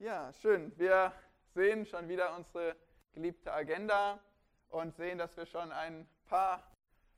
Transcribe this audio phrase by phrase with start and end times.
[0.00, 0.72] Ja, schön.
[0.78, 1.12] Wir
[1.54, 2.76] sehen schon wieder unsere
[3.10, 4.22] geliebte Agenda
[4.68, 6.62] und sehen, dass wir schon ein paar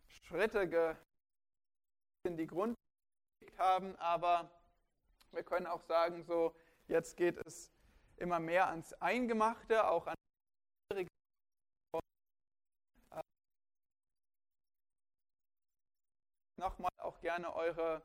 [0.08, 0.96] Schritte
[2.22, 2.74] in die Grund
[3.58, 4.51] haben, aber
[5.32, 6.54] wir können auch sagen, so
[6.88, 7.71] jetzt geht es
[8.16, 10.14] immer mehr ans Eingemachte, auch an
[16.56, 18.00] nochmal auch gerne eure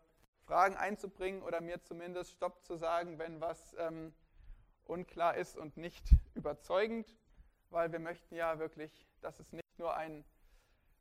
[0.46, 4.14] Fragen einzubringen oder mir zumindest Stopp zu sagen, wenn was ähm,
[4.86, 7.16] unklar ist und nicht überzeugend,
[7.70, 10.24] weil wir möchten ja wirklich, dass es nicht nur ein,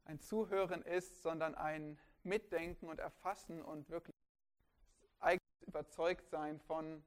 [0.05, 4.15] ein Zuhören ist, sondern ein Mitdenken und Erfassen und wirklich
[5.66, 7.02] überzeugt sein von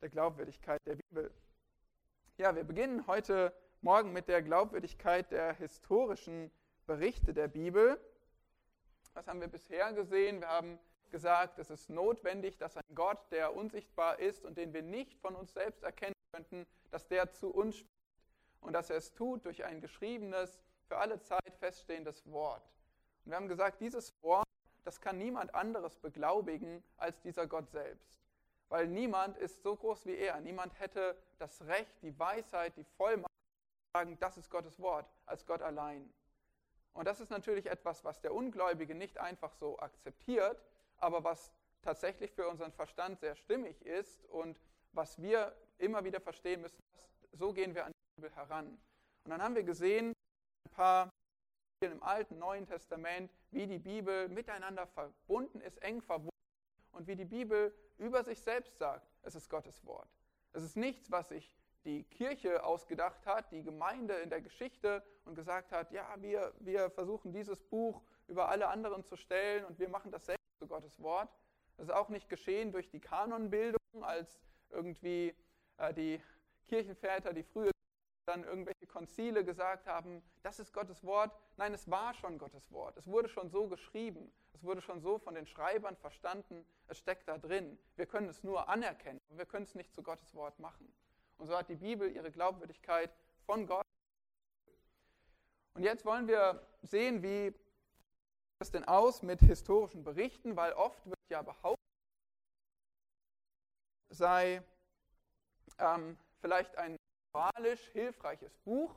[0.00, 1.32] der Glaubwürdigkeit der Bibel.
[2.36, 6.50] Ja, wir beginnen heute Morgen mit der Glaubwürdigkeit der historischen
[6.86, 7.98] Berichte der Bibel.
[9.14, 10.40] Was haben wir bisher gesehen?
[10.40, 10.78] Wir haben
[11.10, 15.34] gesagt, es ist notwendig, dass ein Gott, der unsichtbar ist und den wir nicht von
[15.34, 17.96] uns selbst erkennen könnten, dass der zu uns spricht
[18.60, 22.62] und dass er es tut durch ein geschriebenes, für alle Zeit feststehendes Wort.
[23.24, 24.46] Und wir haben gesagt, dieses Wort,
[24.84, 28.08] das kann niemand anderes beglaubigen als dieser Gott selbst.
[28.68, 30.40] Weil niemand ist so groß wie er.
[30.40, 35.46] Niemand hätte das Recht, die Weisheit, die Vollmacht zu sagen, das ist Gottes Wort, als
[35.46, 36.12] Gott allein.
[36.92, 40.64] Und das ist natürlich etwas, was der Ungläubige nicht einfach so akzeptiert,
[40.98, 41.52] aber was
[41.82, 44.58] tatsächlich für unseren Verstand sehr stimmig ist und
[44.92, 46.82] was wir immer wieder verstehen müssen,
[47.32, 48.66] so gehen wir an die Bibel heran.
[49.24, 50.12] Und dann haben wir gesehen,
[50.64, 51.10] ein paar
[51.80, 56.30] im Alten, Neuen Testament, wie die Bibel miteinander verbunden ist, eng verbunden
[56.92, 60.08] und wie die Bibel über sich selbst sagt, es ist Gottes Wort.
[60.52, 65.34] Es ist nichts, was sich die Kirche ausgedacht hat, die Gemeinde in der Geschichte und
[65.34, 69.88] gesagt hat, ja, wir, wir versuchen dieses Buch über alle anderen zu stellen und wir
[69.88, 71.28] machen das selbst zu Gottes Wort.
[71.76, 74.40] Das ist auch nicht geschehen durch die Kanonbildung, als
[74.70, 75.34] irgendwie
[75.78, 76.20] äh, die
[76.68, 77.70] Kirchenväter, die früher
[78.26, 81.32] dann irgendwelche Konzile gesagt haben, das ist Gottes Wort.
[81.56, 82.96] Nein, es war schon Gottes Wort.
[82.96, 84.32] Es wurde schon so geschrieben.
[84.52, 86.66] Es wurde schon so von den Schreibern verstanden.
[86.88, 87.78] Es steckt da drin.
[87.94, 90.92] Wir können es nur anerkennen, wir können es nicht zu Gottes Wort machen.
[91.38, 93.14] Und so hat die Bibel ihre Glaubwürdigkeit
[93.44, 93.84] von Gott.
[95.74, 97.54] Und jetzt wollen wir sehen, wie
[98.58, 101.76] das denn aus mit historischen Berichten, weil oft wird ja behauptet,
[104.08, 104.62] sei
[105.78, 106.96] ähm, vielleicht ein
[107.34, 108.94] moralisch hilfreiches Buch,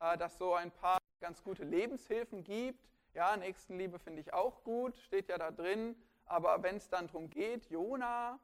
[0.00, 2.86] äh, das so ein paar ganz gute Lebenshilfen gibt.
[3.14, 5.96] Ja, Nächstenliebe finde ich auch gut, steht ja da drin.
[6.26, 8.38] Aber wenn es dann darum geht, Jona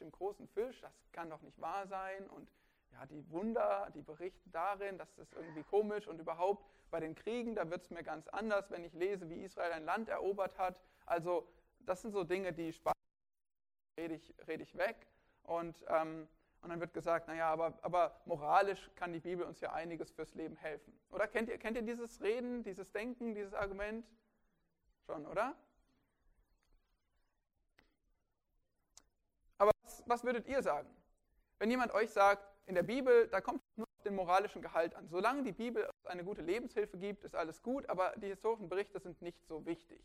[0.00, 2.28] im großen Fisch, das kann doch nicht wahr sein.
[2.28, 2.48] Und
[2.94, 6.06] ja, die Wunder, die berichten darin, das ist irgendwie komisch.
[6.06, 9.42] Und überhaupt bei den Kriegen, da wird es mir ganz anders, wenn ich lese, wie
[9.42, 10.80] Israel ein Land erobert hat.
[11.06, 11.48] Also
[11.80, 12.94] das sind so Dinge, die Spaß
[13.98, 15.06] rede ich, rede ich weg.
[15.42, 16.28] Und, ähm,
[16.62, 20.34] und dann wird gesagt, naja, aber, aber moralisch kann die Bibel uns ja einiges fürs
[20.34, 20.98] Leben helfen.
[21.10, 24.06] Oder kennt ihr, kennt ihr dieses Reden, dieses Denken, dieses Argument?
[25.06, 25.54] Schon, oder?
[29.58, 30.88] Aber was, was würdet ihr sagen?
[31.58, 34.94] Wenn jemand euch sagt, in der Bibel, da kommt es nur auf den moralischen Gehalt
[34.94, 35.08] an.
[35.08, 39.20] Solange die Bibel eine gute Lebenshilfe gibt, ist alles gut, aber die historischen Berichte sind
[39.20, 40.00] nicht so wichtig.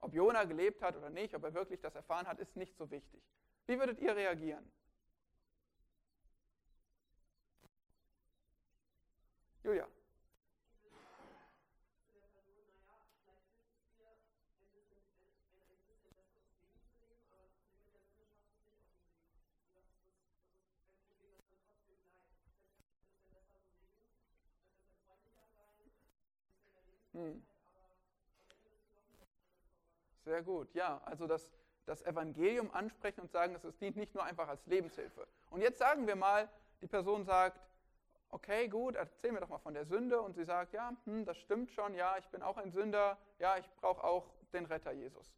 [0.00, 2.90] Ob Jona gelebt hat oder nicht, ob er wirklich das erfahren hat, ist nicht so
[2.90, 3.22] wichtig.
[3.66, 4.70] Wie würdet ihr reagieren?
[9.64, 9.86] Julia.
[27.18, 27.42] Hm.
[30.24, 31.00] Sehr gut, ja.
[31.04, 31.50] Also das,
[31.84, 35.26] das Evangelium ansprechen und sagen, es dient nicht nur einfach als Lebenshilfe.
[35.50, 36.48] Und jetzt sagen wir mal,
[36.80, 37.60] die Person sagt,
[38.30, 40.20] okay, gut, erzähl mir doch mal von der Sünde.
[40.20, 43.56] Und sie sagt, ja, hm, das stimmt schon, ja, ich bin auch ein Sünder, ja,
[43.58, 45.34] ich brauche auch den Retter Jesus.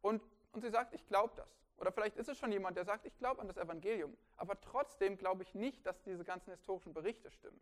[0.00, 0.22] Und,
[0.52, 1.48] und sie sagt, ich glaube das.
[1.76, 4.16] Oder vielleicht ist es schon jemand, der sagt, ich glaube an das Evangelium.
[4.36, 7.60] Aber trotzdem glaube ich nicht, dass diese ganzen historischen Berichte stimmen.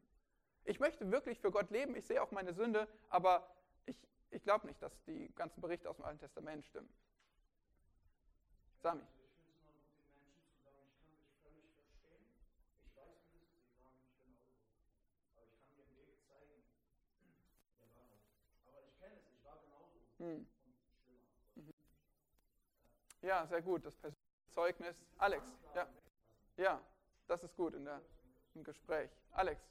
[0.67, 3.49] Ich möchte wirklich für Gott leben, ich sehe auch meine Sünde, aber
[3.87, 3.97] ich,
[4.31, 6.93] ich glaube nicht, dass die ganzen Berichte aus dem Alten Testament stimmen.
[8.83, 9.03] Sami.
[20.19, 20.47] Hm.
[23.23, 23.85] Ja, sehr gut.
[23.85, 24.97] Das persönliche Zeugnis.
[25.19, 25.87] Alex, ja.
[26.57, 26.81] Ja,
[27.29, 28.01] das ist gut in der,
[28.55, 29.11] im Gespräch.
[29.31, 29.63] Alex.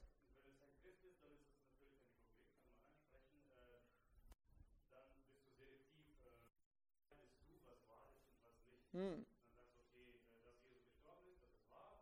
[8.95, 9.25] Hm.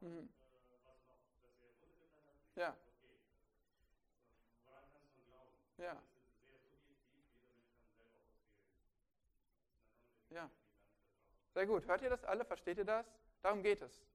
[0.01, 0.30] Mhm.
[2.56, 2.78] Ja.
[5.80, 5.98] Ja.
[10.30, 10.50] Ja.
[11.56, 11.88] Sehr gut.
[11.88, 12.45] Hört ihr das alle?
[12.45, 13.07] Versteht ihr das?
[13.42, 14.06] Darum geht es.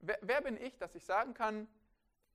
[0.00, 1.68] Wer, wer, bin ich, dass ich sagen kann,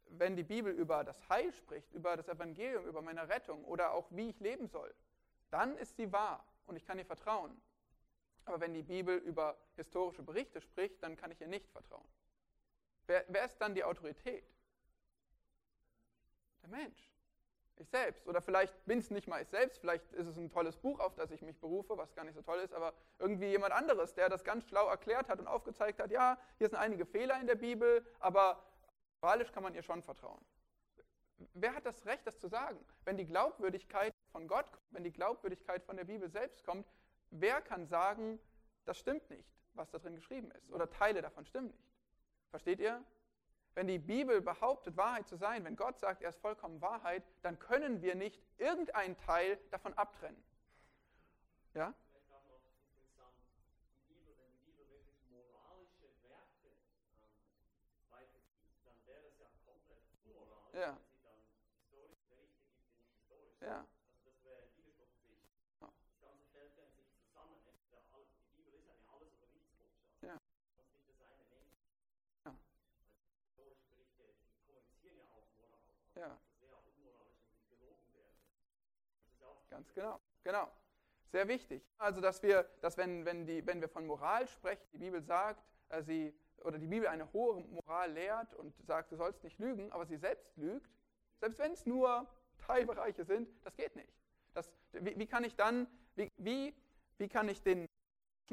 [0.10, 4.06] wenn die Bibel über das Heil spricht, über das Evangelium, über meine Rettung oder auch
[4.12, 4.94] wie ich leben soll,
[5.50, 7.60] dann ist sie wahr und ich kann ihr vertrauen.
[8.46, 12.08] Aber wenn die Bibel über historische Berichte spricht, dann kann ich ihr nicht vertrauen.
[13.08, 14.46] Wer, wer ist dann die Autorität?
[16.62, 17.10] Der Mensch.
[17.78, 18.28] Ich selbst.
[18.28, 21.16] Oder vielleicht bin es nicht mal ich selbst, vielleicht ist es ein tolles Buch, auf
[21.16, 24.30] das ich mich berufe, was gar nicht so toll ist, aber irgendwie jemand anderes, der
[24.30, 27.56] das ganz schlau erklärt hat und aufgezeigt hat, ja, hier sind einige Fehler in der
[27.56, 28.64] Bibel, aber
[29.22, 30.46] moralisch kann man ihr schon vertrauen.
[31.54, 32.80] Wer hat das Recht, das zu sagen?
[33.06, 36.88] Wenn die Glaubwürdigkeit von Gott kommt, wenn die Glaubwürdigkeit von der Bibel selbst kommt,
[37.40, 38.40] wer kann sagen,
[38.86, 40.72] das stimmt nicht, was da drin geschrieben ist?
[40.72, 41.92] Oder Teile davon stimmen nicht?
[42.50, 43.04] Versteht ihr?
[43.76, 47.58] Wenn die Bibel behauptet, Wahrheit zu sein, wenn Gott sagt, er ist vollkommen Wahrheit, dann
[47.58, 50.44] können wir nicht irgendeinen Teil davon abtrennen.
[51.74, 51.94] Ja?
[60.74, 60.80] Ja.
[60.80, 60.98] Ja.
[63.62, 63.88] Ja.
[79.84, 80.72] Ganz genau, genau.
[81.30, 81.84] Sehr wichtig.
[81.98, 85.62] Also, dass wir, dass wenn, wenn, die, wenn wir von Moral sprechen, die Bibel sagt,
[85.90, 86.34] äh, sie,
[86.64, 90.16] oder die Bibel eine hohe Moral lehrt und sagt, du sollst nicht lügen, aber sie
[90.16, 90.90] selbst lügt,
[91.42, 92.26] selbst wenn es nur
[92.60, 94.14] Teilbereiche sind, das geht nicht.
[94.54, 96.74] Das, wie, wie kann ich dann, wie, wie,
[97.18, 97.86] wie kann ich den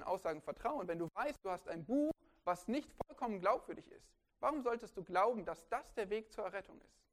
[0.02, 2.10] Aussagen vertrauen, wenn du weißt, du hast ein Buch,
[2.42, 4.10] was nicht vollkommen glaubwürdig ist?
[4.40, 7.04] Warum solltest du glauben, dass das der Weg zur Errettung ist?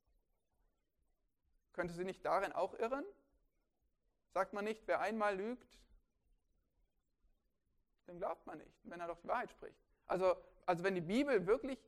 [1.74, 3.06] Könnte sie nicht darin auch irren?
[4.34, 5.80] Sagt man nicht, wer einmal lügt,
[8.08, 9.78] dem glaubt man nicht, wenn er doch die Wahrheit spricht.
[10.06, 10.36] Also,
[10.66, 11.80] also wenn die Bibel wirklich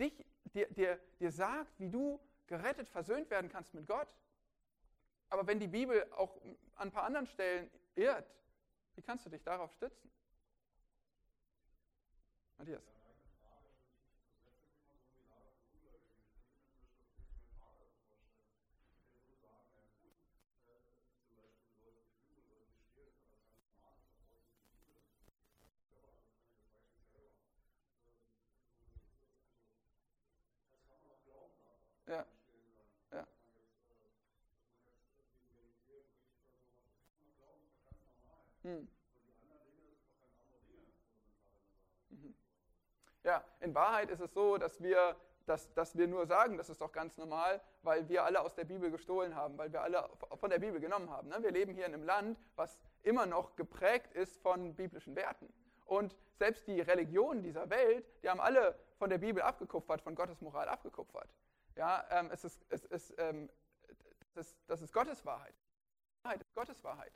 [0.00, 0.24] dich,
[0.54, 4.08] dir, dir, dir sagt, wie du gerettet, versöhnt werden kannst mit Gott,
[5.28, 6.36] aber wenn die Bibel auch
[6.76, 8.30] an ein paar anderen Stellen irrt,
[8.94, 10.10] wie kannst du dich darauf stützen?
[12.58, 12.95] Matthias.
[32.06, 32.24] Ja.
[33.12, 33.26] Ja.
[38.62, 38.88] Hm.
[42.10, 42.34] Mhm.
[43.24, 45.16] Ja, in Wahrheit ist es so, dass wir,
[45.46, 48.64] dass, dass wir nur sagen, das ist doch ganz normal, weil wir alle aus der
[48.64, 51.28] Bibel gestohlen haben, weil wir alle von der Bibel genommen haben.
[51.28, 51.42] Ne?
[51.42, 55.52] Wir leben hier in einem Land, was immer noch geprägt ist von biblischen Werten.
[55.86, 60.40] Und selbst die Religionen dieser Welt, die haben alle von der Bibel abgekupfert, von Gottes
[60.40, 61.28] Moral abgekupfert.
[61.76, 63.50] Ja, ähm, es ist, es ist, ähm,
[64.34, 65.54] das, ist, das ist Gottes Wahrheit.
[66.24, 67.12] Wahrheit ist Gottes Wahrheit.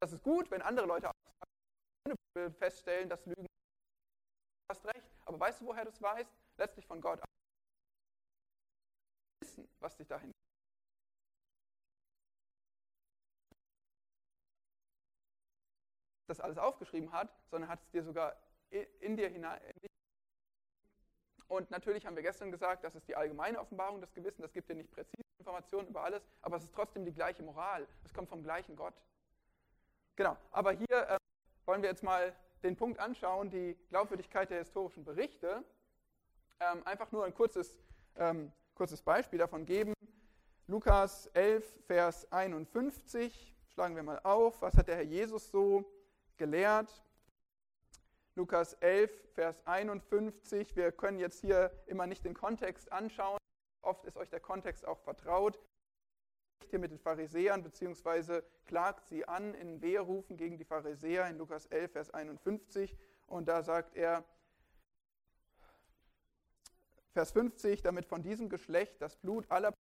[0.00, 1.10] Das ist gut, wenn andere Leute
[2.58, 3.44] feststellen, dass Lügen.
[3.44, 6.32] Du hast recht, aber weißt du, woher du es weißt?
[6.56, 7.22] Letztlich von Gott.
[9.40, 10.32] Wissen, was dich dahin.
[16.30, 18.36] das alles aufgeschrieben hat, sondern hat es dir sogar
[18.70, 19.89] in dir hinein, in
[21.50, 24.68] und natürlich haben wir gestern gesagt, das ist die allgemeine Offenbarung des Gewissens, das gibt
[24.70, 27.88] dir nicht präzise Informationen über alles, aber es ist trotzdem die gleiche Moral.
[28.04, 28.94] Es kommt vom gleichen Gott.
[30.14, 31.16] Genau, aber hier äh,
[31.66, 35.64] wollen wir jetzt mal den Punkt anschauen, die Glaubwürdigkeit der historischen Berichte.
[36.60, 37.82] Ähm, einfach nur ein kurzes,
[38.14, 39.92] ähm, kurzes Beispiel davon geben.
[40.68, 44.62] Lukas 11, Vers 51, schlagen wir mal auf.
[44.62, 45.84] Was hat der Herr Jesus so
[46.36, 47.02] gelehrt?
[48.36, 50.76] Lukas 11, Vers 51.
[50.76, 53.38] Wir können jetzt hier immer nicht den Kontext anschauen.
[53.82, 55.58] Oft ist euch der Kontext auch vertraut.
[56.68, 61.66] Hier mit den Pharisäern, beziehungsweise klagt sie an in Weherufen gegen die Pharisäer in Lukas
[61.66, 62.96] 11, Vers 51.
[63.26, 64.24] Und da sagt er,
[67.12, 69.74] Vers 50, damit von diesem Geschlecht das Blut aller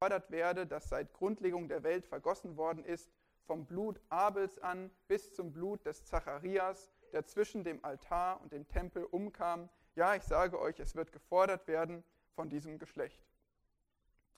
[0.00, 3.08] gefordert werde, das seit Grundlegung der Welt vergossen worden ist,
[3.46, 8.66] vom Blut Abels an bis zum Blut des Zacharias, der zwischen dem Altar und dem
[8.68, 9.68] Tempel umkam.
[9.94, 13.20] Ja, ich sage euch, es wird gefordert werden von diesem Geschlecht.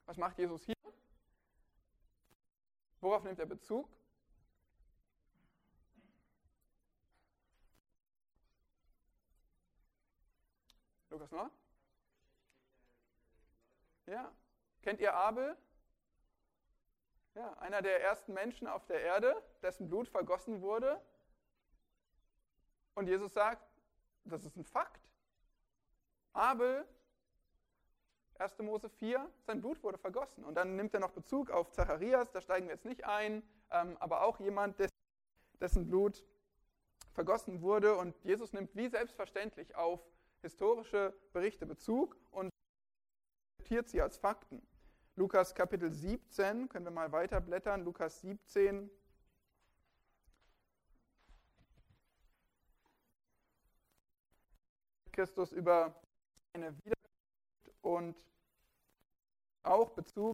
[0.07, 0.75] Was macht Jesus hier?
[3.01, 3.89] Worauf nimmt er Bezug?
[11.11, 11.51] Lukas noch?
[14.07, 14.33] Ja.
[14.83, 15.57] Kennt ihr Abel?
[17.35, 21.01] Ja, einer der ersten Menschen auf der Erde, dessen Blut vergossen wurde.
[22.95, 23.67] Und Jesus sagt,
[24.25, 25.01] das ist ein Fakt.
[26.33, 26.87] Abel,
[28.39, 28.59] 1.
[28.61, 30.45] Mose 4, sein Blut wurde vergossen.
[30.45, 33.97] Und dann nimmt er noch Bezug auf Zacharias, da steigen wir jetzt nicht ein, ähm,
[34.01, 34.77] aber auch jemand,
[35.61, 36.25] dessen Blut
[37.13, 37.97] vergossen wurde.
[37.97, 40.01] Und Jesus nimmt wie selbstverständlich auf
[40.43, 42.51] historische Berichte Bezug und
[43.59, 44.67] akzeptiert sie als Fakten.
[45.17, 48.91] Lukas Kapitel 17, können wir mal weiter blättern, Lukas 17.
[55.21, 55.95] Christus über
[56.55, 58.17] eine Wiederkunft und
[59.63, 60.33] auch Bezug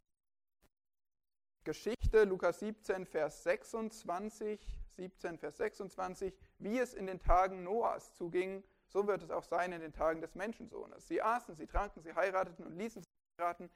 [1.64, 4.64] Geschichte, Lukas 17, Vers 26,
[4.94, 9.72] 17, Vers 26, wie es in den Tagen Noahs zuging, so wird es auch sein
[9.72, 11.08] in den Tagen des Menschensohnes.
[11.08, 13.68] Sie aßen, sie tranken, sie heirateten und ließen sich heiraten,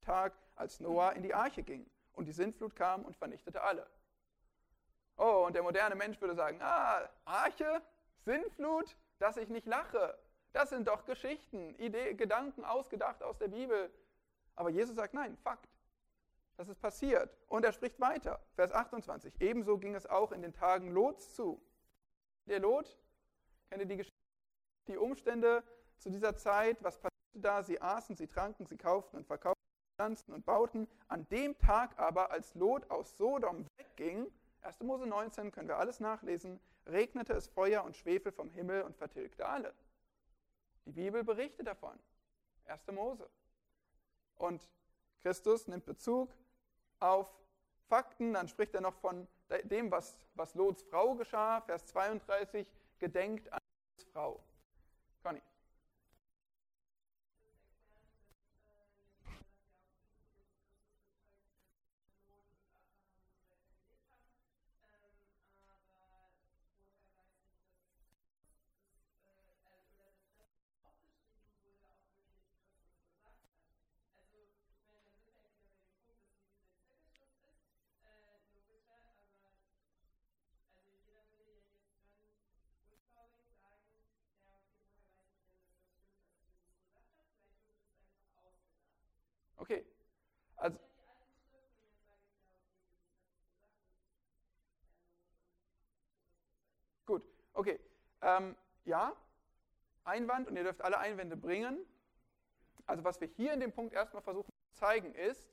[0.00, 3.90] Tag, als Noah in die Arche ging und die Sintflut kam und vernichtete alle.
[5.16, 7.82] Oh, und der moderne Mensch würde sagen, ah, Arche,
[8.24, 10.16] Sintflut, dass ich nicht lache.
[10.56, 13.92] Das sind doch Geschichten, Ideen, Gedanken ausgedacht aus der Bibel.
[14.54, 15.68] Aber Jesus sagt, nein, Fakt.
[16.56, 17.36] Das ist passiert.
[17.48, 18.40] Und er spricht weiter.
[18.54, 19.38] Vers 28.
[19.42, 21.60] Ebenso ging es auch in den Tagen Lots zu.
[22.46, 22.98] Der Lot,
[23.68, 24.16] kennt ihr die Geschichte,
[24.88, 25.62] die Umstände
[25.98, 26.82] zu dieser Zeit?
[26.82, 27.62] Was passierte da?
[27.62, 29.62] Sie aßen, sie tranken, sie kauften und verkauften,
[29.98, 30.88] pflanzten und bauten.
[31.08, 34.32] An dem Tag aber, als Lot aus Sodom wegging,
[34.62, 34.80] 1.
[34.80, 39.46] Mose 19, können wir alles nachlesen, regnete es Feuer und Schwefel vom Himmel und vertilgte
[39.46, 39.74] alle.
[40.86, 41.98] Die Bibel berichtet davon.
[42.66, 42.86] 1.
[42.92, 43.28] Mose.
[44.36, 44.68] Und
[45.20, 46.32] Christus nimmt Bezug
[47.00, 47.28] auf
[47.88, 49.26] Fakten, dann spricht er noch von
[49.64, 52.66] dem, was, was Lots Frau geschah, Vers 32,
[52.98, 53.60] gedenkt an
[53.98, 54.44] Lots Frau.
[55.22, 55.42] Conny.
[89.66, 89.84] Okay.
[90.58, 90.78] Also,
[97.04, 97.24] gut,
[97.56, 97.80] okay.
[98.22, 99.12] Ähm, ja,
[100.04, 101.78] Einwand und ihr dürft alle Einwände bringen.
[102.86, 105.48] Also was wir hier in dem Punkt erstmal versuchen zu zeigen ist,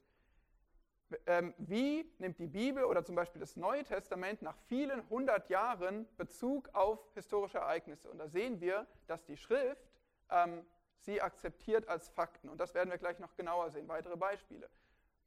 [1.26, 6.08] ähm, wie nimmt die Bibel oder zum Beispiel das Neue Testament nach vielen hundert Jahren
[6.18, 8.10] Bezug auf historische Ereignisse.
[8.10, 9.92] Und da sehen wir, dass die Schrift
[10.30, 10.66] ähm,
[11.00, 12.50] sie akzeptiert als Fakten.
[12.50, 13.88] Und das werden wir gleich noch genauer sehen.
[13.88, 14.70] Weitere Beispiele.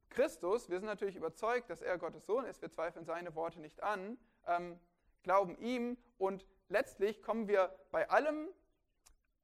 [0.08, 2.62] Christus, wir sind natürlich überzeugt, dass er Gottes Sohn ist.
[2.62, 4.78] Wir zweifeln seine Worte nicht an, ähm,
[5.22, 8.48] glauben ihm und letztlich kommen wir bei allem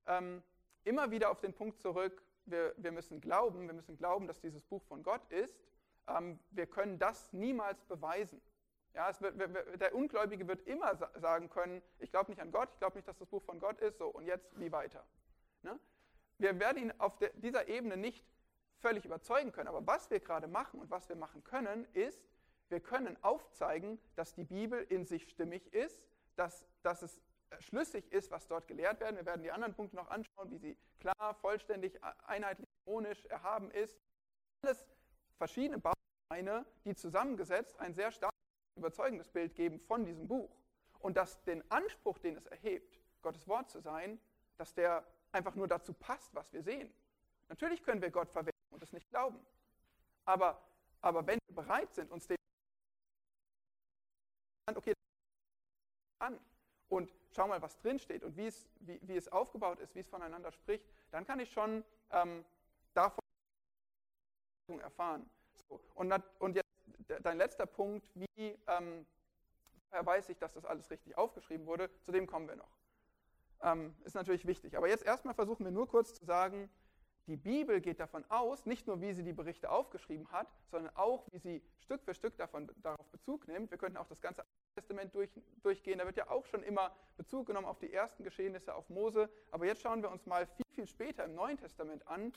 [0.07, 0.43] ähm,
[0.85, 4.63] immer wieder auf den Punkt zurück, wir, wir, müssen glauben, wir müssen glauben, dass dieses
[4.65, 5.57] Buch von Gott ist.
[6.09, 8.41] Ähm, wir können das niemals beweisen.
[8.95, 12.97] Ja, wird, der Ungläubige wird immer sagen können, ich glaube nicht an Gott, ich glaube
[12.97, 15.07] nicht, dass das Buch von Gott ist, so und jetzt wie weiter.
[15.63, 15.79] Ne?
[16.43, 18.25] wir werden ihn auf der, dieser Ebene nicht
[18.79, 19.69] völlig überzeugen können.
[19.69, 22.21] Aber was wir gerade machen und was wir machen können, ist,
[22.69, 26.05] wir können aufzeigen, dass die Bibel in sich stimmig ist,
[26.37, 27.21] dass, dass es
[27.61, 29.17] schlüssig ist, was dort gelehrt werden.
[29.17, 34.01] Wir werden die anderen Punkte noch anschauen, wie sie klar, vollständig, einheitlich, harmonisch, erhaben ist.
[34.63, 34.87] Alles
[35.37, 38.39] verschiedene Bausteine, die zusammengesetzt ein sehr starkes,
[38.77, 40.57] überzeugendes Bild geben von diesem Buch.
[41.01, 44.21] Und dass den Anspruch, den es erhebt, Gottes Wort zu sein,
[44.57, 46.93] dass der einfach nur dazu passt, was wir sehen.
[47.49, 49.45] Natürlich können wir Gott verwenden und es nicht glauben.
[50.25, 50.63] Aber,
[51.01, 52.37] aber wenn wir bereit sind, uns dem
[54.75, 54.95] okay,
[56.23, 56.39] an
[56.89, 60.01] und schau mal, was drin steht und wie es, wie, wie es aufgebaut ist, wie
[60.01, 62.45] es voneinander spricht, dann kann ich schon ähm,
[62.95, 63.21] davon
[64.81, 65.29] erfahren.
[65.69, 66.69] So, und, und jetzt
[67.23, 69.07] dein letzter Punkt, wie ähm,
[69.91, 72.83] weiß ich, dass das alles richtig aufgeschrieben wurde, zu dem kommen wir noch
[73.63, 74.77] ähm, ist natürlich wichtig.
[74.77, 76.69] Aber jetzt erstmal versuchen wir nur kurz zu sagen,
[77.27, 81.27] die Bibel geht davon aus, nicht nur wie sie die Berichte aufgeschrieben hat, sondern auch
[81.31, 83.71] wie sie Stück für Stück davon, darauf Bezug nimmt.
[83.71, 85.31] Wir könnten auch das ganze Testament durch,
[85.63, 85.99] durchgehen.
[85.99, 89.29] Da wird ja auch schon immer Bezug genommen auf die ersten Geschehnisse, auf Mose.
[89.51, 92.33] Aber jetzt schauen wir uns mal viel, viel später im Neuen Testament an,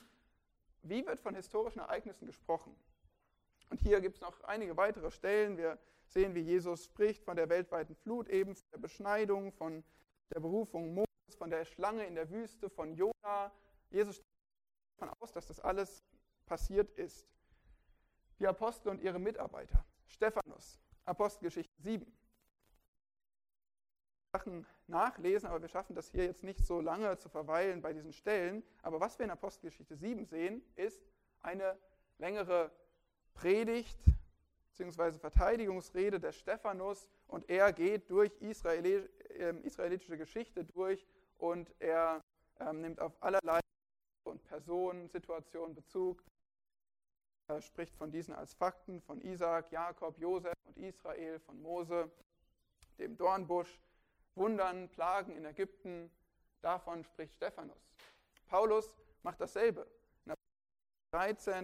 [0.83, 2.75] wie wird von historischen Ereignissen gesprochen.
[3.69, 5.57] Und hier gibt es noch einige weitere Stellen.
[5.57, 9.83] Wir sehen, wie Jesus spricht von der weltweiten Flut, eben von der Beschneidung, von
[10.33, 13.51] der Berufung Moses von der Schlange in der Wüste, von Jona.
[13.89, 14.25] Jesus geht
[14.99, 16.03] davon aus, dass das alles
[16.45, 17.27] passiert ist.
[18.39, 19.85] Die Apostel und ihre Mitarbeiter.
[20.07, 22.05] Stephanus, Apostelgeschichte 7.
[24.35, 28.11] Sachen nachlesen, aber wir schaffen das hier jetzt nicht so lange zu verweilen bei diesen
[28.11, 28.63] Stellen.
[28.81, 31.01] Aber was wir in Apostelgeschichte 7 sehen, ist
[31.41, 31.77] eine
[32.17, 32.69] längere
[33.33, 33.97] Predigt
[34.71, 35.19] bzw.
[35.19, 42.21] Verteidigungsrede des Stephanus und er geht durch Israeli, äh, israelitische Geschichte durch und er
[42.59, 43.61] äh, nimmt auf allerlei
[44.25, 46.21] und Personen, Situationen Bezug.
[47.47, 52.11] Er spricht von diesen als Fakten, von Isaac, Jakob, Josef und Israel, von Mose,
[52.97, 53.79] dem Dornbusch,
[54.35, 56.11] Wundern, Plagen in Ägypten.
[56.61, 57.89] Davon spricht Stephanus.
[58.47, 59.87] Paulus macht dasselbe.
[60.25, 60.33] In
[61.11, 61.63] 13,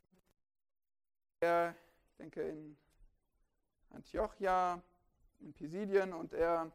[1.42, 1.75] er,
[2.10, 2.78] ich denke in
[3.90, 4.82] Antiochia,
[5.40, 6.72] in Pisidien und er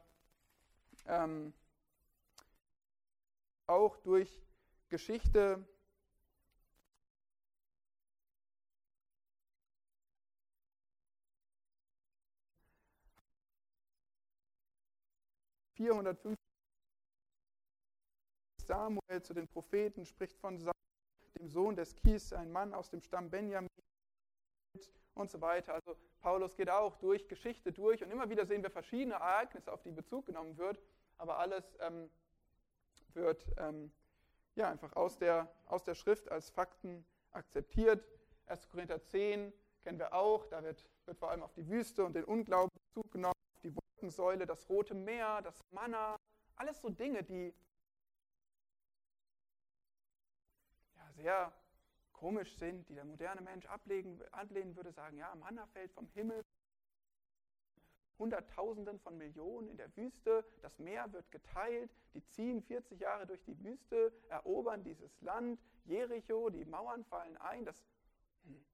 [1.07, 1.53] ähm,
[3.67, 4.43] auch durch
[4.88, 5.65] Geschichte
[15.76, 16.37] vierhundertfünfzig
[18.64, 20.73] Samuel zu den Propheten spricht von Samuel,
[21.38, 23.68] dem Sohn des Kis, ein Mann aus dem Stamm Benjamin
[25.14, 25.75] und so weiter.
[25.75, 29.83] Also Paulus geht auch durch Geschichte durch und immer wieder sehen wir verschiedene Ereignisse, auf
[29.83, 30.83] die Bezug genommen wird,
[31.18, 32.11] aber alles ähm,
[33.14, 33.92] wird ähm,
[34.54, 38.09] ja, einfach aus der, aus der Schrift als Fakten akzeptiert.
[38.47, 38.68] 1.
[38.68, 39.52] Korinther 10
[39.83, 43.12] kennen wir auch, da wird, wird vor allem auf die Wüste und den Unglauben Bezug
[43.12, 43.36] genommen,
[44.07, 46.17] Wolkensäule, das Rote Meer, das Manna,
[46.55, 47.53] alles so Dinge, die
[50.97, 51.53] ja, sehr
[52.13, 56.45] komisch sind, die der moderne Mensch ablegen, ablehnen würde, sagen, ja, Manna fällt vom Himmel,
[58.19, 63.43] Hunderttausenden von Millionen in der Wüste, das Meer wird geteilt, die ziehen 40 Jahre durch
[63.43, 67.65] die Wüste, erobern dieses Land, Jericho, die Mauern fallen ein.
[67.65, 67.85] Das,
[68.45, 68.65] hm.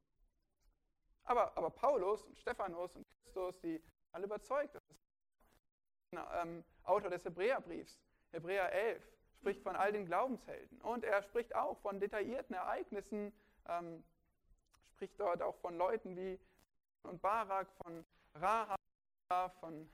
[1.24, 5.01] aber, aber Paulus und Stephanus und Christus, die alle überzeugt, das ist
[6.12, 8.00] ähm, Autor des Hebräerbriefs,
[8.32, 9.02] Hebräer 11,
[9.38, 10.80] spricht von all den Glaubenshelden.
[10.82, 13.32] Und er spricht auch von detaillierten Ereignissen,
[13.68, 14.04] ähm,
[14.94, 16.38] spricht dort auch von Leuten wie
[17.02, 18.78] und Barak, von Rahab,
[19.60, 19.90] von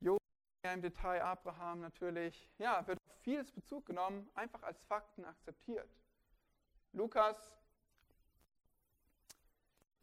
[0.00, 0.20] Josef
[0.62, 2.50] im Detail, Abraham natürlich.
[2.58, 5.88] Ja, wird vieles Bezug genommen, einfach als Fakten akzeptiert.
[6.92, 7.54] Lukas,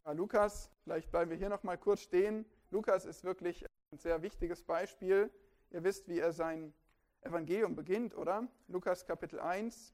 [0.05, 2.45] ja, Lukas, vielleicht bleiben wir hier noch mal kurz stehen.
[2.71, 3.65] Lukas ist wirklich
[3.97, 5.31] ein sehr wichtiges Beispiel.
[5.71, 6.71] Ihr wisst, wie er sein
[7.21, 8.47] Evangelium beginnt, oder?
[8.67, 9.91] Lukas Kapitel 1.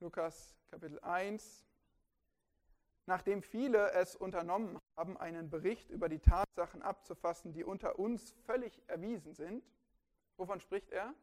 [0.00, 1.64] Lukas Kapitel 1.
[3.06, 8.82] Nachdem viele es unternommen haben, einen Bericht über die Tatsachen abzufassen, die unter uns völlig
[8.88, 9.64] erwiesen sind,
[10.36, 11.14] wovon spricht er?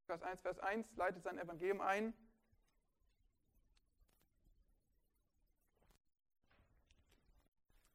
[0.00, 2.12] Lukas 1, Vers 1 leitet sein Evangelium ein.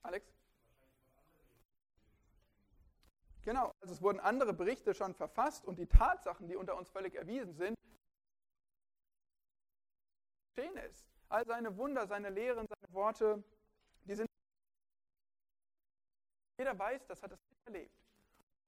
[0.07, 0.25] Alex?
[3.43, 7.15] Genau, also es wurden andere Berichte schon verfasst und die Tatsachen, die unter uns völlig
[7.15, 7.75] erwiesen sind,
[10.55, 11.05] geschehen ist.
[11.27, 13.43] All seine Wunder, seine Lehren, seine Worte,
[14.05, 14.27] die sind.
[16.57, 17.91] Jeder weiß, das hat es erlebt.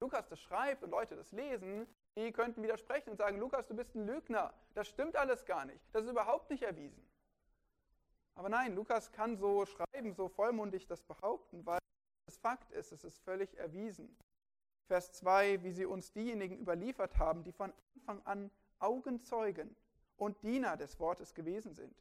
[0.00, 3.94] Lukas das schreibt und Leute das lesen, die könnten widersprechen und sagen, Lukas, du bist
[3.94, 4.52] ein Lügner.
[4.74, 5.82] Das stimmt alles gar nicht.
[5.92, 7.09] Das ist überhaupt nicht erwiesen.
[8.40, 11.78] Aber nein, Lukas kann so schreiben, so vollmundig das behaupten, weil
[12.26, 14.16] es Fakt ist, es ist völlig erwiesen.
[14.86, 19.76] Vers 2, wie sie uns diejenigen überliefert haben, die von Anfang an Augenzeugen
[20.16, 21.94] und Diener des Wortes gewesen sind.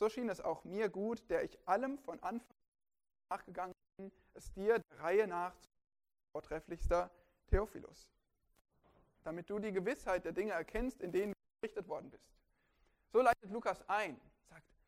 [0.00, 2.56] So schien es auch mir gut, der ich allem von Anfang an
[3.30, 5.70] nachgegangen bin, es dir der Reihe nach zu
[6.32, 7.08] vortrefflichster
[7.46, 8.10] Theophilus,
[9.22, 12.34] damit du die Gewissheit der Dinge erkennst, in denen du berichtet worden bist.
[13.12, 14.20] So leitet Lukas ein,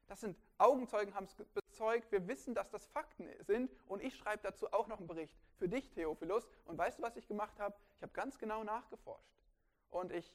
[0.06, 4.42] das sind Augenzeugen, haben es bezeugt, wir wissen, dass das Fakten sind und ich schreibe
[4.42, 6.46] dazu auch noch einen Bericht für dich, Theophilus.
[6.64, 7.74] Und weißt du, was ich gemacht habe?
[7.96, 9.34] Ich habe ganz genau nachgeforscht.
[9.90, 10.32] Und ich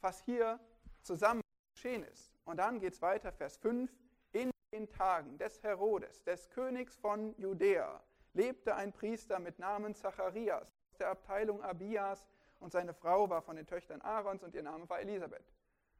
[0.00, 0.60] fasse hier
[1.02, 2.32] zusammen, was geschehen ist.
[2.44, 3.90] Und dann geht es weiter, Vers 5.
[4.32, 8.00] In den Tagen des Herodes, des Königs von Judäa,
[8.32, 12.28] lebte ein Priester mit Namen Zacharias aus der Abteilung Abias
[12.60, 15.52] und seine Frau war von den Töchtern Aarons und ihr Name war Elisabeth.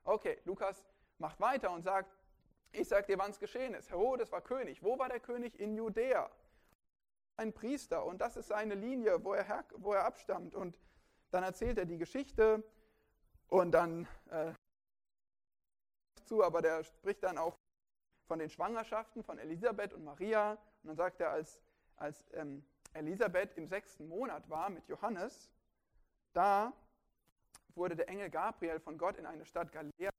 [0.04, 0.84] Okay, Lukas
[1.18, 2.14] macht weiter und sagt,
[2.72, 3.90] ich sage dir, wann es geschehen ist.
[3.90, 4.82] Herodes war König.
[4.82, 5.58] Wo war der König?
[5.58, 6.30] In Judäa
[7.40, 10.54] ein Priester und das ist seine Linie, wo er, her, wo er abstammt.
[10.54, 10.78] Und
[11.30, 12.62] dann erzählt er die Geschichte
[13.48, 14.52] und dann äh,
[16.24, 17.56] zu, aber der spricht dann auch
[18.28, 20.52] von den Schwangerschaften von Elisabeth und Maria.
[20.82, 21.58] Und dann sagt er, als,
[21.96, 25.50] als ähm, Elisabeth im sechsten Monat war mit Johannes,
[26.34, 26.72] da
[27.74, 30.10] wurde der Engel Gabriel von Gott in eine Stadt Galiläa,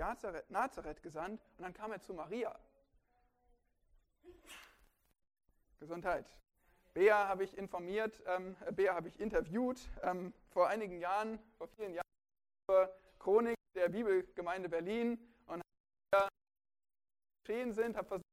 [0.00, 2.58] Nazareth, gesandt und dann kam er zu Maria.
[5.78, 6.26] Gesundheit.
[6.94, 11.94] Bea habe ich informiert, ähm, Bea habe ich interviewt ähm, vor einigen Jahren, vor vielen
[11.94, 12.06] Jahren,
[12.68, 15.62] zur Chronik der Bibelgemeinde Berlin und
[17.46, 18.24] geschehen sind, habe versucht,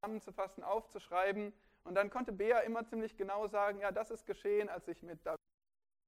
[0.00, 1.52] zusammenzufassen, aufzuschreiben.
[1.84, 5.24] Und dann konnte Bea immer ziemlich genau sagen, ja, das ist geschehen, als ich mit
[5.24, 5.38] David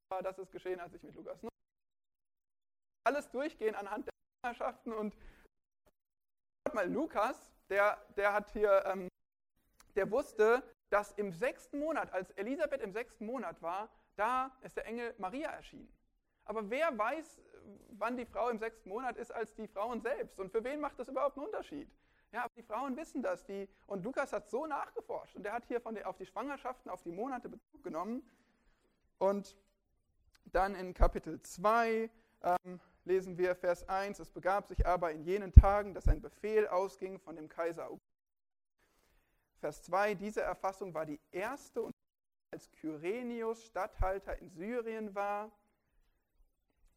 [0.09, 1.43] war, das ist geschehen, als ich mit Lukas
[3.07, 5.16] Alles durchgehen anhand der Partnerschaften und
[6.75, 9.07] mal Lukas, der, der hat hier, ähm,
[9.95, 14.87] der wusste, dass im sechsten Monat, als Elisabeth im sechsten Monat war, da ist der
[14.87, 15.88] Engel Maria erschienen.
[16.47, 17.40] Aber wer weiß,
[17.90, 20.40] wann die Frau im sechsten Monat ist, als die Frauen selbst?
[20.40, 21.88] Und für wen macht das überhaupt einen Unterschied?
[22.33, 23.47] Ja, aber die Frauen wissen das.
[23.47, 26.90] Die, und Lukas hat so nachgeforscht und er hat hier von der, auf die Schwangerschaften,
[26.90, 28.29] auf die Monate Bezug genommen.
[29.19, 29.57] Und
[30.47, 32.11] dann in Kapitel 2
[32.42, 36.66] ähm, lesen wir Vers 1, es begab sich aber in jenen Tagen, dass ein Befehl
[36.66, 38.01] ausging von dem Kaiser Augustus.
[39.61, 41.95] Vers 2, diese Erfassung war die erste und
[42.51, 45.51] als Kyrenius Statthalter in Syrien war.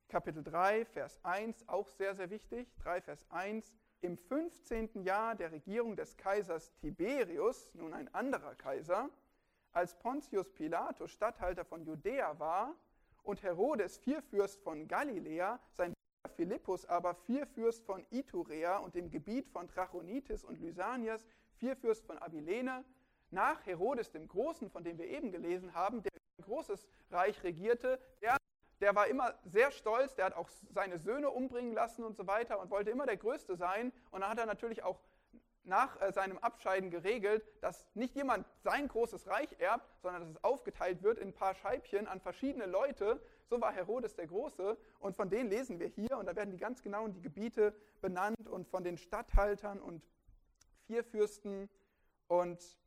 [0.08, 2.68] Kapitel 3, Vers 1, auch sehr, sehr wichtig.
[2.80, 5.04] 3, Vers 1, im 15.
[5.04, 9.10] Jahr der Regierung des Kaisers Tiberius, nun ein anderer Kaiser,
[9.72, 12.76] als Pontius Pilatus Statthalter von Judäa war
[13.24, 15.94] und Herodes Vierfürst von Galiläa, sein
[16.40, 21.26] Philippus aber Vierfürst von Iturea und dem Gebiet von Trachonitis und Lysanias,
[21.58, 22.86] Vierfürst von Abilene,
[23.30, 28.00] nach Herodes dem Großen, von dem wir eben gelesen haben, der ein großes Reich regierte,
[28.22, 28.38] der
[28.80, 32.62] der war immer sehr stolz, der hat auch seine Söhne umbringen lassen und so weiter
[32.62, 33.92] und wollte immer der Größte sein.
[34.10, 35.02] Und dann hat er natürlich auch
[35.64, 40.44] nach äh, seinem Abscheiden geregelt, dass nicht jemand sein großes Reich erbt, sondern dass es
[40.44, 43.22] aufgeteilt wird in ein paar Scheibchen an verschiedene Leute.
[43.50, 46.58] So war Herodes der Große und von denen lesen wir hier und da werden die
[46.58, 50.04] ganz genau die Gebiete benannt und von den Statthaltern und
[50.86, 51.70] Vierfürsten
[52.28, 52.80] und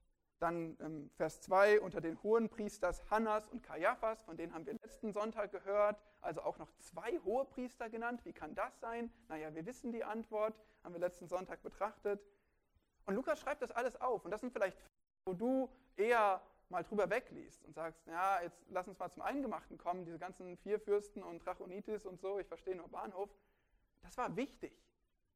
[0.43, 4.75] dann ähm, Vers 2 unter den hohen Priesters Hannas und Kaiaphas, von denen haben wir
[4.75, 8.25] letzten Sonntag gehört, also auch noch zwei hohe Priester genannt.
[8.25, 9.13] Wie kann das sein?
[9.29, 12.21] Naja, wir wissen die Antwort, haben wir letzten Sonntag betrachtet.
[13.07, 14.25] Und Lukas schreibt das alles auf.
[14.25, 14.77] Und das sind vielleicht,
[15.25, 19.77] wo du eher mal drüber wegliest und sagst, ja, jetzt lass uns mal zum Eingemachten
[19.77, 23.31] kommen, diese ganzen Vierfürsten und Trachonitis und so, ich verstehe nur Bahnhof.
[24.03, 24.73] Das war wichtig.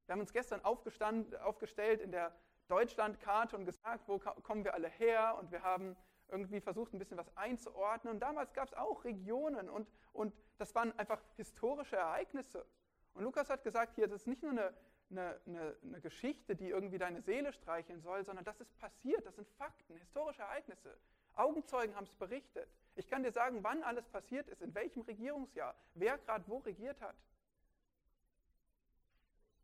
[0.06, 2.32] Wir haben uns gestern aufgestellt in der
[2.68, 5.96] Deutschlandkarte und gesagt, wo kommen wir alle her und wir haben
[6.28, 8.14] irgendwie versucht, ein bisschen was einzuordnen.
[8.14, 12.66] Und damals gab es auch Regionen und, und das waren einfach historische Ereignisse.
[13.14, 14.74] Und Lukas hat gesagt, hier, das ist nicht nur eine,
[15.10, 19.36] eine, eine, eine Geschichte, die irgendwie deine Seele streicheln soll, sondern das ist passiert, das
[19.36, 20.96] sind Fakten, historische Ereignisse.
[21.34, 22.68] Augenzeugen haben es berichtet.
[22.96, 27.00] Ich kann dir sagen, wann alles passiert ist, in welchem Regierungsjahr, wer gerade wo regiert
[27.00, 27.16] hat.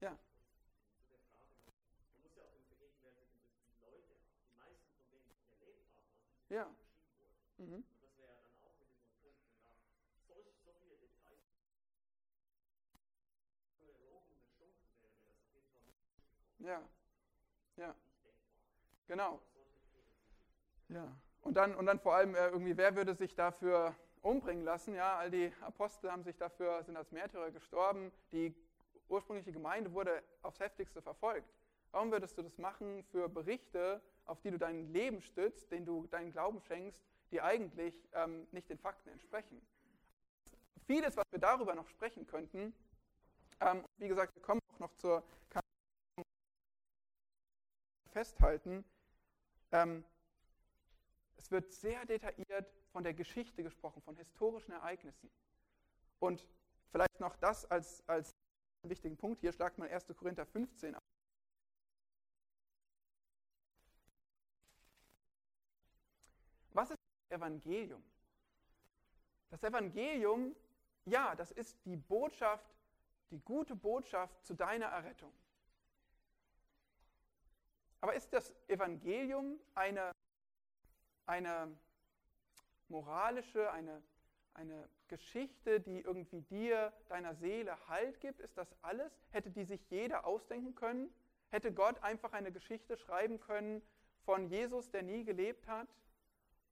[0.01, 0.17] Ja.
[6.51, 6.69] Ja.
[7.57, 7.83] Mhm.
[8.03, 9.73] das wäre dann auch mit diesem Punkt, wenn da
[10.29, 11.41] solch, so viele Details
[16.63, 16.81] Ja.
[17.77, 17.95] Ja.
[19.09, 19.41] Genau.
[20.89, 21.17] Ja.
[21.43, 24.95] Und dann, und dann vor allem äh, irgendwie, wer würde sich dafür umbringen lassen?
[24.95, 28.13] Ja, all die Apostel haben sich dafür, sind als Märtyrer gestorben.
[28.31, 28.55] Die
[29.09, 31.53] ursprüngliche Gemeinde wurde aufs heftigste verfolgt.
[31.91, 36.07] Warum würdest du das machen für Berichte, auf die du dein Leben stützt, denen du
[36.07, 39.61] deinen Glauben schenkst, die eigentlich ähm, nicht den Fakten entsprechen?
[40.87, 42.73] Vieles, was wir darüber noch sprechen könnten.
[43.61, 45.25] Ähm, wie gesagt, wir kommen auch noch zur
[48.13, 48.85] festhalten.
[49.73, 50.05] Ähm,
[51.37, 55.31] es wird sehr detailliert von der Geschichte gesprochen, von historischen Ereignissen.
[56.21, 56.47] Und
[56.91, 58.33] vielleicht noch das als, als
[58.83, 59.41] wichtigen Punkt.
[59.41, 60.07] Hier schlagt mal 1.
[60.17, 61.03] Korinther 15 auf.
[66.71, 66.99] Was ist
[67.29, 68.03] das Evangelium?
[69.51, 70.57] Das Evangelium,
[71.05, 72.75] ja, das ist die Botschaft,
[73.31, 75.33] die gute Botschaft zu deiner Errettung.
[78.03, 80.13] Aber ist das Evangelium eine,
[81.25, 81.75] eine
[82.89, 84.03] moralische, eine,
[84.53, 88.41] eine Geschichte, die irgendwie dir, deiner Seele Halt gibt?
[88.41, 89.11] Ist das alles?
[89.31, 91.11] Hätte die sich jeder ausdenken können?
[91.49, 93.81] Hätte Gott einfach eine Geschichte schreiben können
[94.27, 95.89] von Jesus, der nie gelebt hat?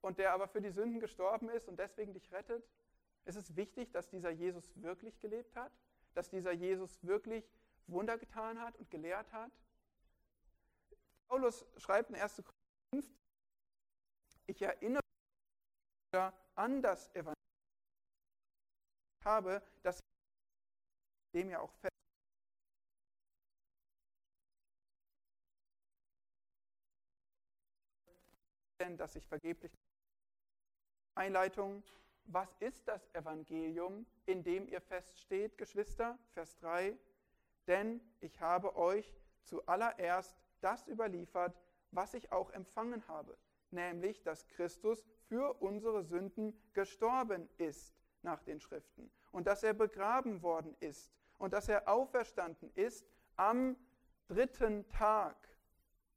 [0.01, 2.65] und der aber für die Sünden gestorben ist und deswegen dich rettet?
[3.25, 5.73] Ist es wichtig, dass dieser Jesus wirklich gelebt hat?
[6.15, 7.49] Dass dieser Jesus wirklich
[7.87, 9.53] Wunder getan hat und gelehrt hat?
[11.31, 12.43] Paulus schreibt in 1.
[14.49, 15.01] Ich erinnere
[16.57, 17.37] an das Evangelium
[19.25, 20.01] habe, dass
[21.33, 21.91] dem ja auch fest
[28.97, 29.73] dass ich vergeblich
[31.15, 31.85] Einleitung,
[32.25, 36.19] was ist das Evangelium, in dem ihr feststeht, Geschwister?
[36.33, 36.99] Vers 3.
[37.69, 39.15] Denn ich habe euch
[39.45, 41.57] zuallererst das überliefert,
[41.91, 43.37] was ich auch empfangen habe,
[43.71, 50.43] nämlich, dass Christus für unsere Sünden gestorben ist nach den Schriften und dass er begraben
[50.43, 53.77] worden ist und dass er auferstanden ist am
[54.29, 55.37] dritten Tag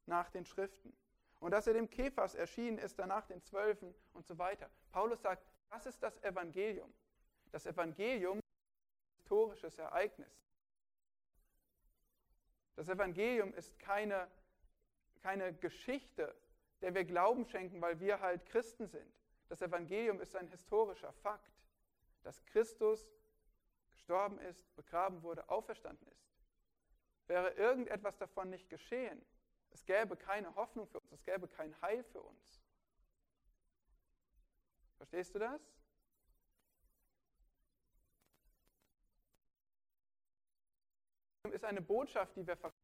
[0.05, 0.93] nach den Schriften
[1.39, 4.69] und dass er dem Kephas erschienen ist, danach den Zwölfen und so weiter.
[4.91, 6.93] Paulus sagt, das ist das Evangelium.
[7.51, 10.43] Das Evangelium ist ein historisches Ereignis.
[12.75, 14.29] Das Evangelium ist keine,
[15.21, 16.35] keine Geschichte,
[16.81, 19.13] der wir Glauben schenken, weil wir halt Christen sind.
[19.49, 21.53] Das Evangelium ist ein historischer Fakt,
[22.23, 23.07] dass Christus
[23.91, 26.33] gestorben ist, begraben wurde, auferstanden ist.
[27.27, 29.23] Wäre irgendetwas davon nicht geschehen,
[29.71, 32.61] es gäbe keine Hoffnung für uns, es gäbe kein Heil für uns.
[34.97, 35.61] Verstehst du das?
[41.53, 42.83] Ist eine Botschaft, die wir verkündigen.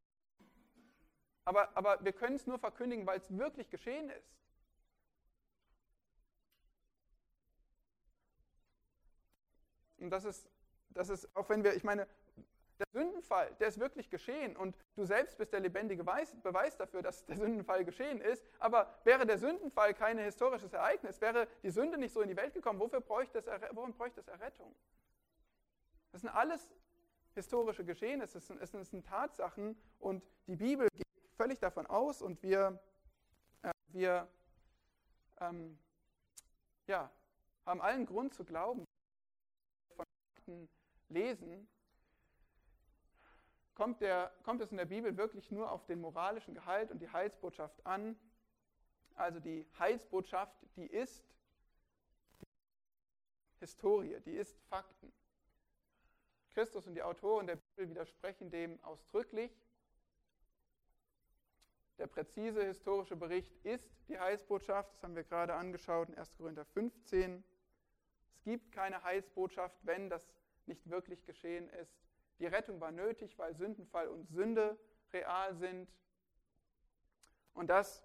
[1.46, 4.40] Aber, aber wir können es nur verkündigen, weil es wirklich geschehen ist.
[9.98, 10.50] Und das ist,
[10.92, 12.08] das ist, auch wenn wir, ich meine,
[12.80, 17.26] der Sündenfall, der ist wirklich geschehen und du selbst bist der lebendige Beweis dafür, dass
[17.26, 18.44] der Sündenfall geschehen ist.
[18.60, 22.54] Aber wäre der Sündenfall kein historisches Ereignis, wäre die Sünde nicht so in die Welt
[22.54, 24.74] gekommen, wofür bräuchte es, worum bräuchte es Errettung?
[26.12, 26.70] Das sind alles
[27.36, 32.42] historische Geschehnisse, es sind, es sind Tatsachen und die Bibel geht völlig davon aus und
[32.44, 32.80] wir,
[33.62, 34.28] äh, wir
[35.40, 35.78] ähm,
[36.88, 37.12] ja,
[37.66, 38.86] haben allen Grund zu glauben,
[39.96, 40.70] von Fakten
[41.10, 41.68] lesen
[43.80, 47.10] kommt, der, kommt es in der Bibel wirklich nur auf den moralischen Gehalt und die
[47.10, 48.20] Heilsbotschaft an.
[49.16, 51.24] Also die Heilsbotschaft, die ist
[53.62, 55.14] Historie, die ist Fakten.
[56.60, 59.50] Christus und die Autoren der Bibel widersprechen dem ausdrücklich.
[61.98, 66.36] Der präzise historische Bericht ist die Heilsbotschaft, das haben wir gerade angeschaut in 1.
[66.36, 67.46] Korinther 15.
[68.28, 70.34] Es gibt keine Heilsbotschaft, wenn das
[70.66, 71.98] nicht wirklich geschehen ist.
[72.40, 74.78] Die Rettung war nötig, weil Sündenfall und Sünde
[75.14, 75.90] real sind.
[77.54, 78.04] Und das,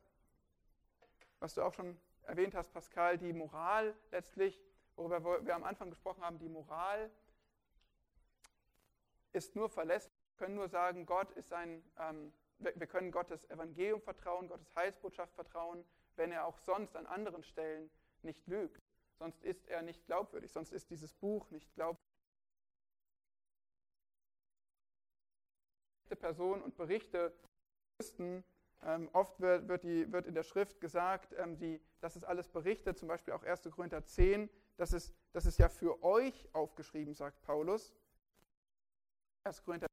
[1.41, 4.63] was du auch schon erwähnt hast, Pascal, die Moral letztlich,
[4.95, 7.11] worüber wir am Anfang gesprochen haben, die Moral
[9.35, 10.15] ist nur verlässlich.
[10.31, 15.35] Wir können nur sagen, Gott ist ein, ähm, wir können Gottes Evangelium vertrauen, Gottes Heilsbotschaft
[15.35, 15.85] vertrauen,
[16.17, 17.91] wenn er auch sonst an anderen Stellen
[18.23, 18.83] nicht lügt.
[19.19, 22.15] Sonst ist er nicht glaubwürdig, sonst ist dieses Buch nicht glaubwürdig.
[26.17, 27.37] Person und Berichte
[27.97, 28.45] Christen.
[28.83, 32.49] Ähm, oft wird, wird, die, wird, in der Schrift gesagt, ähm, die, das ist alles
[32.49, 33.63] Berichte, zum Beispiel auch 1.
[33.71, 37.95] Korinther 10, das ist, das ist ja für euch aufgeschrieben, sagt Paulus.
[39.45, 39.63] 1.
[39.63, 39.87] Korinther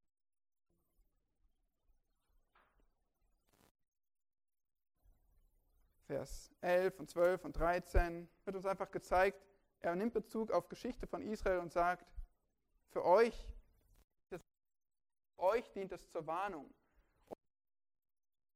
[6.07, 9.45] Vers 11 und 12 und 13 wird uns einfach gezeigt,
[9.79, 12.05] er nimmt Bezug auf Geschichte von Israel und sagt,
[12.89, 13.51] für euch
[15.41, 16.73] euch dient es zur Warnung.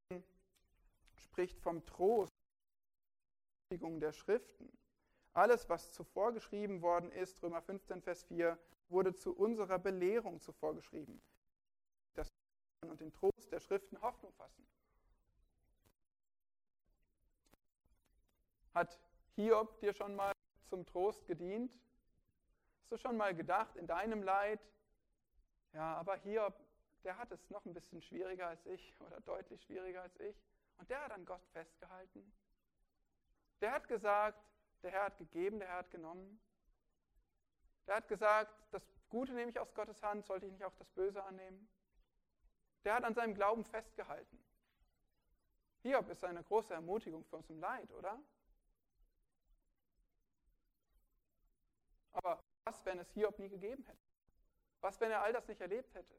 [0.10, 0.24] Und
[1.18, 2.32] spricht vom Trost
[3.72, 4.72] der Schriften.
[5.34, 8.58] Alles, was zuvor geschrieben worden ist, Römer 15, Vers 4,
[8.90, 11.22] wurde zu unserer Belehrung zuvor geschrieben.
[12.14, 12.32] Das
[12.82, 14.68] und den Trost der Schriften Hoffnung fassen.
[18.74, 19.00] Hat
[19.36, 20.34] Hiob dir schon mal
[20.66, 21.72] zum Trost gedient?
[22.82, 24.60] Hast du schon mal gedacht in deinem Leid,
[25.76, 26.54] ja, aber Hiob,
[27.04, 30.42] der hat es noch ein bisschen schwieriger als ich oder deutlich schwieriger als ich.
[30.78, 32.32] Und der hat an Gott festgehalten.
[33.60, 34.42] Der hat gesagt,
[34.84, 36.40] der Herr hat gegeben, der Herr hat genommen.
[37.88, 40.90] Der hat gesagt, das Gute nehme ich aus Gottes Hand, sollte ich nicht auch das
[40.90, 41.70] Böse annehmen?
[42.84, 44.44] Der hat an seinem Glauben festgehalten.
[45.84, 48.20] Hiob ist eine große Ermutigung für uns im Leid, oder?
[52.14, 54.00] Aber was, wenn es Hiob nie gegeben hätte?
[54.82, 56.16] Was, wenn er all das nicht erlebt hätte?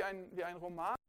[0.00, 0.99] wie ein, wie ein Roman.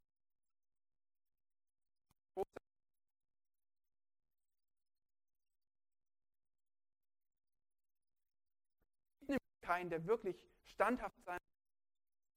[9.62, 11.38] Keinen, der wirklich standhaft sein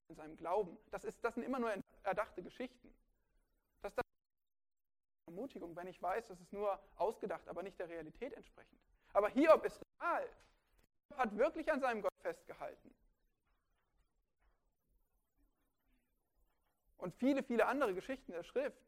[0.10, 0.78] in seinem Glauben.
[0.92, 2.94] Das, ist, das sind immer nur erdachte Geschichten.
[3.82, 8.34] Das ist eine Ermutigung, wenn ich weiß, das ist nur ausgedacht, aber nicht der Realität
[8.34, 8.80] entsprechend.
[9.14, 10.30] Aber Hiob ist real.
[11.10, 12.94] Hiob hat wirklich an seinem Gott festgehalten.
[16.98, 18.82] Und viele, viele andere Geschichten der Schrift,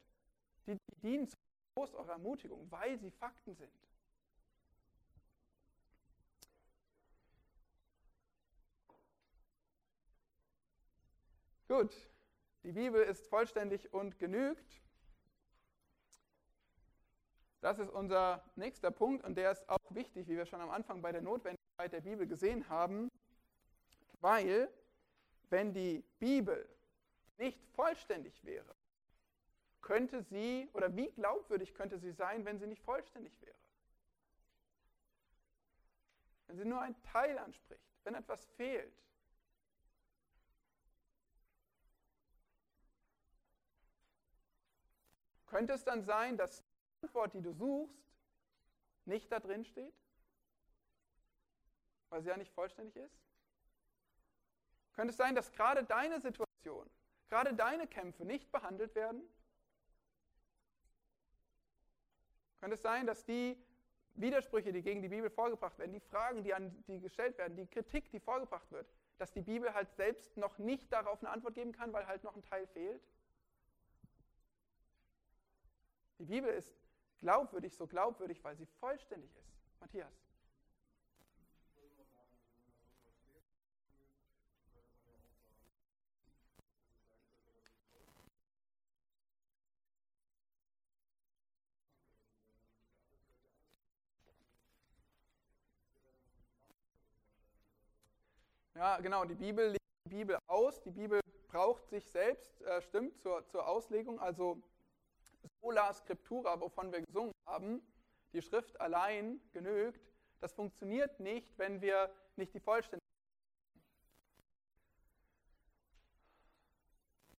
[0.65, 1.37] die, die dienen zum
[1.75, 3.71] Trost eurer Ermutigung, weil sie Fakten sind.
[11.67, 11.93] Gut,
[12.63, 14.81] die Bibel ist vollständig und genügt.
[17.59, 21.01] Das ist unser nächster Punkt und der ist auch wichtig, wie wir schon am Anfang
[21.01, 23.09] bei der Notwendigkeit der Bibel gesehen haben,
[24.21, 24.71] weil
[25.49, 26.69] wenn die Bibel
[27.37, 28.75] nicht vollständig wäre,
[29.81, 33.57] könnte sie oder wie glaubwürdig könnte sie sein, wenn sie nicht vollständig wäre?
[36.47, 38.93] Wenn sie nur einen Teil anspricht, wenn etwas fehlt.
[45.47, 48.13] Könnte es dann sein, dass die Antwort, die du suchst,
[49.05, 49.93] nicht da drin steht?
[52.09, 53.17] Weil sie ja nicht vollständig ist?
[54.93, 56.89] Könnte es sein, dass gerade deine Situation,
[57.29, 59.21] gerade deine Kämpfe nicht behandelt werden?
[62.59, 63.57] Könnte es sein, dass die
[64.15, 67.67] Widersprüche, die gegen die Bibel vorgebracht werden, die Fragen, die an die gestellt werden, die
[67.67, 71.71] Kritik, die vorgebracht wird, dass die Bibel halt selbst noch nicht darauf eine Antwort geben
[71.71, 73.03] kann, weil halt noch ein Teil fehlt?
[76.19, 76.73] Die Bibel ist
[77.19, 79.53] glaubwürdig, so glaubwürdig, weil sie vollständig ist.
[79.79, 80.27] Matthias.
[98.77, 103.17] Ja, genau, die Bibel legt die Bibel aus, die Bibel braucht sich selbst, äh, stimmt,
[103.19, 104.19] zur, zur Auslegung.
[104.19, 104.61] Also
[105.61, 107.81] sola scriptura, wovon wir gesungen haben,
[108.33, 110.01] die Schrift allein genügt,
[110.39, 113.07] das funktioniert nicht, wenn wir nicht die Vollständigkeit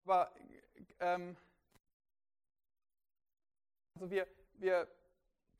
[0.08, 0.32] Aber
[1.00, 1.36] ähm,
[3.94, 4.88] also wir, wir,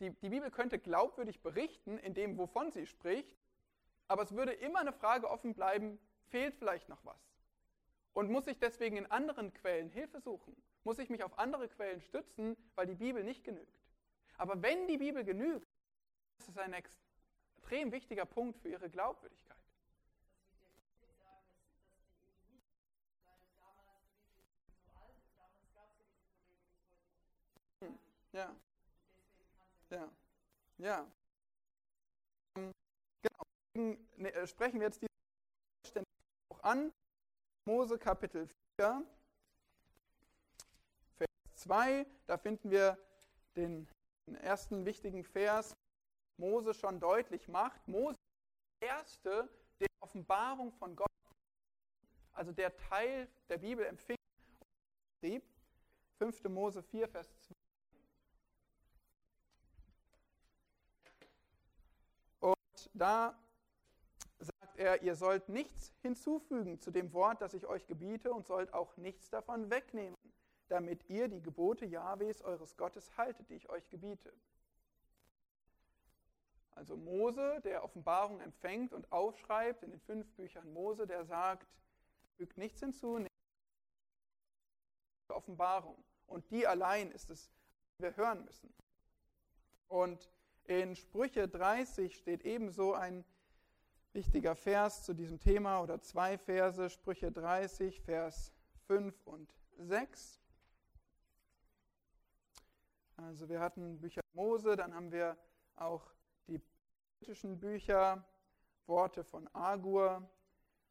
[0.01, 3.37] die, die Bibel könnte glaubwürdig berichten in dem, wovon sie spricht,
[4.07, 7.21] aber es würde immer eine Frage offen bleiben, fehlt vielleicht noch was?
[8.19, 10.61] Und muss ich deswegen in anderen Quellen Hilfe suchen?
[10.83, 13.79] Muss ich mich auf andere Quellen stützen, weil die Bibel nicht genügt?
[14.37, 15.69] Aber wenn die Bibel genügt,
[16.39, 19.57] das ist ein extrem wichtiger Punkt für ihre Glaubwürdigkeit.
[28.33, 28.53] Ja.
[29.91, 30.11] Ja.
[30.79, 31.07] Ja.
[32.57, 34.03] Genau.
[34.17, 35.07] Ne, sprechen wir jetzt die
[36.49, 36.93] auch an.
[37.69, 38.49] Mose Kapitel
[38.81, 39.07] 4,
[41.19, 42.97] Vers 2, da finden wir
[43.57, 43.87] den
[44.41, 45.77] ersten wichtigen Vers,
[46.39, 47.87] Mose schon deutlich macht.
[47.87, 49.51] Mose ist der Erste,
[49.81, 51.11] der Offenbarung von Gott,
[52.33, 54.17] also der Teil der Bibel empfing
[54.61, 54.67] und
[55.21, 55.45] schrieb.
[56.21, 56.45] 5.
[56.45, 57.55] Mose 4, Vers 2.
[62.41, 63.39] Und da
[64.79, 68.97] er, ihr sollt nichts hinzufügen zu dem Wort, das ich euch gebiete, und sollt auch
[68.97, 70.17] nichts davon wegnehmen,
[70.69, 74.33] damit ihr die Gebote Jahwes eures Gottes haltet, die ich euch gebiete.
[76.71, 81.67] Also Mose, der Offenbarung empfängt und aufschreibt in den fünf Büchern Mose, der sagt,
[82.37, 83.27] fügt nichts hinzu,
[85.39, 85.97] Offenbarung.
[86.27, 87.51] Und die allein ist es,
[87.99, 88.73] die wir hören müssen.
[89.89, 90.31] Und
[90.65, 93.25] in Sprüche 30 steht ebenso ein
[94.13, 98.53] wichtiger Vers zu diesem Thema oder zwei Verse, Sprüche 30, Vers
[98.87, 100.41] 5 und 6.
[103.17, 105.37] Also wir hatten Bücher Mose, dann haben wir
[105.77, 106.13] auch
[106.47, 106.61] die
[107.19, 108.25] britischen Bücher,
[108.87, 110.29] Worte von Agur,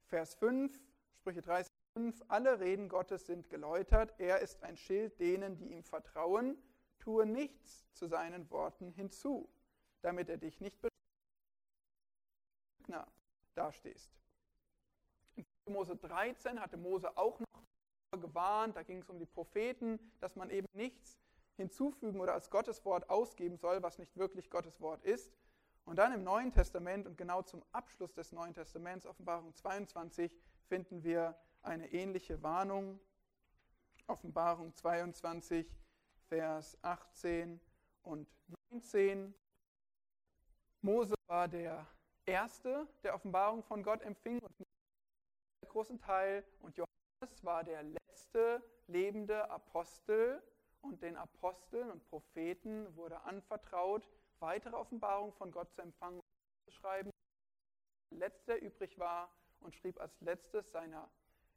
[0.05, 0.77] Vers 5,
[1.15, 2.23] Sprüche 30, 5.
[2.27, 6.57] Alle Reden Gottes sind geläutert, er ist ein Schild denen, die ihm vertrauen,
[6.99, 9.49] tue nichts zu seinen Worten hinzu,
[10.01, 10.79] damit er dich nicht
[12.87, 13.07] Lügner
[13.55, 14.11] dastehst.
[15.35, 20.35] In Mose 13 hatte Mose auch noch gewarnt, da ging es um die Propheten, dass
[20.35, 21.19] man eben nichts
[21.57, 25.31] hinzufügen oder als Gottes Wort ausgeben soll, was nicht wirklich Gottes Wort ist.
[25.85, 30.35] Und dann im Neuen Testament und genau zum Abschluss des Neuen Testaments, Offenbarung 22,
[30.67, 32.99] finden wir eine ähnliche Warnung.
[34.07, 35.69] Offenbarung 22,
[36.29, 37.59] Vers 18
[38.03, 38.27] und
[38.71, 39.33] 19.
[40.81, 41.85] Mose war der
[42.27, 48.61] Erste, der Offenbarung von Gott empfing und einen großen Teil und Johannes war der letzte
[48.87, 50.43] lebende Apostel
[50.81, 54.09] und den Aposteln und Propheten wurde anvertraut,
[54.39, 57.11] weitere Offenbarungen von Gott zu empfangen und zu schreiben.
[58.09, 61.09] Letzter übrig war und schrieb als letztes seiner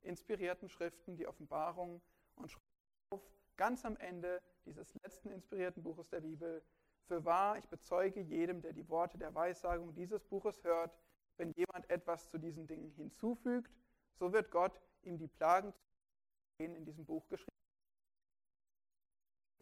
[0.03, 2.01] inspirierten Schriften die Offenbarung
[2.37, 2.63] und schrieb
[3.11, 6.63] auf, ganz am Ende dieses letzten inspirierten Buches der Bibel,
[7.07, 10.97] für wahr, ich bezeuge jedem, der die Worte der Weissagung dieses Buches hört,
[11.37, 13.71] wenn jemand etwas zu diesen Dingen hinzufügt,
[14.15, 15.73] so wird Gott ihm die Plagen
[16.59, 17.51] in diesem Buch geschrieben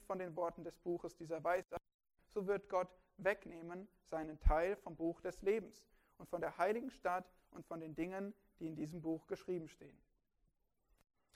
[0.09, 1.87] von den Worten des Buches dieser Weissagung,
[2.29, 5.87] so wird Gott wegnehmen seinen Teil vom Buch des Lebens
[6.17, 9.97] und von der heiligen Stadt und von den Dingen, die in diesem Buch geschrieben stehen.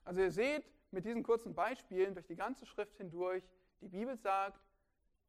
[0.04, 3.44] Also ihr seht mit diesen kurzen Beispielen durch die ganze Schrift hindurch,
[3.80, 4.60] die Bibel sagt,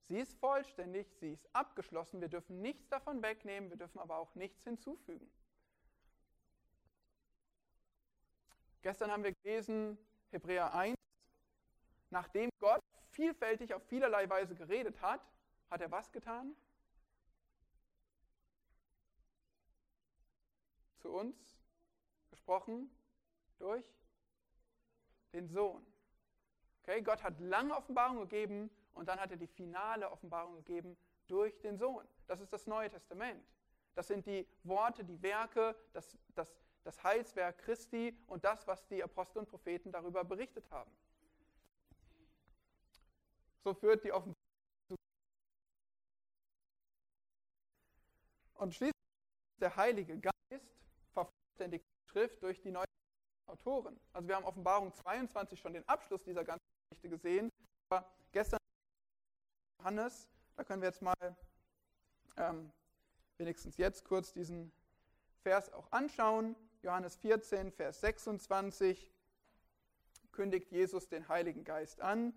[0.07, 4.35] sie ist vollständig, sie ist abgeschlossen, wir dürfen nichts davon wegnehmen, wir dürfen aber auch
[4.35, 5.31] nichts hinzufügen.
[8.81, 9.97] Gestern haben wir gelesen
[10.31, 10.97] Hebräer 1,
[12.09, 12.81] nachdem Gott
[13.11, 15.21] vielfältig auf vielerlei Weise geredet hat,
[15.69, 16.55] hat er was getan?
[20.99, 21.35] Zu uns
[22.29, 22.89] gesprochen
[23.57, 23.85] durch
[25.31, 25.85] den Sohn.
[26.81, 31.59] Okay, Gott hat lange Offenbarung gegeben und dann hat er die finale Offenbarung gegeben durch
[31.61, 32.07] den Sohn.
[32.27, 33.43] Das ist das Neue Testament.
[33.95, 36.47] Das sind die Worte, die Werke, das, das,
[36.83, 40.91] das Heilswerk Christi und das, was die Apostel und Propheten darüber berichtet haben.
[43.63, 44.35] So führt die Offenbarung
[44.87, 44.95] zu.
[48.55, 48.93] Und schließlich
[49.59, 50.33] der Heilige Geist
[51.13, 52.85] vervollständigt die Schrift durch die neuen
[53.47, 53.99] Autoren.
[54.11, 57.49] Also wir haben Offenbarung 22 schon den Abschluss dieser ganzen Geschichte gesehen.
[57.89, 58.11] Aber
[59.83, 61.35] Johannes, da können wir jetzt mal
[62.37, 62.71] ähm,
[63.37, 64.71] wenigstens jetzt kurz diesen
[65.41, 66.55] Vers auch anschauen.
[66.83, 69.13] Johannes 14, Vers 26
[70.31, 72.33] kündigt Jesus den Heiligen Geist an.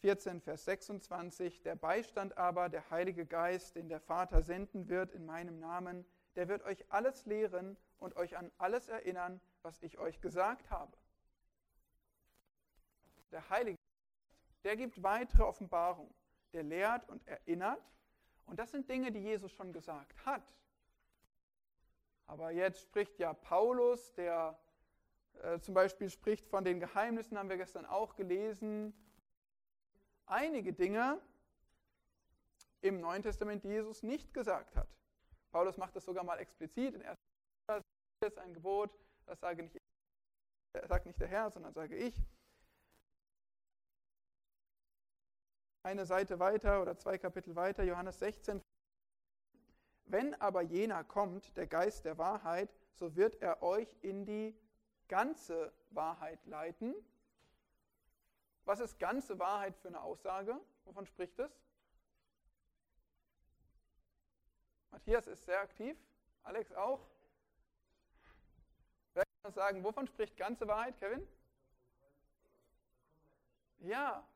[0.00, 5.24] 14, Vers 26, der Beistand aber, der Heilige Geist, den der Vater senden wird in
[5.26, 6.04] meinem Namen,
[6.34, 10.96] der wird euch alles lehren und euch an alles erinnern, was ich euch gesagt habe.
[13.30, 16.12] Der Heilige Geist, der gibt weitere Offenbarung,
[16.52, 17.82] der lehrt und erinnert.
[18.46, 20.54] Und das sind Dinge, die Jesus schon gesagt hat.
[22.26, 24.58] Aber jetzt spricht ja Paulus, der
[25.42, 28.92] äh, zum Beispiel spricht von den Geheimnissen, haben wir gestern auch gelesen,
[30.26, 31.20] einige Dinge
[32.80, 34.88] im Neuen Testament, die Jesus nicht gesagt hat.
[35.50, 37.16] Paulus macht das sogar mal explizit in 1.
[37.66, 37.82] Das
[38.26, 38.90] ist ein Gebot,
[39.26, 39.78] das sage nicht,
[40.86, 42.22] sagt nicht der Herr, sondern sage ich.
[45.88, 48.62] Eine Seite weiter oder zwei Kapitel weiter, Johannes 16.
[50.04, 54.54] Wenn aber jener kommt, der Geist der Wahrheit, so wird er euch in die
[55.08, 56.94] ganze Wahrheit leiten.
[58.66, 60.60] Was ist ganze Wahrheit für eine Aussage?
[60.84, 61.58] Wovon spricht es?
[64.90, 65.96] Matthias ist sehr aktiv,
[66.42, 67.08] Alex auch.
[69.14, 71.26] Wer kann uns sagen, wovon spricht ganze Wahrheit, Kevin?
[73.78, 74.28] Ja,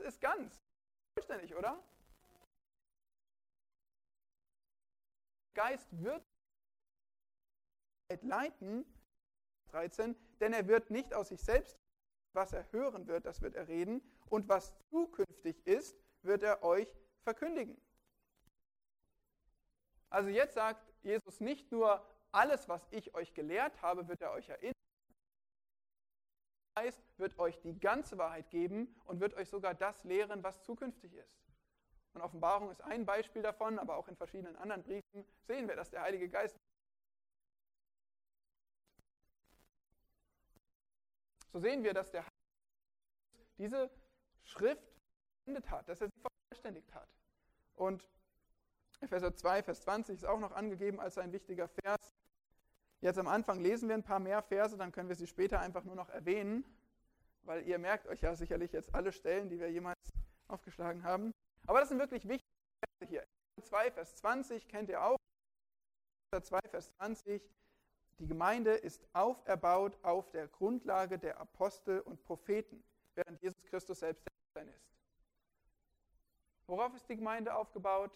[0.00, 0.60] das ist ganz.
[1.14, 1.82] Vollständig, oder?
[5.54, 6.22] Geist wird
[8.22, 8.84] leiten,
[9.68, 11.78] 13, denn er wird nicht aus sich selbst
[12.34, 14.02] was er hören wird, das wird er reden.
[14.26, 16.88] Und was zukünftig ist, wird er euch
[17.22, 17.80] verkündigen.
[20.10, 24.48] Also jetzt sagt Jesus nicht nur, alles, was ich euch gelehrt habe, wird er euch
[24.48, 24.74] erinnern.
[26.74, 31.12] Geist wird euch die ganze Wahrheit geben und wird euch sogar das lehren, was zukünftig
[31.14, 31.38] ist.
[32.14, 35.90] Und Offenbarung ist ein Beispiel davon, aber auch in verschiedenen anderen Briefen sehen wir, dass
[35.90, 36.56] der Heilige Geist
[41.52, 42.24] so sehen wir, dass der
[43.58, 43.90] diese
[44.42, 44.82] Schrift
[45.44, 47.08] beendet hat, dass er sie vervollständigt hat.
[47.76, 48.08] Und
[49.00, 52.13] Epheser 2, Vers 20 ist auch noch angegeben als ein wichtiger Vers.
[53.04, 55.84] Jetzt am Anfang lesen wir ein paar mehr Verse, dann können wir sie später einfach
[55.84, 56.64] nur noch erwähnen,
[57.42, 59.98] weil ihr merkt euch ja sicherlich jetzt alle Stellen, die wir jemals
[60.48, 61.30] aufgeschlagen haben.
[61.66, 62.48] Aber das sind wirklich wichtige
[62.80, 63.26] Verse hier.
[63.60, 65.18] 2, Vers 20 kennt ihr auch.
[66.32, 67.42] 2, Vers 20
[68.20, 72.82] die Gemeinde ist auferbaut auf der Grundlage der Apostel und Propheten,
[73.16, 74.24] während Jesus Christus selbst
[74.56, 74.96] der ist.
[76.66, 78.12] Worauf ist die Gemeinde aufgebaut?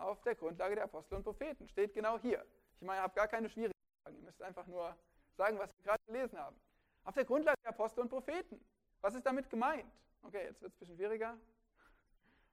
[0.00, 1.68] Auf der Grundlage der Apostel und Propheten.
[1.68, 2.44] Steht genau hier.
[2.80, 4.16] Ich meine, ihr habt gar keine Schwierigkeiten.
[4.16, 4.96] Ihr müsst einfach nur
[5.36, 6.56] sagen, was wir gerade gelesen haben.
[7.04, 8.64] Auf der Grundlage der Apostel und Propheten.
[9.00, 9.90] Was ist damit gemeint?
[10.22, 11.36] Okay, jetzt wird es ein bisschen schwieriger.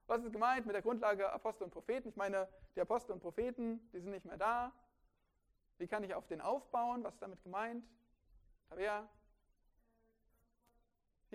[0.08, 2.10] Was ist gemeint mit der Grundlage Apostel und Propheten?
[2.10, 4.72] Ich meine, die Apostel und Propheten, die sind nicht mehr da.
[5.78, 7.04] Wie kann ich auf den aufbauen?
[7.04, 7.84] Was ist damit gemeint?
[8.70, 9.10] Tabea?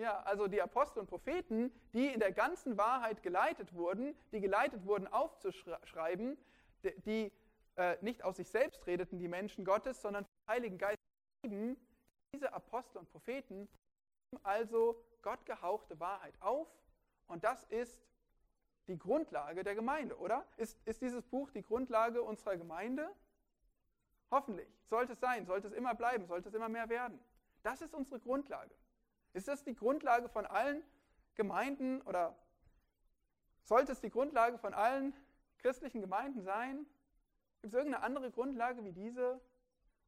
[0.01, 4.83] Ja, also die Apostel und Propheten, die in der ganzen Wahrheit geleitet wurden, die geleitet
[4.87, 6.39] wurden aufzuschreiben,
[7.05, 7.31] die
[7.75, 10.97] äh, nicht aus sich selbst redeten, die Menschen Gottes, sondern vom Heiligen Geist
[11.43, 11.77] geschrieben,
[12.33, 13.69] diese Apostel und Propheten
[14.41, 16.67] also Gott gehauchte Wahrheit auf
[17.27, 18.01] und das ist
[18.87, 20.47] die Grundlage der Gemeinde, oder?
[20.57, 23.07] Ist, ist dieses Buch die Grundlage unserer Gemeinde?
[24.31, 24.67] Hoffentlich.
[24.89, 27.19] Sollte es sein, sollte es immer bleiben, sollte es immer mehr werden.
[27.61, 28.73] Das ist unsere Grundlage.
[29.33, 30.83] Ist das die Grundlage von allen
[31.35, 32.37] Gemeinden oder
[33.63, 35.13] sollte es die Grundlage von allen
[35.59, 36.85] christlichen Gemeinden sein?
[37.61, 39.39] Gibt es irgendeine andere Grundlage wie diese?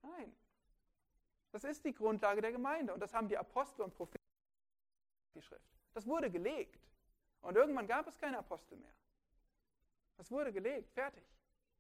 [0.02, 0.36] Nein.
[1.52, 4.24] Das ist die Grundlage der Gemeinde und das haben die Apostel und Propheten
[5.36, 5.62] die Schrift.
[5.94, 6.80] Das wurde gelegt.
[7.42, 8.94] Und irgendwann gab es keine Apostel mehr.
[10.18, 11.24] Das wurde gelegt, fertig.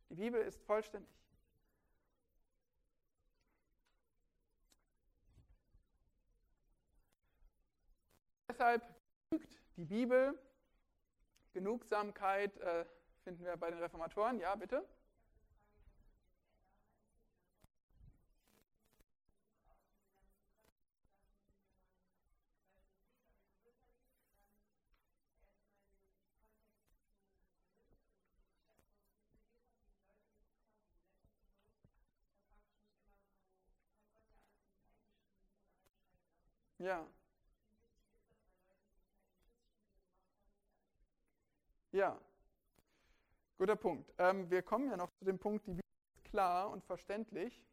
[0.09, 1.22] Die Bibel ist vollständig.
[8.53, 8.83] Deshalb
[9.31, 10.37] genügt die Bibel.
[11.53, 12.85] Genugsamkeit äh,
[13.23, 14.39] finden wir bei den Reformatoren.
[14.39, 14.87] Ja, bitte.
[36.77, 37.07] Ja.
[41.93, 42.19] Ja.
[43.59, 44.11] Guter Punkt.
[44.17, 45.83] Ähm, wir kommen ja noch zu dem Punkt, die Bibel
[46.15, 47.63] ist klar und verständlich.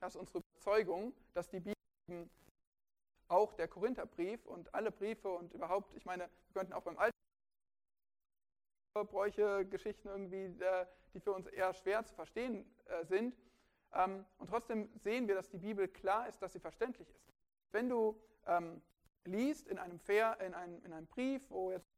[0.00, 2.30] Das ist unsere Überzeugung, dass die Bibel
[3.28, 7.12] auch der Korintherbrief und alle Briefe und überhaupt, ich meine, wir könnten auch beim Alten
[8.94, 13.36] Bräuche, Geschichten irgendwie, äh, die für uns eher schwer zu verstehen äh, sind.
[13.92, 17.34] Ähm, und trotzdem sehen wir, dass die Bibel klar ist, dass sie verständlich ist.
[17.70, 18.80] Wenn du ähm,
[19.24, 21.89] liest in einem, Fair, in, einem, in einem Brief, wo jetzt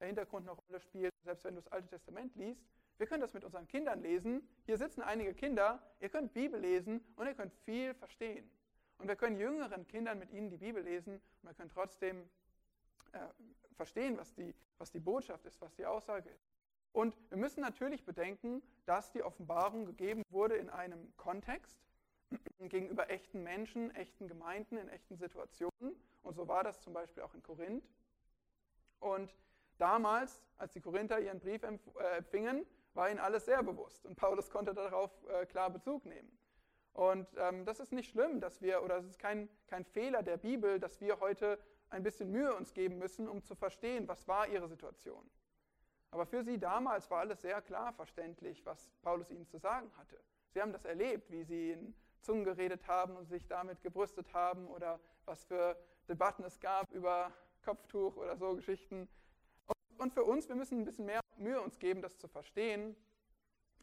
[0.00, 2.64] der Hintergrund eine Rolle spielt, selbst wenn du das Alte Testament liest,
[2.98, 4.48] wir können das mit unseren Kindern lesen.
[4.66, 8.48] Hier sitzen einige Kinder, ihr könnt Bibel lesen und ihr könnt viel verstehen.
[8.98, 12.28] Und wir können jüngeren Kindern mit ihnen die Bibel lesen und wir können trotzdem
[13.12, 13.18] äh,
[13.74, 16.48] verstehen, was die, was die Botschaft ist, was die Aussage ist.
[16.92, 21.84] Und wir müssen natürlich bedenken, dass die Offenbarung gegeben wurde in einem Kontext,
[22.60, 25.96] gegenüber echten Menschen, echten Gemeinden, in echten Situationen.
[26.22, 27.84] Und so war das zum Beispiel auch in Korinth.
[29.00, 29.34] Und
[29.78, 34.06] damals, als die Korinther ihren Brief äh, empfingen, war ihnen alles sehr bewusst.
[34.06, 36.30] Und Paulus konnte darauf äh, klar Bezug nehmen.
[36.92, 40.36] Und ähm, das ist nicht schlimm, dass wir, oder es ist kein, kein Fehler der
[40.36, 41.58] Bibel, dass wir heute
[41.90, 45.28] ein bisschen Mühe uns geben müssen, um zu verstehen, was war ihre Situation.
[46.10, 50.16] Aber für sie damals war alles sehr klar verständlich, was Paulus ihnen zu sagen hatte.
[50.50, 54.68] Sie haben das erlebt, wie sie in Zungen geredet haben und sich damit gebrüstet haben
[54.68, 55.76] oder was für
[56.08, 57.32] Debatten es gab über
[57.64, 59.08] Kopftuch oder so Geschichten.
[59.98, 62.96] Und für uns, wir müssen ein bisschen mehr Mühe uns geben, das zu verstehen.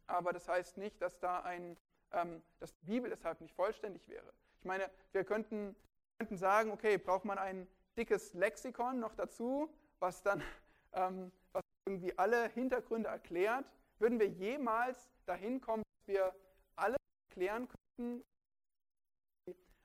[0.07, 1.77] Aber das heißt nicht, dass da ein,
[2.11, 4.33] ähm, dass die Bibel deshalb nicht vollständig wäre.
[4.59, 5.75] Ich meine, wir könnten,
[6.17, 10.43] könnten sagen, okay, braucht man ein dickes Lexikon noch dazu, was dann
[10.93, 13.65] ähm, was irgendwie alle Hintergründe erklärt.
[13.99, 16.35] Würden wir jemals dahin kommen, dass wir
[16.75, 16.97] alles
[17.29, 18.23] erklären könnten,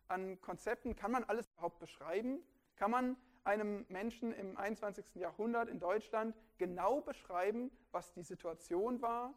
[0.08, 2.40] an Konzepten kann man alles überhaupt beschreiben?
[2.76, 3.16] Kann man
[3.46, 5.14] einem Menschen im 21.
[5.14, 9.34] Jahrhundert in Deutschland genau beschreiben, was die Situation war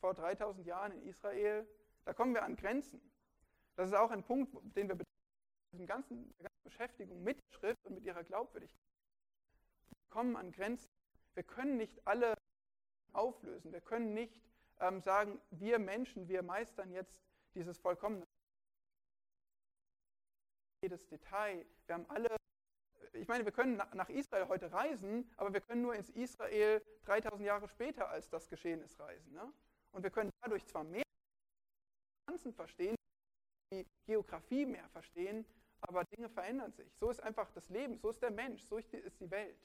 [0.00, 1.66] vor 3000 Jahren in Israel?
[2.04, 3.00] Da kommen wir an Grenzen.
[3.76, 4.96] Das ist auch ein Punkt, den wir
[5.72, 6.34] in der ganzen
[6.64, 8.82] Beschäftigung mit Schrift und mit ihrer Glaubwürdigkeit
[9.88, 10.88] wir kommen an Grenzen.
[11.34, 12.34] Wir können nicht alle
[13.12, 13.72] auflösen.
[13.72, 14.42] Wir können nicht
[14.80, 17.22] ähm, sagen, wir Menschen, wir meistern jetzt
[17.54, 18.26] dieses vollkommene
[20.82, 21.64] jedes Detail.
[21.86, 22.36] Wir haben alle,
[23.12, 27.46] ich meine, wir können nach Israel heute reisen, aber wir können nur ins Israel 3000
[27.46, 29.32] Jahre später, als das geschehen ist, reisen.
[29.32, 29.52] Ne?
[29.92, 31.02] Und wir können dadurch zwar mehr
[32.24, 32.96] Pflanzen verstehen,
[33.72, 35.44] die Geografie mehr verstehen,
[35.80, 36.94] aber Dinge verändern sich.
[36.96, 39.58] So ist einfach das Leben, so ist der Mensch, so ist die Welt.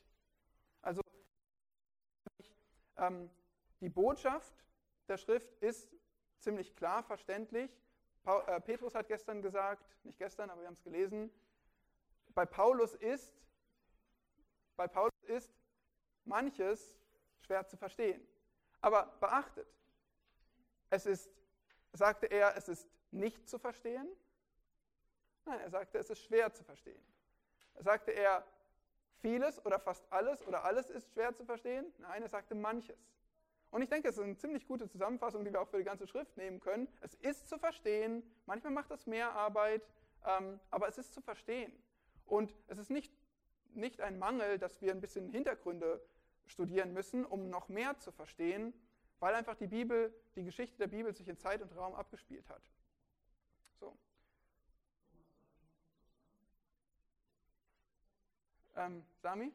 [0.82, 1.02] Also
[2.98, 3.30] ähm,
[3.80, 4.54] die Botschaft
[5.08, 5.90] der Schrift ist
[6.40, 7.80] ziemlich klar verständlich.
[8.26, 11.32] Äh, Petrus hat gestern gesagt, nicht gestern, aber wir haben es gelesen,
[12.38, 13.36] bei Paulus ist,
[14.76, 15.52] bei Paulus ist
[16.24, 16.96] manches
[17.40, 18.22] schwer zu verstehen.
[18.80, 19.68] Aber beachtet,
[20.92, 21.32] es ist,
[21.94, 24.08] sagte er, es ist nicht zu verstehen?
[25.46, 27.02] Nein, er sagte, es ist schwer zu verstehen.
[27.74, 28.46] Er sagte er,
[29.16, 31.92] vieles oder fast alles oder alles ist schwer zu verstehen?
[31.98, 33.00] Nein, er sagte manches.
[33.72, 36.06] Und ich denke, es ist eine ziemlich gute Zusammenfassung, die wir auch für die ganze
[36.06, 36.88] Schrift nehmen können.
[37.02, 39.82] Es ist zu verstehen, manchmal macht es mehr Arbeit,
[40.24, 41.74] ähm, aber es ist zu verstehen.
[42.28, 43.12] Und es ist nicht,
[43.74, 46.02] nicht ein Mangel, dass wir ein bisschen Hintergründe
[46.46, 48.74] studieren müssen, um noch mehr zu verstehen,
[49.20, 52.62] weil einfach die Bibel, die Geschichte der Bibel sich in Zeit und Raum abgespielt hat.
[53.80, 53.98] So.
[58.76, 59.54] Ähm, Sami?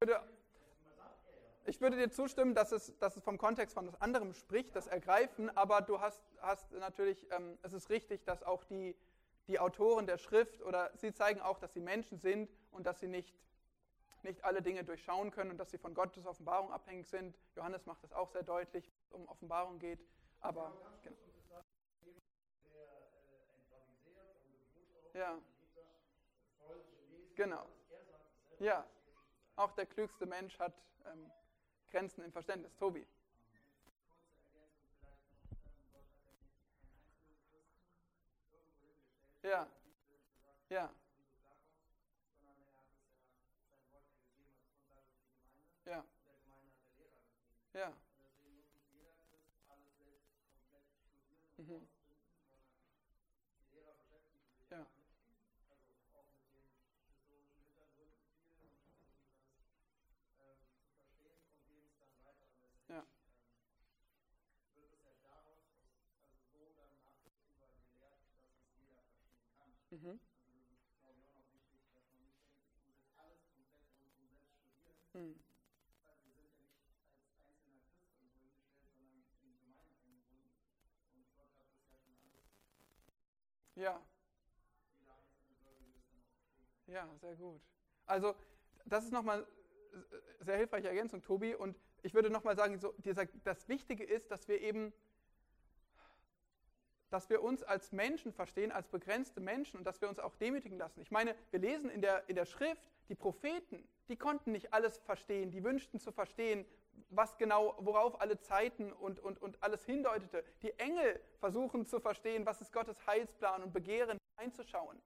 [0.00, 0.22] würde,
[1.70, 4.88] ich würde dir zustimmen, dass es, dass es vom Kontext von etwas anderem spricht, das
[4.88, 8.96] Ergreifen, aber du hast, hast natürlich, ähm, es ist richtig, dass auch die,
[9.46, 13.06] die Autoren der Schrift oder sie zeigen auch, dass sie Menschen sind und dass sie
[13.06, 13.38] nicht,
[14.24, 17.38] nicht alle Dinge durchschauen können und dass sie von Gottes Offenbarung abhängig sind.
[17.54, 20.00] Johannes macht das auch sehr deutlich, wenn es um Offenbarung geht.
[20.40, 20.72] Aber
[21.04, 21.16] genau.
[25.14, 25.38] Ja.
[27.36, 27.66] Genau.
[28.58, 28.84] Ja,
[29.54, 30.74] auch der klügste Mensch hat
[31.06, 31.30] ähm,
[31.90, 32.74] Grenzen im Verständnis.
[32.76, 33.06] Tobi.
[39.42, 39.66] Ja.
[40.68, 40.90] Ja.
[45.86, 46.04] Ja.
[47.74, 47.92] Ja.
[51.58, 51.99] Mhm.
[69.90, 70.18] Mhm.
[75.14, 75.34] Mhm.
[83.76, 84.00] Ja.
[86.86, 87.60] Ja, sehr gut.
[88.06, 88.34] Also,
[88.84, 89.46] das ist nochmal
[90.40, 91.54] sehr hilfreiche Ergänzung, Tobi.
[91.54, 92.94] Und ich würde nochmal sagen, so,
[93.44, 94.92] das Wichtige ist, dass wir eben
[97.10, 100.78] dass wir uns als Menschen verstehen, als begrenzte Menschen und dass wir uns auch demütigen
[100.78, 101.00] lassen.
[101.00, 104.98] Ich meine, wir lesen in der, in der Schrift, die Propheten, die konnten nicht alles
[104.98, 106.64] verstehen, die wünschten zu verstehen,
[107.10, 110.44] was genau, worauf alle Zeiten und, und, und alles hindeutete.
[110.62, 115.00] Die Engel versuchen zu verstehen, was ist Gottes Heilsplan und begehren einzuschauen.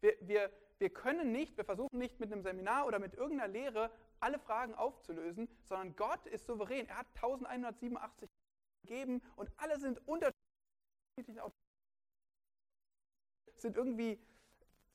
[0.00, 3.90] Wir, wir, wir können nicht, wir versuchen nicht mit einem Seminar oder mit irgendeiner Lehre
[4.20, 6.86] alle Fragen aufzulösen, sondern Gott ist souverän.
[6.88, 8.28] Er hat 1187
[8.82, 10.45] gegeben und alle sind unterschiedlich
[13.56, 14.18] sind irgendwie,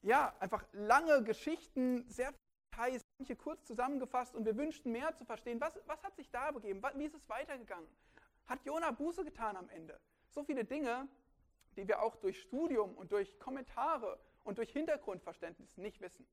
[0.02, 2.34] ja, einfach lange Geschichten, sehr
[2.76, 5.60] heiß, manche kurz zusammengefasst und wir wünschten mehr zu verstehen.
[5.60, 6.82] Was, was hat sich da begeben?
[6.96, 7.90] Wie ist es weitergegangen?
[8.46, 10.00] Hat Jona Buße getan am Ende?
[10.30, 11.08] So viele Dinge,
[11.76, 16.26] die wir auch durch Studium und durch Kommentare und durch Hintergrundverständnis nicht wissen.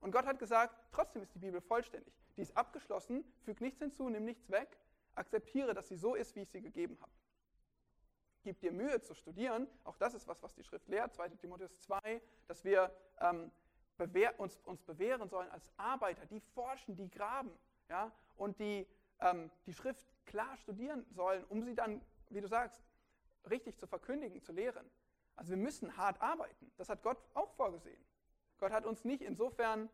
[0.00, 2.14] Und Gott hat gesagt, trotzdem ist die Bibel vollständig.
[2.36, 4.78] Die ist abgeschlossen, füg nichts hinzu, nimm nichts weg,
[5.14, 7.12] akzeptiere, dass sie so ist, wie ich sie gegeben habe
[8.44, 9.66] gib dir Mühe zu studieren.
[9.82, 13.50] Auch das ist was, was die Schrift lehrt, 2 Timotheus 2, dass wir ähm,
[13.96, 17.50] bewehr, uns, uns bewähren sollen als Arbeiter, die forschen, die graben
[17.88, 18.86] ja, und die
[19.20, 22.82] ähm, die Schrift klar studieren sollen, um sie dann, wie du sagst,
[23.50, 24.88] richtig zu verkündigen, zu lehren.
[25.36, 26.70] Also wir müssen hart arbeiten.
[26.76, 28.02] Das hat Gott auch vorgesehen.
[28.58, 29.90] Gott hat uns nicht insofern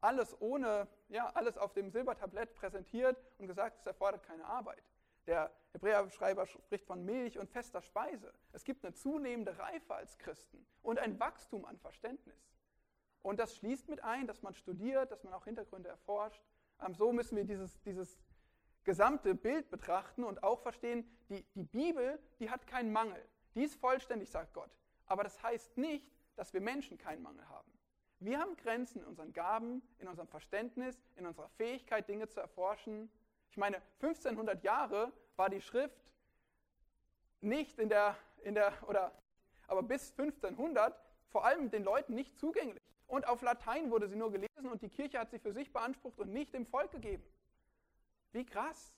[0.00, 4.82] alles ohne, ja, alles auf dem Silbertablett präsentiert und gesagt, es erfordert keine Arbeit.
[5.26, 8.32] Der Hebräerschreiber spricht von Milch und fester Speise.
[8.52, 12.54] Es gibt eine zunehmende Reife als Christen und ein Wachstum an Verständnis.
[13.22, 16.42] Und das schließt mit ein, dass man studiert, dass man auch Hintergründe erforscht.
[16.80, 18.18] Ähm, so müssen wir dieses, dieses
[18.84, 23.26] gesamte Bild betrachten und auch verstehen, die, die Bibel, die hat keinen Mangel.
[23.54, 24.70] Die ist vollständig, sagt Gott.
[25.06, 27.72] Aber das heißt nicht, dass wir Menschen keinen Mangel haben.
[28.20, 33.10] Wir haben Grenzen in unseren Gaben, in unserem Verständnis, in unserer Fähigkeit, Dinge zu erforschen.
[33.54, 36.10] Ich meine, 1500 Jahre war die Schrift
[37.40, 39.12] nicht in der, in der oder,
[39.68, 40.92] aber bis 1500
[41.28, 42.82] vor allem den Leuten nicht zugänglich.
[43.06, 46.18] Und auf Latein wurde sie nur gelesen und die Kirche hat sie für sich beansprucht
[46.18, 47.22] und nicht dem Volk gegeben.
[48.32, 48.92] Wie krass.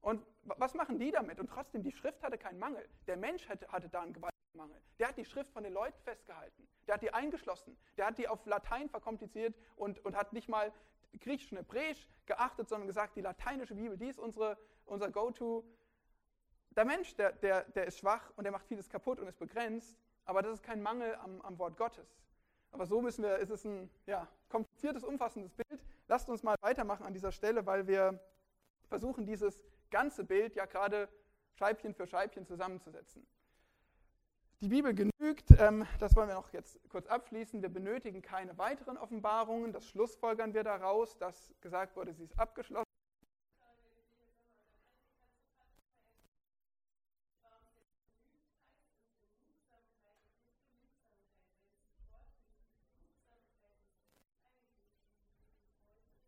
[0.00, 1.38] Und was machen die damit?
[1.38, 2.88] Und trotzdem, die Schrift hatte keinen Mangel.
[3.06, 4.80] Der Mensch hatte, hatte da einen gewaltigen Mangel.
[5.00, 6.66] Der hat die Schrift von den Leuten festgehalten.
[6.86, 7.76] Der hat die eingeschlossen.
[7.98, 10.72] Der hat die auf Latein verkompliziert und, und hat nicht mal
[11.20, 15.64] Griechisch und Hebräisch geachtet, sondern gesagt, die lateinische Bibel, die ist unsere, unser Go-To.
[16.70, 19.96] Der Mensch, der, der, der ist schwach und der macht vieles kaputt und ist begrenzt,
[20.24, 22.22] aber das ist kein Mangel am, am Wort Gottes.
[22.70, 25.84] Aber so müssen wir, ist es ein ja, kompliziertes, umfassendes Bild.
[26.08, 28.18] Lasst uns mal weitermachen an dieser Stelle, weil wir
[28.88, 31.08] versuchen, dieses ganze Bild ja gerade
[31.54, 33.26] Scheibchen für Scheibchen zusammenzusetzen.
[34.62, 37.62] Die Bibel genügt, ähm, das wollen wir noch jetzt kurz abschließen.
[37.62, 39.72] Wir benötigen keine weiteren Offenbarungen.
[39.72, 42.86] Das schlussfolgern wir daraus, dass gesagt wurde, sie ist abgeschlossen.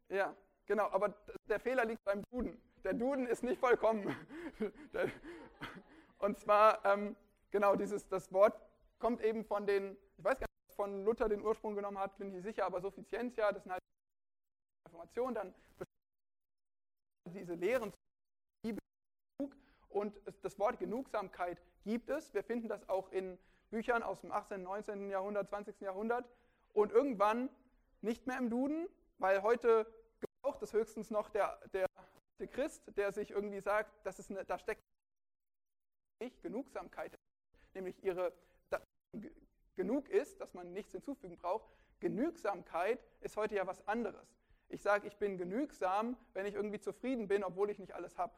[0.09, 0.35] Ja,
[0.67, 1.15] genau, aber
[1.49, 2.61] der Fehler liegt beim Duden.
[2.83, 4.17] Der Duden ist nicht vollkommen.
[6.19, 7.15] Und zwar, ähm,
[7.55, 8.61] genau, dieses, das Wort
[8.99, 12.35] kommt eben von den, ich weiß gar nicht, von Luther den Ursprung genommen hat, bin
[12.35, 13.81] ich sicher, aber Suffizientia, das sind halt
[14.89, 15.55] Informationen, dann
[17.33, 17.93] diese Lehren
[19.89, 22.35] und das Wort Genugsamkeit gibt es.
[22.35, 23.39] Wir finden das auch in
[23.71, 25.09] Büchern aus dem 18., 19.
[25.09, 25.81] Jahrhundert, 20.
[25.81, 26.29] Jahrhundert
[26.73, 27.49] und irgendwann
[28.01, 28.89] nicht mehr im Duden,
[29.19, 29.87] weil heute
[30.19, 31.87] gebraucht es höchstens noch der, der,
[32.41, 34.83] der Christ, der sich irgendwie sagt, das ist eine, da steckt
[36.21, 37.17] nicht Genugsamkeit,
[37.75, 38.33] nämlich ihre
[39.77, 41.67] genug ist, dass man nichts hinzufügen braucht.
[42.01, 44.37] Genügsamkeit ist heute ja was anderes.
[44.69, 48.35] Ich sage, ich bin genügsam, wenn ich irgendwie zufrieden bin, obwohl ich nicht alles habe.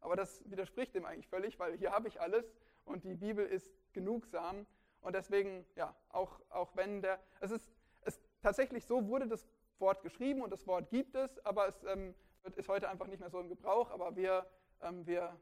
[0.00, 2.52] Aber das widerspricht dem eigentlich völlig, weil hier habe ich alles
[2.84, 4.66] und die Bibel ist genugsam.
[5.00, 7.70] Und deswegen, ja, auch, auch wenn der, es ist,
[8.02, 12.14] es, tatsächlich so wurde das Wort geschrieben und das Wort gibt es, aber es ähm,
[12.56, 13.90] ist heute einfach nicht mehr so im Gebrauch.
[13.90, 14.46] Aber wir,
[14.82, 15.38] ähm, wir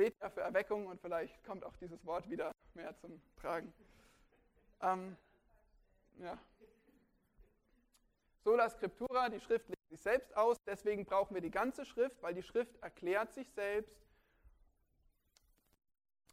[0.00, 3.70] beten ja für Erweckung und vielleicht kommt auch dieses Wort wieder mehr zum Tragen.
[4.80, 5.14] Ähm,
[6.16, 6.38] ja.
[8.42, 12.32] Sola Scriptura, die Schrift legt sich selbst aus, deswegen brauchen wir die ganze Schrift, weil
[12.32, 13.94] die Schrift erklärt sich selbst.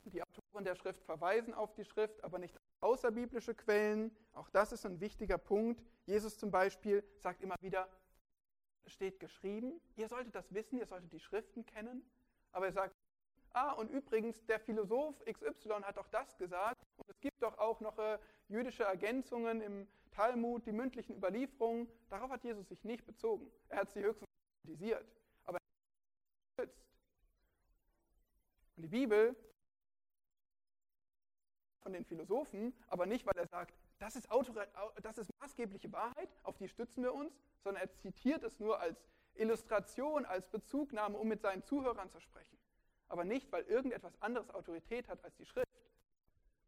[0.05, 4.15] Die Autoren der Schrift verweisen auf die Schrift, aber nicht außerbiblische Quellen.
[4.31, 5.83] Auch das ist ein wichtiger Punkt.
[6.05, 7.89] Jesus zum Beispiel sagt immer wieder,
[8.85, 12.09] steht geschrieben, ihr solltet das wissen, ihr solltet die Schriften kennen.
[12.53, 12.95] Aber er sagt,
[13.57, 16.81] ah, und übrigens, der Philosoph XY hat doch das gesagt.
[16.97, 21.87] Und es gibt doch auch noch äh, jüdische Ergänzungen im Talmud, die mündlichen Überlieferungen.
[22.09, 23.51] Darauf hat Jesus sich nicht bezogen.
[23.69, 24.27] Er hat sie höchstens
[24.61, 25.05] kritisiert,
[25.45, 25.57] aber
[26.57, 26.81] er hat sie
[28.75, 29.35] Und die Bibel
[31.81, 34.27] von den Philosophen, aber nicht, weil er sagt, das ist,
[35.01, 37.33] das ist maßgebliche Wahrheit, auf die stützen wir uns,
[37.63, 42.57] sondern er zitiert es nur als Illustration, als Bezugnahme, um mit seinen Zuhörern zu sprechen.
[43.09, 45.67] Aber nicht, weil irgendetwas anderes Autorität hat als die Schrift.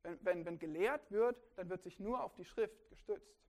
[0.03, 3.39] Wenn, wenn, wenn gelehrt wird, dann wird sich nur auf die Schrift gestützt.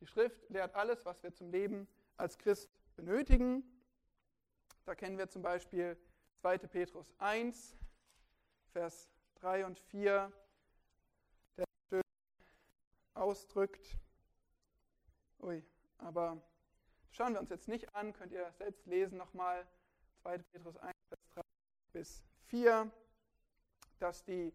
[0.00, 3.62] Die Schrift lehrt alles, was wir zum Leben als Christ benötigen.
[4.84, 5.98] Da kennen wir zum Beispiel
[6.40, 6.58] 2.
[6.58, 7.76] Petrus 1,
[8.72, 10.32] Vers 3 und 4
[11.88, 12.02] schön
[13.14, 13.98] ausdrückt.
[15.40, 15.64] Ui,
[15.98, 16.40] aber
[17.10, 19.66] schauen wir uns jetzt nicht an, könnt ihr selbst lesen nochmal
[20.22, 20.38] 2.
[20.38, 21.42] Petrus 1, Vers 3
[21.92, 22.90] bis 4,
[23.98, 24.52] dass die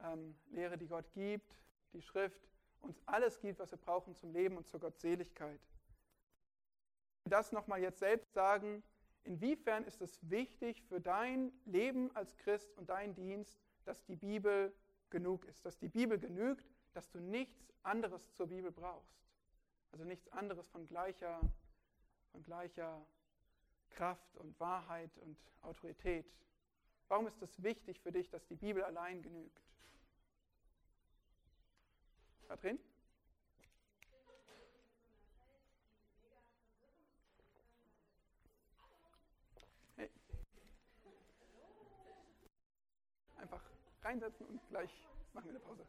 [0.00, 1.58] ähm, Lehre, die Gott gibt,
[1.92, 2.48] die Schrift,
[2.80, 5.60] uns alles gibt, was wir brauchen zum Leben und zur Gottseligkeit.
[7.24, 8.82] Das nochmal jetzt selbst sagen,
[9.24, 14.74] inwiefern ist es wichtig für dein Leben als Christ und dein Dienst, dass die Bibel
[15.08, 19.24] genug ist, dass die Bibel genügt, dass du nichts anderes zur Bibel brauchst.
[19.92, 21.40] Also nichts anderes von gleicher,
[22.32, 23.06] von gleicher
[23.94, 26.26] Kraft und Wahrheit und Autorität.
[27.08, 29.60] Warum ist es wichtig für dich, dass die Bibel allein genügt?
[32.48, 32.78] Katrin?
[39.96, 40.10] Hey.
[43.36, 43.62] Einfach
[44.02, 44.90] reinsetzen und gleich
[45.32, 45.86] machen wir eine Pause.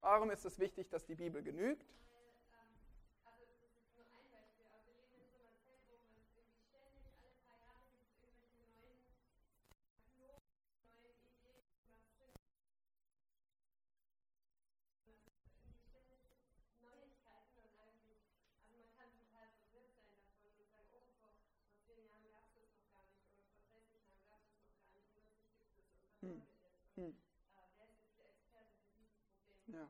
[0.00, 1.86] Warum ist es wichtig, dass die Bibel genügt?
[27.04, 27.12] Hm.
[29.66, 29.88] Ja.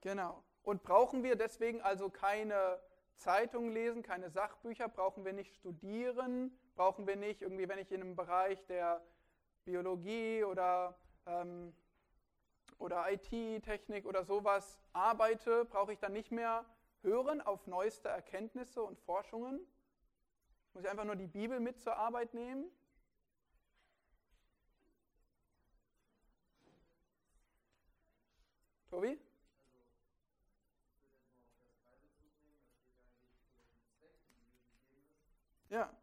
[0.00, 0.44] Genau.
[0.62, 2.78] Und brauchen wir deswegen also keine
[3.16, 8.02] Zeitungen lesen, keine Sachbücher, brauchen wir nicht studieren, brauchen wir nicht irgendwie, wenn ich in
[8.02, 9.02] einem Bereich der
[9.64, 11.74] Biologie oder, ähm,
[12.78, 16.64] oder IT-Technik oder sowas arbeite, brauche ich dann nicht mehr
[17.02, 19.60] hören auf neueste Erkenntnisse und Forschungen?
[20.72, 22.70] Muss ich einfach nur die Bibel mit zur Arbeit nehmen?
[28.90, 29.18] Tobi?
[35.70, 35.97] Ja.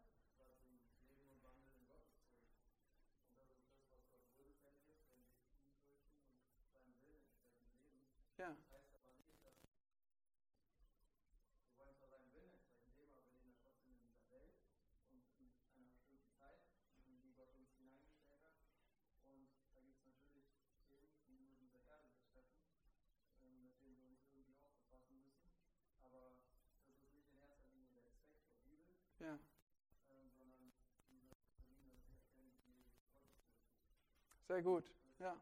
[29.26, 29.40] Ja.
[34.48, 34.84] Sehr gut.
[35.20, 35.36] Ja.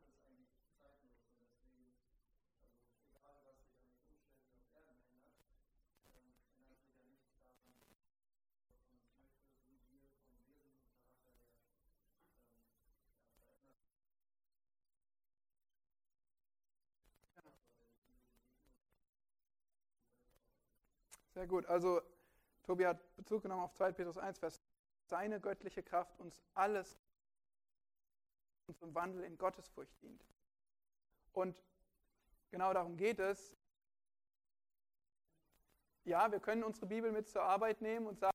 [21.34, 21.66] Sehr gut.
[21.66, 22.02] Also
[22.64, 23.92] Tobi hat Bezug genommen auf 2.
[23.92, 24.62] Petrus 1, Vers
[25.06, 26.98] seine göttliche Kraft uns alles
[28.80, 30.26] zum Wandel in Gottesfurcht dient.
[31.34, 31.62] Und
[32.50, 33.58] genau darum geht es.
[36.06, 38.34] Ja, wir können unsere Bibel mit zur Arbeit nehmen und sagen,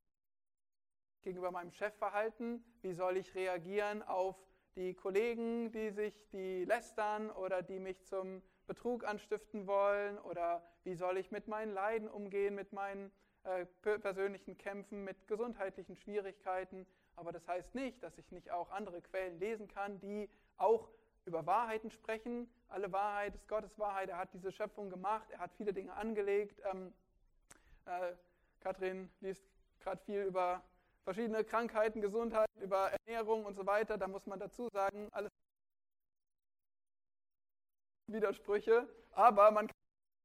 [1.23, 4.37] gegenüber meinem Chef verhalten, wie soll ich reagieren auf
[4.75, 10.95] die Kollegen, die sich die lästern oder die mich zum Betrug anstiften wollen oder wie
[10.95, 13.11] soll ich mit meinen Leiden umgehen, mit meinen
[13.45, 13.67] äh,
[13.99, 16.87] persönlichen Kämpfen, mit gesundheitlichen Schwierigkeiten.
[17.17, 20.89] Aber das heißt nicht, dass ich nicht auch andere Quellen lesen kann, die auch
[21.25, 22.49] über Wahrheiten sprechen.
[22.69, 24.09] Alle Wahrheit ist Gottes Wahrheit.
[24.09, 26.61] Er hat diese Schöpfung gemacht, er hat viele Dinge angelegt.
[26.73, 26.93] Ähm,
[27.85, 28.13] äh,
[28.61, 29.45] Kathrin liest
[29.81, 30.63] gerade viel über
[31.05, 33.97] verschiedene Krankheiten, Gesundheit, über Ernährung und so weiter.
[33.97, 35.31] Da muss man dazu sagen, alles
[38.09, 39.78] Widersprüche, aber man kann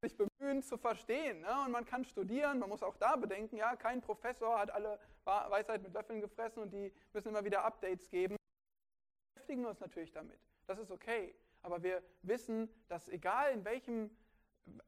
[0.04, 1.40] sich bemühen zu verstehen.
[1.40, 1.64] Ne?
[1.64, 5.82] Und man kann studieren, man muss auch da bedenken, ja, kein Professor hat alle Weisheit
[5.82, 8.36] mit Löffeln gefressen und die müssen immer wieder Updates geben.
[8.36, 10.38] Wir beschäftigen uns natürlich damit.
[10.66, 11.34] Das ist okay.
[11.62, 14.10] Aber wir wissen, dass egal in welchem,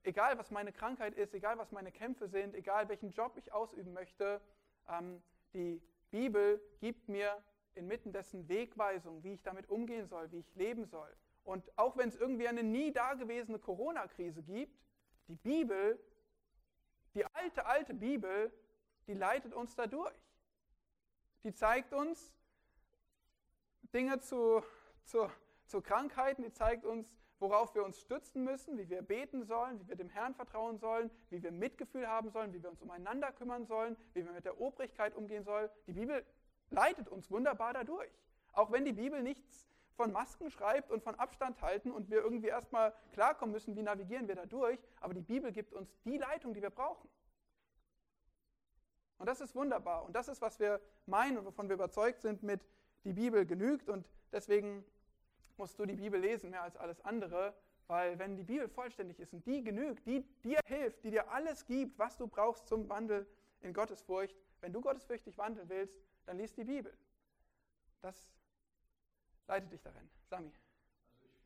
[0.02, 3.94] egal was meine Krankheit ist, egal was meine Kämpfe sind, egal welchen Job ich ausüben
[3.94, 4.42] möchte,
[4.88, 5.22] ähm,
[5.54, 7.42] die Bibel gibt mir
[7.74, 11.10] inmitten dessen Wegweisung, wie ich damit umgehen soll, wie ich leben soll.
[11.44, 14.78] Und auch wenn es irgendwie eine nie dagewesene Corona-Krise gibt,
[15.28, 15.98] die Bibel,
[17.14, 18.52] die alte, alte Bibel,
[19.06, 20.14] die leitet uns da durch.
[21.44, 22.32] Die zeigt uns
[23.92, 24.62] Dinge zu,
[25.04, 25.30] zu,
[25.66, 27.08] zu Krankheiten, die zeigt uns,
[27.38, 31.10] worauf wir uns stützen müssen, wie wir beten sollen, wie wir dem Herrn vertrauen sollen,
[31.30, 34.60] wie wir Mitgefühl haben sollen, wie wir uns umeinander kümmern sollen, wie wir mit der
[34.60, 35.68] Obrigkeit umgehen sollen.
[35.86, 36.24] Die Bibel
[36.70, 38.10] leitet uns wunderbar dadurch.
[38.52, 42.48] Auch wenn die Bibel nichts von Masken schreibt und von Abstand halten und wir irgendwie
[42.48, 44.78] erstmal klarkommen müssen, wie navigieren wir da durch.
[45.00, 47.08] Aber die Bibel gibt uns die Leitung, die wir brauchen.
[49.18, 50.04] Und das ist wunderbar.
[50.04, 52.60] Und das ist, was wir meinen und wovon wir überzeugt sind, mit
[53.04, 53.88] die Bibel genügt.
[53.88, 54.84] Und deswegen
[55.56, 57.54] musst du die Bibel lesen, mehr als alles andere.
[57.86, 61.64] Weil wenn die Bibel vollständig ist und die genügt, die dir hilft, die dir alles
[61.64, 63.26] gibt, was du brauchst zum Wandel
[63.60, 66.92] in Gottesfurcht, wenn du gottesfürchtig wandeln willst, dann liest die Bibel.
[68.02, 68.28] Das
[69.48, 70.10] Leite dich darin.
[70.28, 70.50] Sami.
[71.14, 71.38] Also ich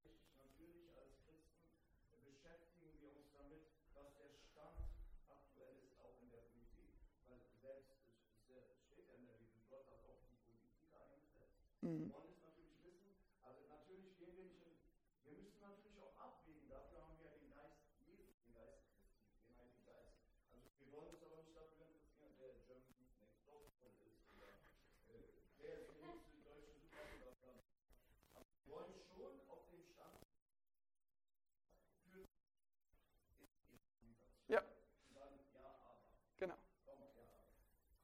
[0.00, 4.80] finde, natürlich als Christen beschäftigen wir uns damit, was der Stand
[5.28, 6.96] aktuell ist, auch in der Politik.
[7.28, 11.52] Weil selbst es steht ja in der Bibel, Gott hat auch die Politik eingesetzt.
[11.84, 12.14] Mhm.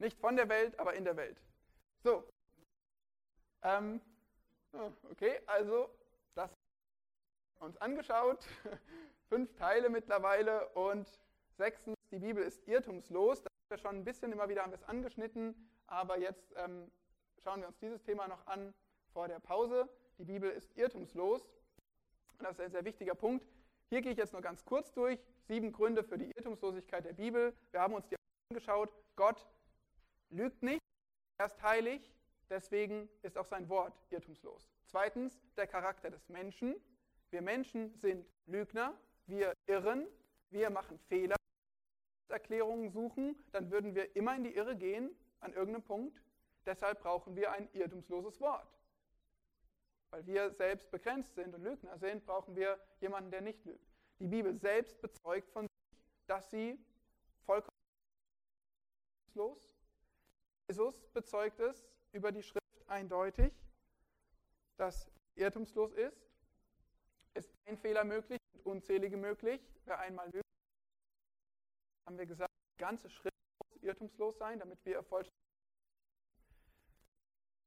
[0.05, 1.40] Nicht von der Welt, aber in der Welt.
[2.02, 2.28] So.
[3.62, 4.02] Ähm,
[5.11, 5.88] okay, also
[6.34, 6.50] das
[7.61, 8.44] uns angeschaut.
[9.30, 11.09] Fünf Teile mittlerweile und
[11.57, 13.44] sechstens, die Bibel ist irrtumslos.
[13.44, 15.55] Da haben wir schon ein bisschen immer wieder haben wir es angeschnitten,
[15.86, 16.90] aber jetzt ähm,
[17.42, 18.74] schauen wir uns dieses Thema noch an
[19.14, 19.88] vor der Pause.
[20.18, 21.48] Die Bibel ist irrtumslos.
[22.38, 23.46] Und das ist ein sehr wichtiger Punkt.
[23.88, 25.18] Hier gehe ich jetzt nur ganz kurz durch.
[25.48, 27.55] Sieben Gründe für die Irrtumslosigkeit der Bibel.
[27.70, 28.16] Wir haben uns die
[28.50, 28.92] angeschaut.
[29.16, 29.48] Gott
[30.35, 30.82] lügt nicht,
[31.39, 32.12] er ist heilig,
[32.51, 34.68] deswegen ist auch sein Wort irrtumslos.
[34.87, 36.74] Zweitens, der Charakter des Menschen.
[37.30, 40.07] Wir Menschen sind Lügner, wir irren,
[40.51, 41.37] wir machen Fehler,
[42.28, 45.11] Erklärungen suchen, dann würden wir immer in die Irre gehen
[45.41, 46.20] an irgendeinem Punkt.
[46.66, 48.68] Deshalb brauchen wir ein irrtumsloses Wort.
[50.11, 53.93] Weil wir selbst begrenzt sind und Lügner sind, brauchen wir jemanden, der nicht lügt.
[54.20, 56.78] Die Bibel selbst bezeugt von sich, dass sie
[57.45, 57.76] vollkommen
[59.35, 59.74] irrtumslos.
[60.68, 63.52] Jesus bezeugt es über die Schrift eindeutig,
[64.76, 66.26] dass irrtumslos ist.
[67.34, 69.60] Ist ein Fehler möglich und unzählige möglich.
[69.84, 70.44] Wer einmal lügt,
[72.06, 75.44] haben wir gesagt, die ganze Schrift muss irrtumslos sein, damit wir vollständig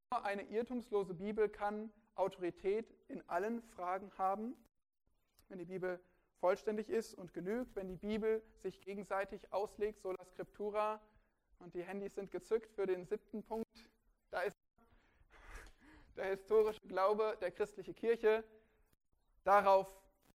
[0.09, 4.55] eine irrtumslose Bibel kann Autorität in allen Fragen haben.
[5.49, 5.99] Wenn die Bibel
[6.39, 11.01] vollständig ist und genügt, wenn die Bibel sich gegenseitig auslegt, sola scriptura,
[11.59, 13.67] und die Handys sind gezückt für den siebten Punkt,
[14.31, 14.55] da ist
[16.15, 18.43] der historische Glaube der christlichen Kirche.
[19.43, 19.87] Darauf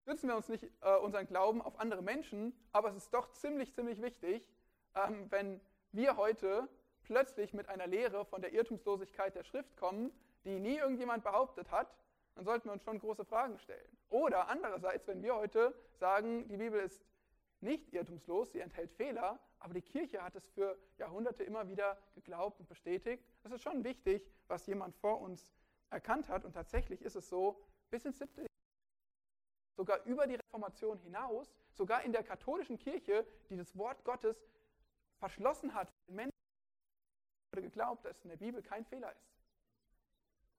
[0.03, 3.73] stützen wir uns nicht äh, unseren Glauben auf andere Menschen, aber es ist doch ziemlich,
[3.75, 4.49] ziemlich wichtig,
[4.95, 5.61] ähm, wenn
[5.93, 6.69] wir heute
[7.03, 10.13] plötzlich mit einer Lehre von der Irrtumslosigkeit der Schrift kommen,
[10.45, 11.97] die nie irgendjemand behauptet hat,
[12.35, 13.99] dann sollten wir uns schon große Fragen stellen.
[14.09, 17.05] Oder andererseits, wenn wir heute sagen, die Bibel ist
[17.61, 22.59] nicht irrtumslos, sie enthält Fehler, aber die Kirche hat es für Jahrhunderte immer wieder geglaubt
[22.61, 23.23] und bestätigt.
[23.45, 25.53] Es ist schon wichtig, was jemand vor uns
[25.91, 26.45] erkannt hat.
[26.45, 28.47] Und tatsächlich ist es so, bis ins siebte
[29.77, 34.37] sogar über die Reformation hinaus, sogar in der katholischen Kirche, die das Wort Gottes
[35.19, 36.37] verschlossen hat, Menschen
[37.53, 39.31] wurde geglaubt, dass in der Bibel kein Fehler ist.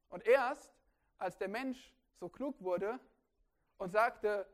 [0.09, 0.73] Und erst
[1.19, 2.99] als der Mensch so klug wurde
[3.77, 4.47] und sagte,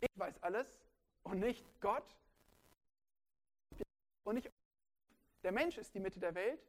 [0.00, 0.84] ich weiß alles
[1.22, 2.16] und nicht Gott
[4.24, 4.50] und nicht
[5.42, 6.60] der Mensch ist die Mitte der Welt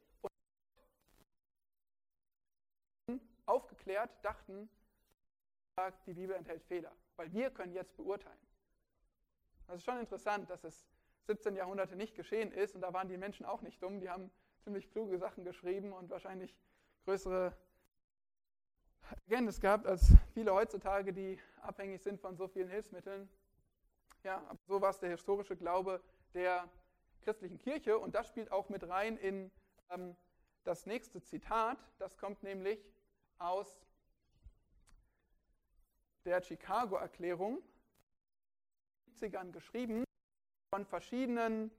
[3.06, 4.68] und aufgeklärt dachten,
[6.06, 8.38] die Bibel enthält Fehler, weil wir können jetzt beurteilen.
[9.66, 10.86] Das ist schon interessant, dass es
[11.26, 14.30] 17 Jahrhunderte nicht geschehen ist und da waren die Menschen auch nicht dumm, die haben
[14.62, 16.54] ziemlich kluge Sachen geschrieben und wahrscheinlich
[17.04, 17.56] größere
[19.10, 23.28] Erkenntnis gehabt als viele heutzutage, die abhängig sind von so vielen Hilfsmitteln.
[24.22, 26.02] Ja, aber so war es der historische Glaube
[26.32, 26.68] der
[27.24, 29.50] christlichen Kirche und das spielt auch mit rein in
[29.90, 30.16] ähm,
[30.64, 31.78] das nächste Zitat.
[31.98, 32.78] Das kommt nämlich
[33.38, 33.80] aus
[36.24, 37.62] der Chicago-Erklärung,
[39.08, 40.04] 70ern geschrieben,
[40.70, 41.70] von verschiedenen,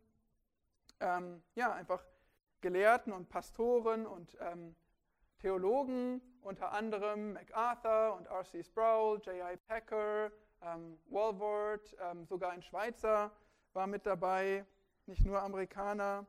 [1.00, 2.04] ähm, ja, einfach
[2.62, 4.76] Gelehrten und Pastoren und ähm,
[5.40, 8.64] Theologen, unter anderem MacArthur und R.C.
[8.64, 9.58] Sproul, J.I.
[9.68, 10.32] Packer,
[10.62, 13.32] ähm, Walworth, ähm, sogar ein Schweizer
[13.74, 14.66] war mit dabei,
[15.08, 16.26] nicht nur Amerikaner,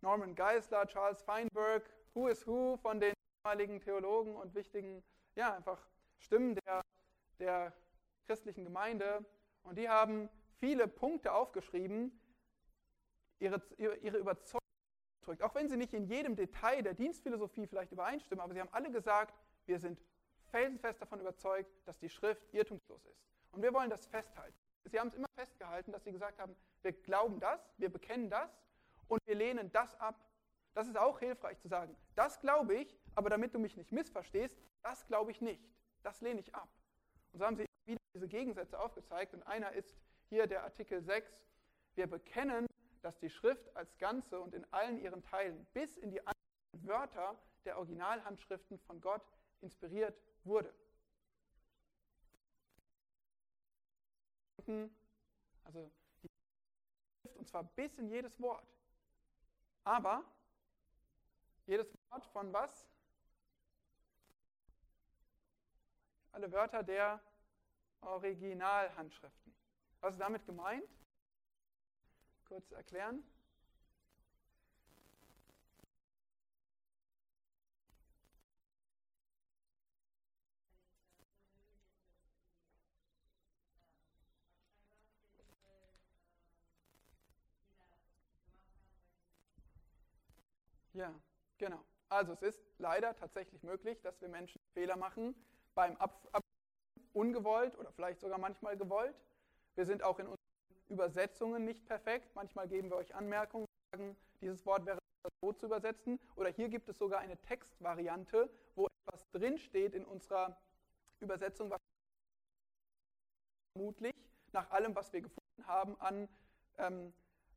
[0.00, 5.02] Norman Geisler, Charles Feinberg, Who is Who von den damaligen Theologen und wichtigen,
[5.34, 5.88] ja, einfach
[6.18, 6.82] Stimmen der,
[7.38, 7.72] der
[8.26, 9.24] christlichen Gemeinde.
[9.62, 12.18] Und die haben viele Punkte aufgeschrieben,
[13.38, 14.60] ihre, ihre, Überzeugung
[15.22, 15.42] drückt.
[15.42, 18.90] Auch wenn sie nicht in jedem Detail der Dienstphilosophie vielleicht übereinstimmen, aber sie haben alle
[18.90, 19.34] gesagt,
[19.66, 20.00] wir sind
[20.50, 23.24] felsenfest davon überzeugt, dass die Schrift irrtumslos ist.
[23.52, 24.61] Und wir wollen das festhalten.
[24.90, 28.50] Sie haben es immer festgehalten, dass sie gesagt haben, wir glauben das, wir bekennen das
[29.08, 30.16] und wir lehnen das ab.
[30.74, 34.58] Das ist auch hilfreich zu sagen, das glaube ich, aber damit du mich nicht missverstehst,
[34.82, 35.62] das glaube ich nicht.
[36.02, 36.68] Das lehne ich ab.
[37.32, 39.96] Und so haben sie wieder diese Gegensätze aufgezeigt und einer ist
[40.28, 41.30] hier der Artikel 6.
[41.94, 42.66] Wir bekennen
[43.02, 47.36] dass die Schrift als Ganze und in allen ihren Teilen bis in die einzelnen Wörter
[47.64, 49.22] der Originalhandschriften von Gott
[49.60, 50.72] inspiriert wurde.
[55.64, 55.90] Also
[56.22, 56.28] die
[57.20, 58.66] Schrift, und zwar bis in jedes Wort.
[59.84, 60.24] Aber
[61.66, 62.88] jedes Wort von was?
[66.32, 67.20] Alle Wörter der
[68.00, 69.54] Originalhandschriften.
[70.00, 70.88] Was ist damit gemeint?
[72.52, 73.24] kurz erklären?
[90.94, 91.14] Ja,
[91.58, 91.82] genau.
[92.08, 95.34] Also es ist leider tatsächlich möglich, dass wir Menschen Fehler machen
[95.74, 96.28] beim Ab,
[97.14, 99.16] ungewollt oder vielleicht sogar manchmal gewollt.
[99.74, 100.28] Wir sind auch in
[100.88, 102.34] Übersetzungen nicht perfekt.
[102.34, 104.98] Manchmal geben wir euch Anmerkungen, sagen, dieses Wort wäre
[105.40, 106.20] so zu übersetzen.
[106.36, 110.60] Oder hier gibt es sogar eine Textvariante, wo etwas drinsteht in unserer
[111.20, 111.80] Übersetzung, was
[113.74, 114.14] vermutlich,
[114.52, 116.28] nach allem, was wir gefunden haben an
[116.76, 117.14] ähm,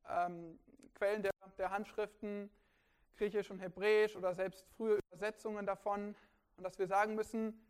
[0.07, 0.59] ähm,
[0.93, 2.49] Quellen der, der Handschriften,
[3.17, 6.15] Griechisch und Hebräisch oder selbst frühe Übersetzungen davon.
[6.57, 7.65] Und dass wir sagen müssen,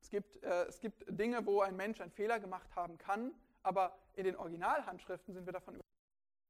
[0.00, 3.98] es gibt, äh, es gibt Dinge, wo ein Mensch einen Fehler gemacht haben kann, aber
[4.14, 5.90] in den Originalhandschriften sind wir davon überzeugt,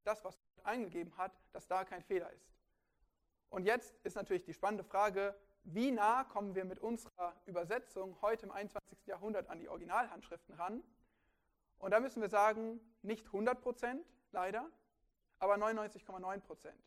[0.05, 2.53] das, was Gott eingegeben hat, dass da kein Fehler ist.
[3.49, 8.47] Und jetzt ist natürlich die spannende Frage, wie nah kommen wir mit unserer Übersetzung heute
[8.47, 9.07] im 21.
[9.07, 10.83] Jahrhundert an die Originalhandschriften ran?
[11.79, 14.71] Und da müssen wir sagen, nicht 100 Prozent, leider,
[15.39, 16.81] aber 99,9 Prozent.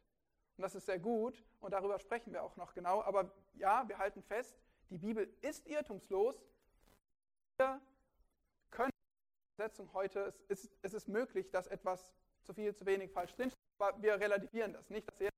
[0.58, 3.02] Und das ist sehr gut und darüber sprechen wir auch noch genau.
[3.04, 4.58] Aber ja, wir halten fest,
[4.89, 6.36] die Bibel ist irrtumslos.
[7.58, 7.80] Wir
[8.72, 8.91] können
[9.58, 13.60] Übersetzung heute, es ist, es ist möglich, dass etwas zu viel, zu wenig falsch drinsteht,
[13.78, 15.08] aber wir relativieren das nicht.
[15.08, 15.30] Dass ihr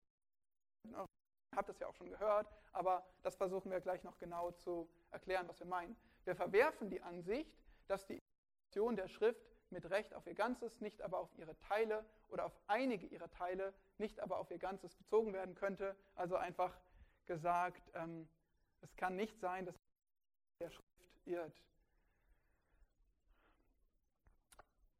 [1.55, 5.47] habt das ja auch schon gehört, aber das versuchen wir gleich noch genau zu erklären,
[5.47, 5.95] was wir meinen.
[6.23, 7.51] Wir verwerfen die Ansicht,
[7.87, 8.19] dass die
[8.71, 12.59] Interpretation der Schrift mit Recht auf ihr Ganzes, nicht aber auf ihre Teile oder auf
[12.67, 15.95] einige ihrer Teile, nicht aber auf ihr Ganzes bezogen werden könnte.
[16.15, 16.77] Also einfach
[17.25, 18.27] gesagt, ähm,
[18.81, 19.75] es kann nicht sein, dass
[20.59, 21.61] der Schrift irrt.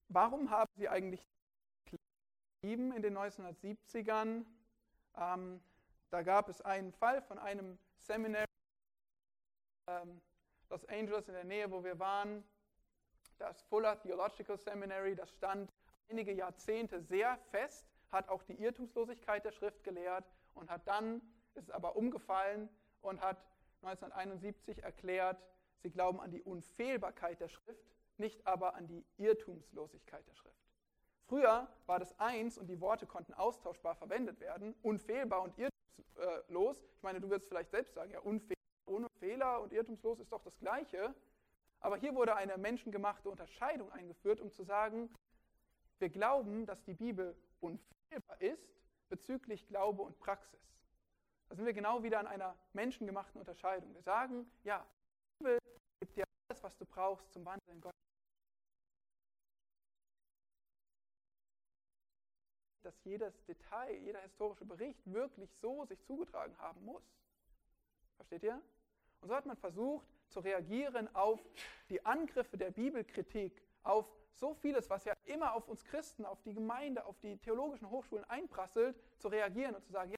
[0.08, 1.26] Warum haben sie eigentlich
[1.86, 4.46] geschrieben in den 1970ern?
[5.16, 5.64] Ähm,
[6.10, 8.46] da gab es einen Fall von einem Seminar
[9.88, 10.22] ähm,
[10.70, 12.44] Los Angeles in der Nähe, wo wir waren,
[13.42, 15.70] das Fuller Theological Seminary, das stand
[16.10, 21.22] einige Jahrzehnte sehr fest, hat auch die Irrtumslosigkeit der Schrift gelehrt und hat dann,
[21.56, 22.70] ist aber umgefallen
[23.02, 23.38] und hat
[23.82, 25.44] 1971 erklärt,
[25.82, 30.56] sie glauben an die Unfehlbarkeit der Schrift, nicht aber an die Irrtumslosigkeit der Schrift.
[31.26, 36.84] Früher war das eins und die Worte konnten austauschbar verwendet werden, unfehlbar und irrtumslos.
[36.98, 40.44] Ich meine, du wirst vielleicht selbst sagen, ja, unfehlbar, ohne Fehler und irrtumslos ist doch
[40.44, 41.16] das Gleiche.
[41.82, 45.10] Aber hier wurde eine menschengemachte Unterscheidung eingeführt, um zu sagen,
[45.98, 48.72] wir glauben, dass die Bibel unfehlbar ist
[49.10, 50.60] bezüglich Glaube und Praxis.
[51.50, 53.94] Da sind wir genau wieder an einer menschengemachten Unterscheidung.
[53.94, 54.86] Wir sagen, ja,
[55.40, 55.60] die Bibel
[56.00, 57.92] gibt dir alles, was du brauchst zum Wandeln in Gott.
[62.84, 67.04] Dass jedes Detail, jeder historische Bericht wirklich so sich zugetragen haben muss.
[68.18, 68.62] Versteht ihr?
[69.20, 71.40] Und so hat man versucht, zu reagieren auf
[71.90, 76.54] die Angriffe der Bibelkritik, auf so vieles, was ja immer auf uns Christen, auf die
[76.54, 80.18] Gemeinde, auf die theologischen Hochschulen einprasselt, zu reagieren und zu sagen, ja,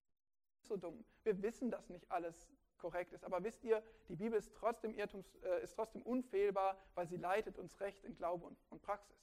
[0.62, 1.04] ist so dumm.
[1.24, 2.48] Wir wissen, dass nicht alles
[2.78, 3.24] korrekt ist.
[3.24, 7.58] Aber wisst ihr, die Bibel ist trotzdem, Irrtums, äh, ist trotzdem unfehlbar, weil sie leitet
[7.58, 9.18] uns recht in Glaube und, und Praxis.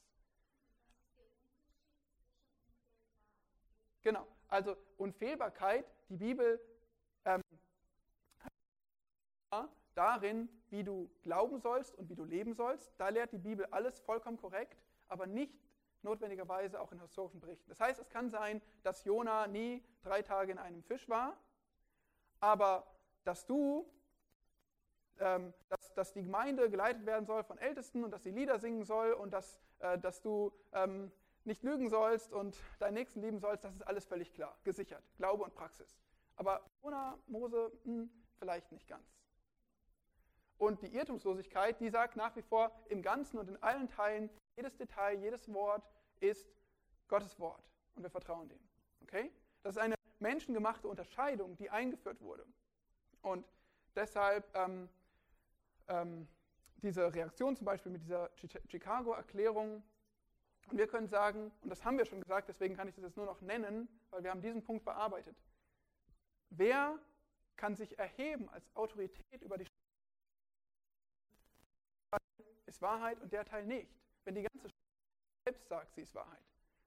[4.01, 6.59] Genau, also Unfehlbarkeit, die Bibel
[7.25, 7.41] ähm,
[10.01, 12.91] darin, wie du glauben sollst und wie du leben sollst.
[12.97, 15.53] Da lehrt die Bibel alles vollkommen korrekt, aber nicht
[16.01, 17.69] notwendigerweise auch in historischen Berichten.
[17.69, 21.37] Das heißt, es kann sein, dass Jona nie drei Tage in einem Fisch war,
[22.39, 22.87] aber
[23.25, 23.87] dass du,
[25.19, 28.83] ähm, dass, dass die Gemeinde geleitet werden soll von Ältesten und dass sie Lieder singen
[28.83, 31.11] soll und dass, äh, dass du ähm,
[31.43, 35.43] nicht lügen sollst und deinen Nächsten lieben sollst, das ist alles völlig klar, gesichert, Glaube
[35.43, 35.95] und Praxis.
[36.37, 38.09] Aber Jona, Mose, mh, hm,
[38.39, 39.20] vielleicht nicht ganz.
[40.61, 44.77] Und die Irrtumslosigkeit, die sagt nach wie vor im Ganzen und in allen Teilen, jedes
[44.77, 45.83] Detail, jedes Wort
[46.19, 46.53] ist
[47.07, 47.67] Gottes Wort.
[47.95, 48.59] Und wir vertrauen dem.
[49.01, 49.31] Okay?
[49.63, 52.45] Das ist eine menschengemachte Unterscheidung, die eingeführt wurde.
[53.23, 53.43] Und
[53.95, 54.87] deshalb ähm,
[55.87, 56.27] ähm,
[56.83, 58.29] diese Reaktion zum Beispiel mit dieser
[58.67, 59.81] Chicago-Erklärung.
[60.69, 63.17] Und wir können sagen, und das haben wir schon gesagt, deswegen kann ich das jetzt
[63.17, 65.35] nur noch nennen, weil wir haben diesen Punkt bearbeitet.
[66.51, 66.99] Wer
[67.55, 69.65] kann sich erheben als Autorität über die
[72.71, 73.91] ist Wahrheit und der Teil nicht.
[74.23, 74.75] Wenn die ganze Schrift
[75.45, 76.43] selbst sagt, sie ist Wahrheit.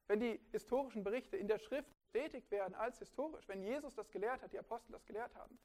[0.06, 4.43] Wenn die historischen Berichte in der Schrift bestätigt werden als historisch, wenn Jesus das gelehrt
[4.43, 5.59] hat, die Apostel das gelehrt haben,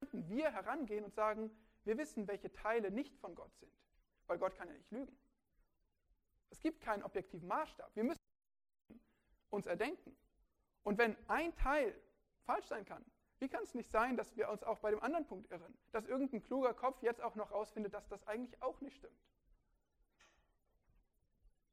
[0.00, 1.50] könnten wir herangehen und sagen,
[1.84, 3.72] wir wissen, welche Teile nicht von Gott sind,
[4.26, 5.16] weil Gott kann ja nicht lügen.
[6.50, 7.94] Es gibt keinen objektiven Maßstab.
[7.96, 8.20] Wir müssen
[9.50, 10.16] uns erdenken.
[10.82, 11.98] Und wenn ein Teil
[12.44, 13.04] falsch sein kann,
[13.40, 15.76] wie kann es nicht sein, dass wir uns auch bei dem anderen Punkt irren?
[15.90, 19.18] Dass irgendein kluger Kopf jetzt auch noch rausfindet, dass das eigentlich auch nicht stimmt.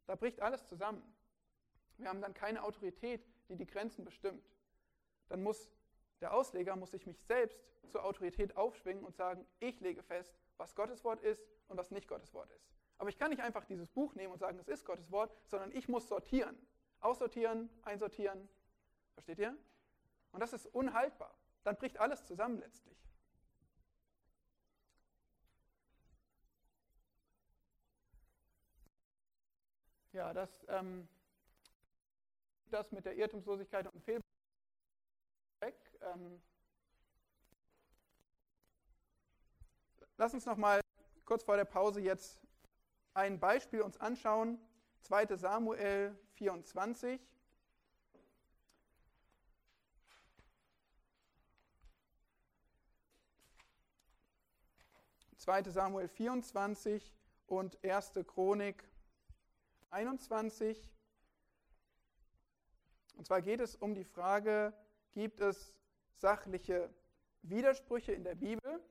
[0.05, 1.01] Da bricht alles zusammen.
[1.97, 4.43] Wir haben dann keine Autorität, die die Grenzen bestimmt.
[5.29, 5.71] Dann muss
[6.21, 7.59] der Ausleger muss sich mich selbst
[7.89, 12.07] zur Autorität aufschwingen und sagen, ich lege fest, was Gottes Wort ist und was nicht
[12.07, 12.69] Gottes Wort ist.
[12.99, 15.71] Aber ich kann nicht einfach dieses Buch nehmen und sagen, es ist Gottes Wort, sondern
[15.71, 16.55] ich muss sortieren.
[16.99, 18.47] Aussortieren, einsortieren.
[19.15, 19.57] Versteht ihr?
[20.31, 21.35] Und das ist unhaltbar.
[21.63, 22.97] Dann bricht alles zusammen letztlich.
[30.13, 31.07] Ja, das, ähm,
[32.65, 34.31] das mit der Irrtumslosigkeit und Fehlbarkeit
[35.61, 35.75] weg.
[36.01, 36.41] Ähm,
[40.17, 40.81] lass uns noch mal
[41.23, 42.41] kurz vor der Pause jetzt
[43.13, 44.59] ein Beispiel uns anschauen.
[45.01, 45.37] 2.
[45.37, 47.21] Samuel 24.
[55.37, 55.63] 2.
[55.63, 57.13] Samuel 24
[57.47, 58.13] und 1.
[58.27, 58.90] Chronik
[59.91, 60.91] 21.
[63.15, 64.73] Und zwar geht es um die Frage,
[65.11, 65.73] gibt es
[66.15, 66.93] sachliche
[67.43, 68.81] Widersprüche in der Bibel?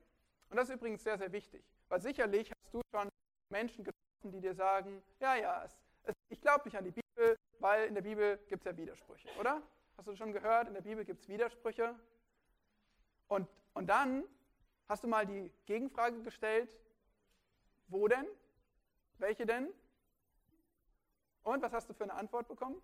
[0.49, 3.09] Und das ist übrigens sehr, sehr wichtig, weil sicherlich hast du schon
[3.49, 7.35] Menschen getroffen, die dir sagen, ja, ja, es, es, ich glaube nicht an die Bibel,
[7.59, 9.61] weil in der Bibel gibt es ja Widersprüche, oder?
[9.97, 11.95] Hast du schon gehört, in der Bibel gibt es Widersprüche?
[13.27, 14.23] Und, und dann
[14.91, 16.69] Hast du mal die Gegenfrage gestellt?
[17.87, 18.27] Wo denn?
[19.19, 19.69] Welche denn?
[21.43, 22.81] Und was hast du für eine Antwort bekommen?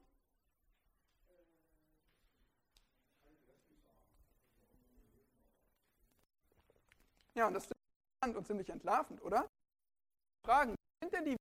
[7.35, 9.47] Ja, und das ist interessant und ziemlich entlarvend, oder?
[10.43, 11.35] Fragen, sind denn die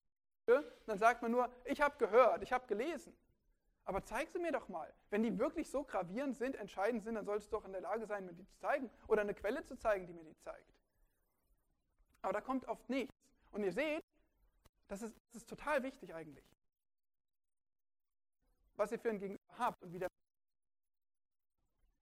[0.47, 0.77] Widersprüche?
[0.87, 3.17] Dann sagt man nur, ich habe gehört, ich habe gelesen.
[3.87, 4.93] Aber zeig sie mir doch mal.
[5.11, 8.05] Wenn die wirklich so gravierend sind, entscheidend sind, dann solltest du doch in der Lage
[8.05, 8.91] sein, mir die zu zeigen.
[9.07, 10.75] Oder eine Quelle zu zeigen, die mir die zeigt.
[12.21, 13.15] Aber da kommt oft nichts.
[13.53, 14.03] Und ihr seht,
[14.89, 16.45] das ist, das ist total wichtig eigentlich.
[18.77, 20.09] Was ihr für ein Gegenüber habt und wie der,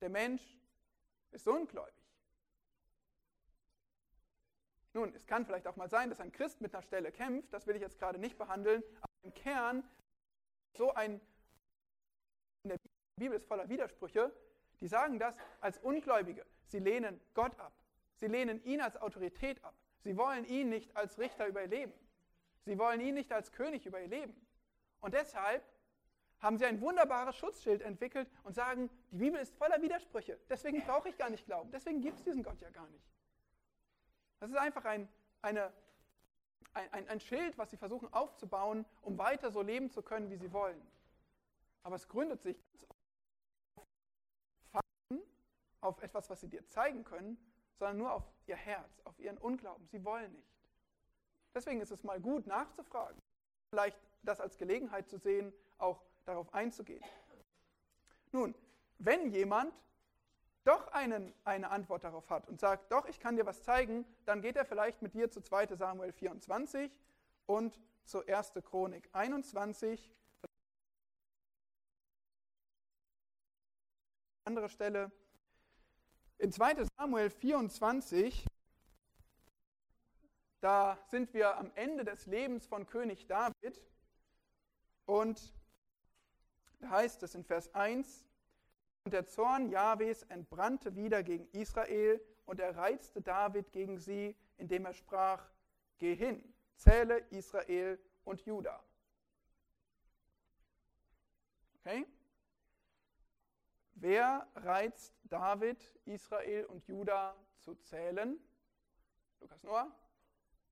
[0.01, 0.43] der Mensch
[1.31, 1.95] ist ungläubig.
[4.93, 7.67] Nun, es kann vielleicht auch mal sein, dass ein Christ mit einer Stelle kämpft, das
[7.67, 9.83] will ich jetzt gerade nicht behandeln, aber im Kern
[10.77, 11.21] so ein
[12.63, 12.79] in der
[13.17, 14.33] Bibel ist voller Widersprüche,
[14.81, 16.47] die sagen das als Ungläubige.
[16.67, 17.73] Sie lehnen Gott ab.
[18.17, 19.75] Sie lehnen ihn als Autorität ab.
[20.03, 21.93] Sie wollen ihn nicht als Richter über ihr Leben.
[22.65, 24.35] Sie wollen ihn nicht als König über ihr Leben.
[25.01, 25.63] Und deshalb
[26.45, 30.39] haben sie ein wunderbares Schutzschild entwickelt und sagen, die Bibel ist voller Widersprüche.
[30.51, 31.71] Deswegen brauche ich gar nicht glauben.
[31.71, 33.05] Deswegen gibt es diesen Gott ja gar nicht.
[34.41, 35.09] Das ist einfach ein,
[35.41, 35.73] eine,
[36.75, 40.37] ein, ein, ein Schild, was sie versuchen aufzubauen, um weiter so leben zu können, wie
[40.37, 40.81] sie wollen.
[41.83, 42.63] Aber es gründet sich
[43.77, 43.87] auf
[44.71, 45.23] Fakten,
[45.81, 47.39] auf etwas, was sie dir zeigen können,
[47.79, 49.89] sondern nur auf ihr Herz, auf ihren Unglauben.
[49.89, 50.55] Sie wollen nicht.
[51.55, 53.19] Deswegen ist es mal gut nachzufragen,
[53.71, 57.03] vielleicht das als Gelegenheit zu sehen, auch darauf einzugehen.
[58.33, 58.55] Nun,
[58.99, 59.73] wenn jemand
[60.65, 64.41] doch einen, eine Antwort darauf hat und sagt, doch, ich kann dir was zeigen, dann
[64.41, 66.91] geht er vielleicht mit dir zu 2 Samuel 24
[67.47, 68.55] und zu 1.
[68.65, 70.15] Chronik 21
[74.45, 75.11] andere Stelle.
[76.39, 78.47] In 2 Samuel 24,
[80.61, 83.83] da sind wir am Ende des Lebens von König David
[85.07, 85.55] und
[86.85, 88.27] da heißt es in Vers 1,
[89.05, 94.87] und der Zorn Jahwes entbrannte wieder gegen Israel und er reizte David gegen sie, indem
[94.87, 95.51] er sprach,
[95.99, 96.43] geh hin,
[96.77, 98.83] zähle Israel und Juda.
[101.81, 102.07] Okay?
[103.95, 108.39] Wer reizt David, Israel und Juda zu zählen?
[109.41, 109.91] Lukas Noah?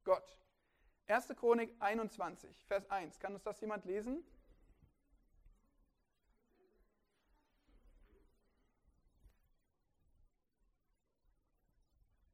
[0.04, 0.38] Gott.
[1.06, 1.28] 1.
[1.36, 3.18] Chronik 21, Vers 1.
[3.18, 4.24] Kann uns das jemand lesen?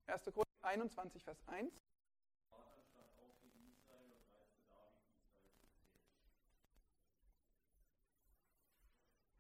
[0.09, 1.85] Erste Chronik 21, Vers 1.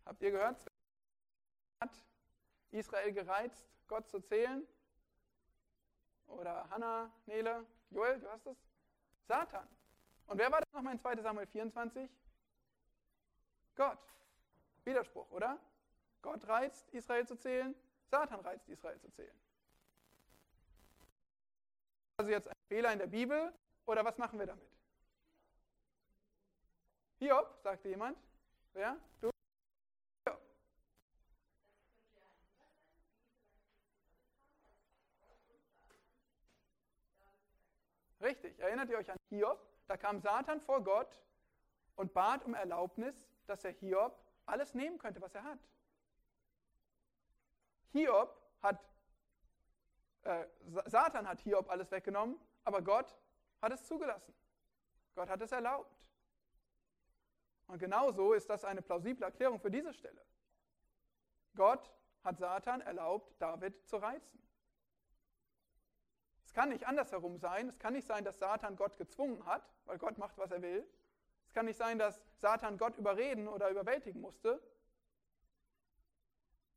[0.04, 0.58] Habt ihr gehört?
[1.80, 1.90] hat
[2.70, 4.66] Israel gereizt, Gott zu zählen?
[6.26, 8.58] Oder Hannah, Nele, Joel, du hast es?
[9.26, 9.66] Satan.
[10.26, 12.10] Und wer war das nochmal in 2 Samuel 24?
[13.74, 13.98] Gott.
[14.84, 15.58] Widerspruch, oder?
[16.20, 17.74] Gott reizt, Israel zu zählen,
[18.10, 19.47] Satan reizt, Israel zu zählen.
[22.18, 23.52] Also jetzt ein Fehler in der Bibel
[23.86, 24.68] oder was machen wir damit?
[27.20, 28.18] Hiob, sagte jemand.
[28.72, 28.96] Wer?
[29.20, 29.30] Du?
[38.20, 39.64] Richtig, erinnert ihr euch an Hiob?
[39.86, 41.22] Da kam Satan vor Gott
[41.94, 45.60] und bat um Erlaubnis, dass er Hiob alles nehmen könnte, was er hat.
[47.92, 48.84] Hiob hat,
[50.28, 50.46] äh,
[50.86, 53.16] Satan hat Hiob alles weggenommen, aber Gott
[53.62, 54.34] hat es zugelassen.
[55.14, 56.10] Gott hat es erlaubt.
[57.66, 60.22] Und genauso ist das eine plausible Erklärung für diese Stelle.
[61.54, 61.92] Gott
[62.22, 64.38] hat Satan erlaubt, David zu reizen.
[66.44, 67.68] Es kann nicht andersherum sein.
[67.68, 70.86] Es kann nicht sein, dass Satan Gott gezwungen hat, weil Gott macht, was er will,
[71.46, 74.62] Es kann nicht sein, dass Satan Gott überreden oder überwältigen musste.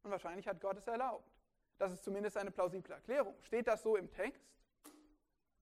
[0.03, 1.40] Und wahrscheinlich hat Gott es erlaubt.
[1.81, 3.33] Das ist zumindest eine plausible Erklärung.
[3.41, 4.45] Steht das so im Text?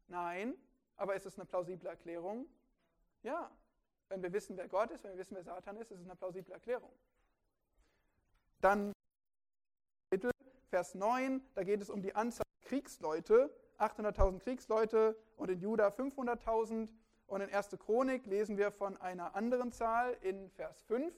[0.09, 0.53] Nein.
[0.97, 2.45] Aber ist es eine plausible Erklärung?
[3.23, 3.49] Ja.
[4.09, 6.17] Wenn wir wissen, wer Gott ist, wenn wir wissen, wer Satan ist, ist es eine
[6.17, 6.91] plausible Erklärung.
[8.59, 8.91] Dann
[10.67, 16.91] Vers 9, da geht es um die Anzahl Kriegsleute, 800.000 Kriegsleute und in Juda 500.000.
[17.27, 17.77] Und in 1.
[17.79, 21.15] Chronik lesen wir von einer anderen Zahl in Vers 5.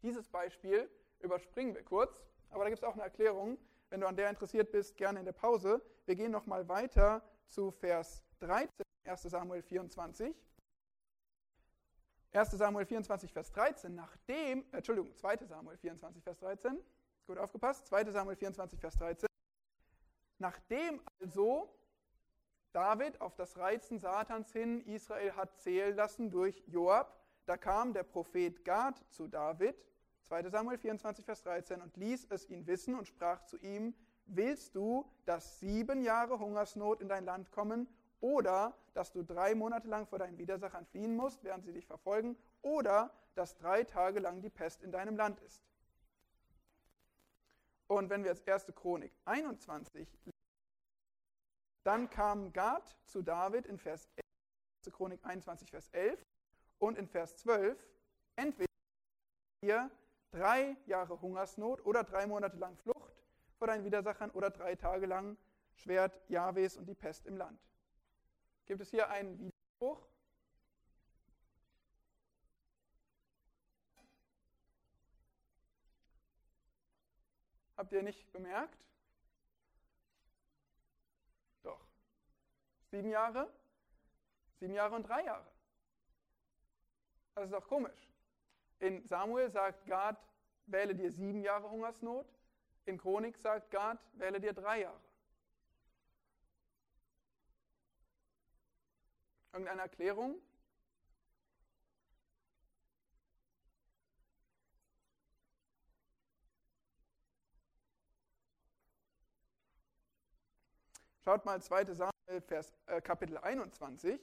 [0.00, 0.88] Dieses Beispiel
[1.20, 3.58] überspringen wir kurz, aber da gibt es auch eine Erklärung.
[3.92, 5.82] Wenn du an der interessiert bist, gerne in der Pause.
[6.06, 8.70] Wir gehen nochmal weiter zu Vers 13,
[9.04, 9.22] 1.
[9.24, 10.34] Samuel 24.
[12.32, 12.50] 1.
[12.52, 15.44] Samuel 24, Vers 13, nachdem, äh, Entschuldigung, 2.
[15.44, 16.82] Samuel 24, Vers 13,
[17.26, 18.10] gut aufgepasst, 2.
[18.12, 19.28] Samuel 24, Vers 13.
[20.38, 21.78] Nachdem also
[22.72, 28.04] David auf das Reizen Satans hin Israel hat zählen lassen durch Joab, da kam der
[28.04, 29.76] Prophet Gad zu David,
[30.32, 30.48] 2.
[30.48, 33.94] Samuel 24, Vers 13, und ließ es ihn wissen und sprach zu ihm,
[34.24, 37.86] willst du, dass sieben Jahre Hungersnot in dein Land kommen
[38.20, 42.38] oder dass du drei Monate lang vor deinen Widersachern fliehen musst, während sie dich verfolgen,
[42.62, 45.62] oder dass drei Tage lang die Pest in deinem Land ist.
[47.86, 48.74] Und wenn wir jetzt 1.
[48.74, 50.08] Chronik 21,
[51.84, 54.24] dann kam Gad zu David in Vers 11,
[54.86, 54.94] 1.
[54.94, 56.24] Chronik 21, Vers 11
[56.78, 57.78] und in Vers 12,
[58.36, 58.72] entweder
[59.60, 59.90] ihr
[60.32, 63.14] drei Jahre Hungersnot oder drei Monate lang Flucht
[63.58, 65.36] vor deinen Widersachern oder drei Tage lang
[65.74, 67.60] Schwert Jahwes und die Pest im Land.
[68.66, 70.08] Gibt es hier einen Widerspruch?
[77.76, 78.78] Habt ihr nicht bemerkt?
[81.62, 81.84] Doch.
[82.90, 83.52] Sieben Jahre?
[84.60, 85.50] Sieben Jahre und drei Jahre.
[87.34, 88.11] Das ist doch komisch.
[88.82, 90.16] In Samuel sagt Gad,
[90.66, 92.26] wähle dir sieben Jahre Hungersnot.
[92.84, 95.00] In Chronik sagt Gad, wähle dir drei Jahre.
[99.52, 100.42] Irgendeine Erklärung?
[111.20, 111.84] Schaut mal 2.
[111.94, 114.18] Samuel, Vers, äh, Kapitel 21.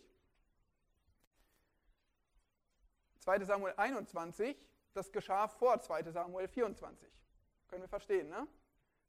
[3.30, 3.46] 2.
[3.46, 4.58] Samuel 21,
[4.94, 6.10] das geschah vor 2.
[6.10, 7.08] Samuel 24.
[7.68, 8.48] Können wir verstehen, ne?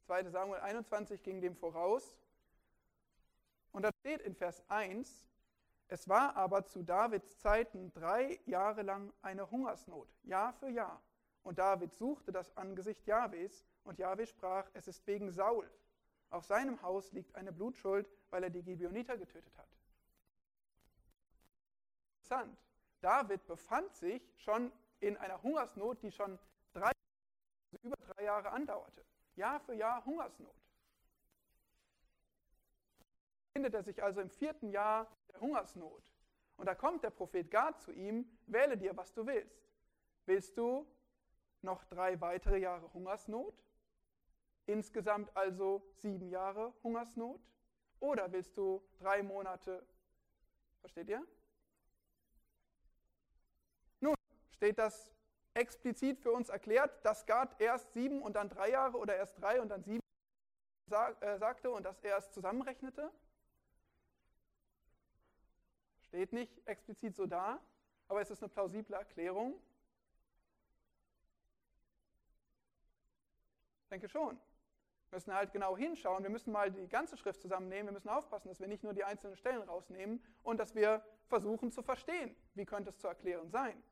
[0.03, 0.29] 2.
[0.29, 2.19] Samuel 21 ging dem voraus.
[3.73, 5.27] Und da steht in Vers 1,
[5.89, 11.01] es war aber zu Davids Zeiten drei Jahre lang eine Hungersnot, Jahr für Jahr.
[11.43, 15.67] Und David suchte das Angesicht Jahwes, und Jahwe sprach, es ist wegen Saul.
[16.29, 19.69] Auf seinem Haus liegt eine Blutschuld, weil er die Gibeoniter getötet hat.
[22.19, 22.70] Interessant.
[23.01, 26.39] David befand sich schon in einer Hungersnot, die schon
[26.73, 26.93] drei,
[27.73, 29.05] also über drei Jahre andauerte.
[29.37, 30.55] Jahr für Jahr Hungersnot.
[33.53, 36.13] Findet er sich also im vierten Jahr der Hungersnot.
[36.57, 39.73] Und da kommt der Prophet Gad zu ihm, wähle dir, was du willst.
[40.27, 40.87] Willst du
[41.63, 43.55] noch drei weitere Jahre Hungersnot?
[44.67, 47.41] Insgesamt also sieben Jahre Hungersnot?
[47.99, 49.85] Oder willst du drei Monate,
[50.81, 51.27] versteht ihr?
[54.01, 54.15] Nun,
[54.61, 55.11] steht das
[55.55, 59.59] explizit für uns erklärt, dass Gad erst sieben und dann drei Jahre oder erst drei
[59.59, 60.03] und dann sieben
[60.91, 63.11] äh, sagte und dass er es zusammenrechnete?
[66.03, 67.59] Steht nicht explizit so da,
[68.07, 69.55] aber es ist eine plausible Erklärung.
[73.85, 74.37] Ich denke schon.
[75.09, 76.23] Wir müssen halt genau hinschauen.
[76.23, 77.87] Wir müssen mal die ganze Schrift zusammennehmen.
[77.87, 81.73] Wir müssen aufpassen, dass wir nicht nur die einzelnen Stellen rausnehmen und dass wir versuchen
[81.73, 83.83] zu verstehen, wie könnte es zu erklären sein.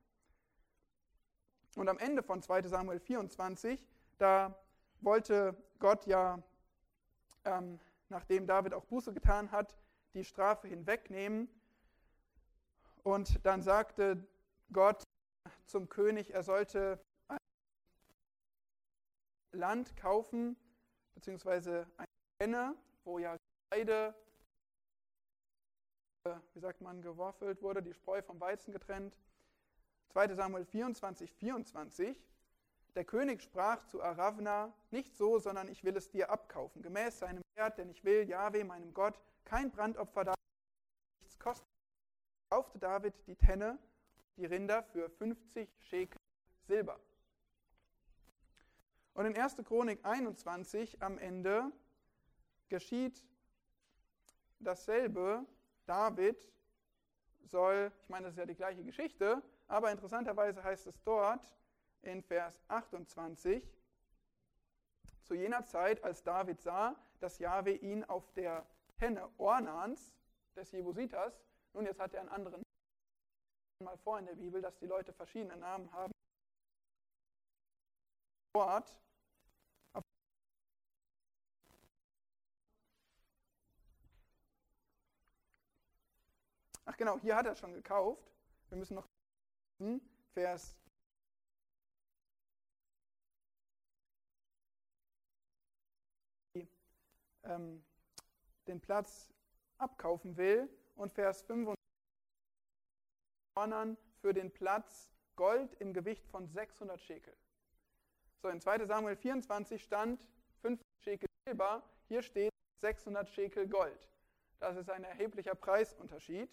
[1.77, 3.87] Und am Ende von 2 Samuel 24,
[4.19, 4.59] da
[5.01, 6.43] wollte Gott ja,
[7.45, 7.79] ähm,
[8.09, 9.77] nachdem David auch Buße getan hat,
[10.15, 11.49] die Strafe hinwegnehmen
[13.03, 14.27] und dann sagte
[14.73, 15.03] Gott
[15.65, 17.39] zum König, er sollte ein
[19.53, 20.57] Land kaufen,
[21.15, 22.07] beziehungsweise eine
[22.41, 22.75] Henne,
[23.05, 23.37] wo ja
[23.71, 24.15] Getreide,
[26.25, 29.17] äh, wie sagt man, geworfelt wurde, die Spreu vom Weizen getrennt.
[30.09, 32.23] 2 Samuel 24, 24.
[32.95, 37.43] Der König sprach zu Aravna, nicht so, sondern ich will es dir abkaufen, gemäß seinem
[37.55, 40.35] Wert, denn ich will, Jahwe, meinem Gott, kein Brandopfer da
[41.21, 41.69] nichts kosten
[42.51, 43.79] kaufte David die Tenne,
[44.37, 46.19] die Rinder für 50 Schekel
[46.67, 46.99] Silber.
[49.15, 49.57] Und in 1.
[49.65, 51.73] Chronik 21 am Ende
[52.69, 53.23] geschieht
[54.61, 55.45] dasselbe.
[55.87, 56.49] David
[57.45, 61.55] soll, ich meine, das ist ja die gleiche Geschichte, aber interessanterweise heißt es dort
[62.03, 63.63] in Vers 28,
[65.23, 68.67] zu jener Zeit, als David sah, dass Jahwe ihn auf der
[68.97, 70.15] Henne Ornans,
[70.57, 71.41] des Jebusiters,
[71.73, 75.13] nun jetzt hat er einen anderen Namen mal vor in der Bibel, dass die Leute
[75.13, 76.13] verschiedene Namen haben,
[78.53, 78.99] dort
[86.91, 88.33] Ach genau, hier hat er schon gekauft.
[88.71, 89.07] Wir müssen noch
[90.35, 90.77] Vers
[97.45, 97.85] ähm,
[98.67, 99.33] den Platz
[99.79, 101.75] abkaufen will und Vers 5
[104.21, 107.37] für den Platz Gold im Gewicht von 600 Schekel.
[108.43, 110.25] So, in 2 Samuel 24 stand
[110.63, 114.09] 50 Schekel Silber, hier steht 600 Schekel Gold.
[114.61, 116.49] Das ist ein erheblicher Preisunterschied.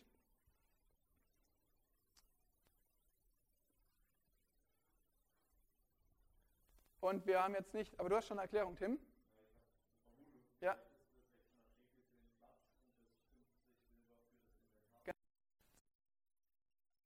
[7.06, 8.98] Und wir haben jetzt nicht, aber du hast schon eine Erklärung, Tim?
[10.60, 10.76] Ja.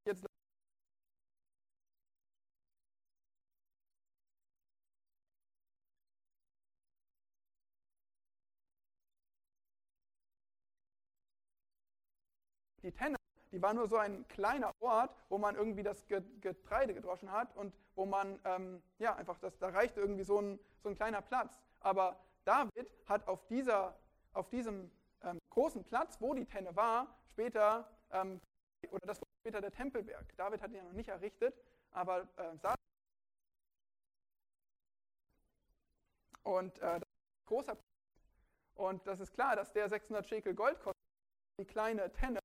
[0.06, 0.26] Jetzt
[12.84, 13.18] die Tenne,
[13.52, 17.74] die war nur so ein kleiner Ort, wo man irgendwie das Getreide gedroschen hat und
[17.96, 21.58] wo man, ähm, ja, einfach, das, da reichte irgendwie so ein, so ein kleiner Platz.
[21.80, 23.98] Aber David hat auf, dieser,
[24.34, 24.92] auf diesem
[25.24, 28.40] ähm, großen Platz, wo die Tenne war, später, ähm,
[28.92, 30.36] oder das war später der Tempelberg.
[30.38, 31.56] David hat ihn ja noch nicht errichtet,
[31.92, 32.76] aber äh,
[36.44, 37.00] und äh,
[37.46, 37.78] großer
[38.76, 41.04] und das ist klar, dass der 600 Schekel Gold kostet,
[41.60, 42.39] die kleine Tenne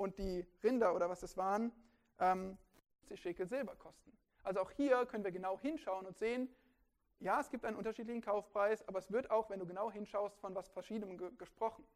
[0.00, 1.72] und die Rinder oder was es waren,
[2.18, 2.56] ähm,
[3.00, 4.16] 50 Schekel Silber kosten.
[4.42, 6.48] Also auch hier können wir genau hinschauen und sehen,
[7.18, 10.54] ja, es gibt einen unterschiedlichen Kaufpreis, aber es wird auch, wenn du genau hinschaust, von
[10.54, 11.86] was Verschiedenem ge gesprochen.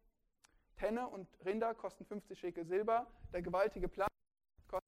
[0.77, 3.87] Tenne und Rinder kosten 50 Schekel Silber, der gewaltige.
[3.87, 4.81] Ich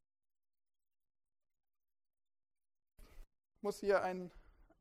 [3.62, 4.30] muss hier ein,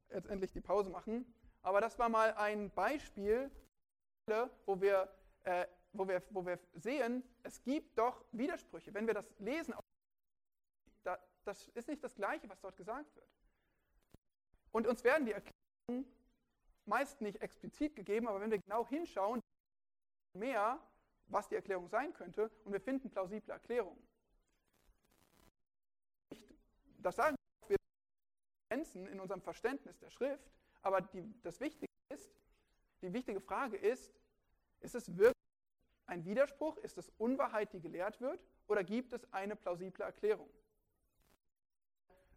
[0.09, 1.33] jetzt endlich die Pause machen.
[1.61, 3.49] Aber das war mal ein Beispiel,
[4.65, 5.09] wo wir,
[5.43, 5.67] äh,
[5.97, 8.93] wo, wir, wo wir sehen, es gibt doch Widersprüche.
[8.93, 9.73] Wenn wir das lesen,
[11.43, 13.30] das ist nicht das Gleiche, was dort gesagt wird.
[14.72, 16.11] Und uns werden die Erklärungen
[16.85, 19.41] meist nicht explizit gegeben, aber wenn wir genau hinschauen,
[20.34, 20.80] mehr,
[21.27, 24.05] was die Erklärung sein könnte, und wir finden plausible Erklärungen.
[26.99, 27.35] Das sagen
[27.67, 27.77] wir
[28.69, 30.51] Grenzen in unserem Verständnis der Schrift,
[30.81, 32.35] aber die, das Wichtige ist,
[33.01, 34.13] die wichtige Frage ist,
[34.81, 35.34] ist es wirklich
[36.07, 40.49] ein Widerspruch, ist es Unwahrheit, die gelehrt wird, oder gibt es eine plausible Erklärung?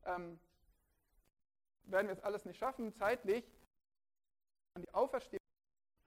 [0.05, 0.39] Ähm,
[1.85, 3.45] werden wir es alles nicht schaffen, zeitlich
[4.74, 5.39] an die Auferstehung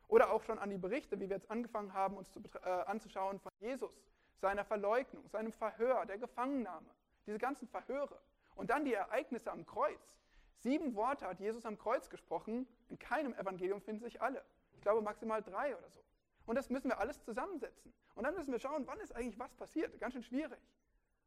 [0.08, 3.40] oder auch schon an die Berichte, wie wir jetzt angefangen haben, uns zu, äh, anzuschauen
[3.40, 3.92] von Jesus,
[4.40, 6.90] seiner Verleugnung, seinem Verhör, der Gefangennahme,
[7.26, 8.20] diese ganzen Verhöre
[8.56, 10.16] und dann die Ereignisse am Kreuz.
[10.58, 14.44] Sieben Worte hat Jesus am Kreuz gesprochen, in keinem Evangelium finden sich alle.
[14.74, 16.04] Ich glaube maximal drei oder so.
[16.52, 17.94] Und das müssen wir alles zusammensetzen.
[18.14, 19.98] Und dann müssen wir schauen, wann ist eigentlich was passiert.
[20.02, 20.60] Ganz schön schwierig.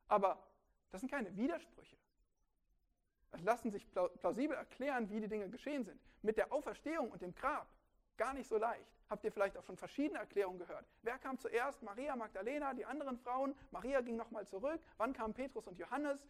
[0.07, 0.47] Aber
[0.93, 1.97] das sind keine Widersprüche
[3.43, 6.01] lassen sich plausibel erklären, wie die Dinge geschehen sind.
[6.23, 7.67] Mit der Auferstehung und dem Grab
[8.17, 8.87] gar nicht so leicht.
[9.11, 10.87] Habt ihr vielleicht auch schon verschiedene Erklärungen gehört?
[11.03, 11.83] Wer kam zuerst?
[11.83, 13.55] Maria Magdalena, die anderen Frauen?
[13.71, 14.81] Maria ging nochmal zurück.
[14.99, 16.25] Wann kamen Petrus und Johannes?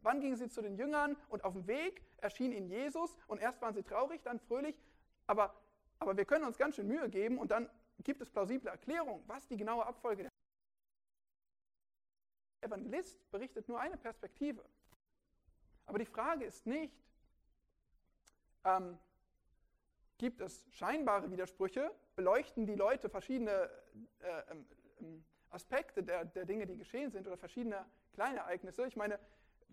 [0.00, 1.16] Wann gingen sie zu den Jüngern?
[1.28, 4.76] Und auf dem Weg erschien ihnen Jesus und erst waren sie traurig, dann fröhlich.
[5.26, 5.54] Aber,
[5.98, 7.68] aber wir können uns ganz schön Mühe geben und dann
[8.04, 10.30] gibt es plausible Erklärungen, was die genaue Abfolge der
[12.60, 14.64] Evangelist berichtet nur eine Perspektive.
[15.86, 16.94] Aber die Frage ist nicht,
[18.64, 18.98] ähm,
[20.18, 21.94] gibt es scheinbare Widersprüche?
[22.16, 23.70] Beleuchten die Leute verschiedene
[24.20, 24.66] äh, ähm,
[25.00, 28.86] ähm, Aspekte der, der Dinge, die geschehen sind oder verschiedene kleine Ereignisse?
[28.86, 29.18] Ich meine,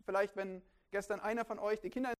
[0.05, 0.61] vielleicht wenn
[0.91, 2.13] gestern einer von euch die Kinder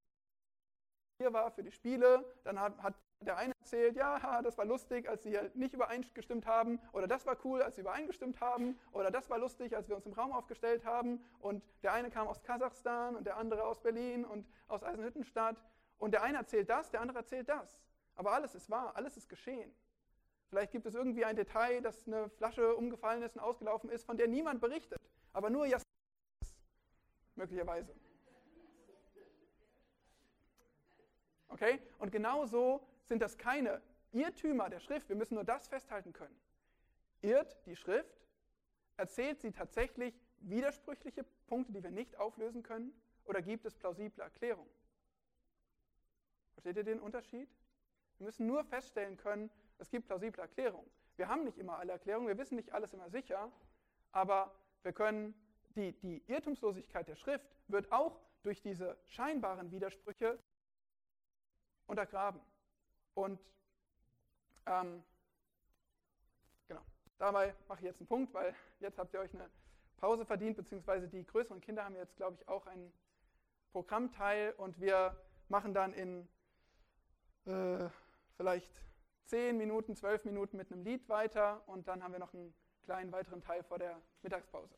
[1.22, 5.10] hier war für die Spiele, dann hat, hat der eine erzählt, ja, das war lustig,
[5.10, 9.30] als sie nicht übereingestimmt haben, oder das war cool, als sie übereingestimmt haben, oder das
[9.30, 13.16] war lustig, als wir uns im Raum aufgestellt haben, und der eine kam aus Kasachstan
[13.16, 15.58] und der andere aus Berlin und aus Eisenhüttenstadt,
[15.98, 17.84] und der eine erzählt das, der andere erzählt das.
[18.16, 19.74] Aber alles ist wahr, alles ist geschehen.
[20.50, 24.18] Vielleicht gibt es irgendwie ein Detail, dass eine Flasche umgefallen ist und ausgelaufen ist, von
[24.18, 25.00] der niemand berichtet,
[25.34, 25.84] aber nur Jasmin
[27.36, 27.94] möglicherweise.
[31.50, 31.82] Okay?
[32.00, 35.10] Und genauso sind das keine Irrtümer der Schrift.
[35.10, 36.36] Wir müssen nur das festhalten können.
[37.22, 38.28] Irrt die Schrift?
[38.98, 42.94] Erzählt sie tatsächlich widersprüchliche Punkte, die wir nicht auflösen können,
[43.26, 44.70] oder gibt es plausible Erklärungen?
[46.54, 47.50] Versteht ihr den Unterschied?
[48.18, 49.50] Wir müssen nur feststellen können,
[49.80, 50.90] es gibt plausible Erklärungen.
[51.18, 53.52] Wir haben nicht immer alle Erklärungen, wir wissen nicht alles immer sicher,
[54.12, 55.34] aber wir können
[55.76, 60.40] die, die Irrtumslosigkeit der Schrift wird auch durch diese scheinbaren Widersprüche
[61.88, 62.40] untergraben.
[63.16, 63.40] Und
[64.66, 65.04] ähm,
[66.68, 66.82] genau,
[67.18, 69.50] dabei mache ich jetzt einen Punkt, weil jetzt habt ihr euch eine
[69.98, 72.94] Pause verdient, beziehungsweise die größeren Kinder haben jetzt, glaube ich, auch einen
[73.72, 75.20] Programmteil und wir
[75.50, 76.28] machen dann in
[77.46, 77.90] äh,
[78.38, 78.84] vielleicht
[79.26, 83.12] 10 Minuten, 12 Minuten mit einem Lied weiter und dann haben wir noch einen kleinen
[83.12, 84.76] weiteren Teil vor der Mittagspause.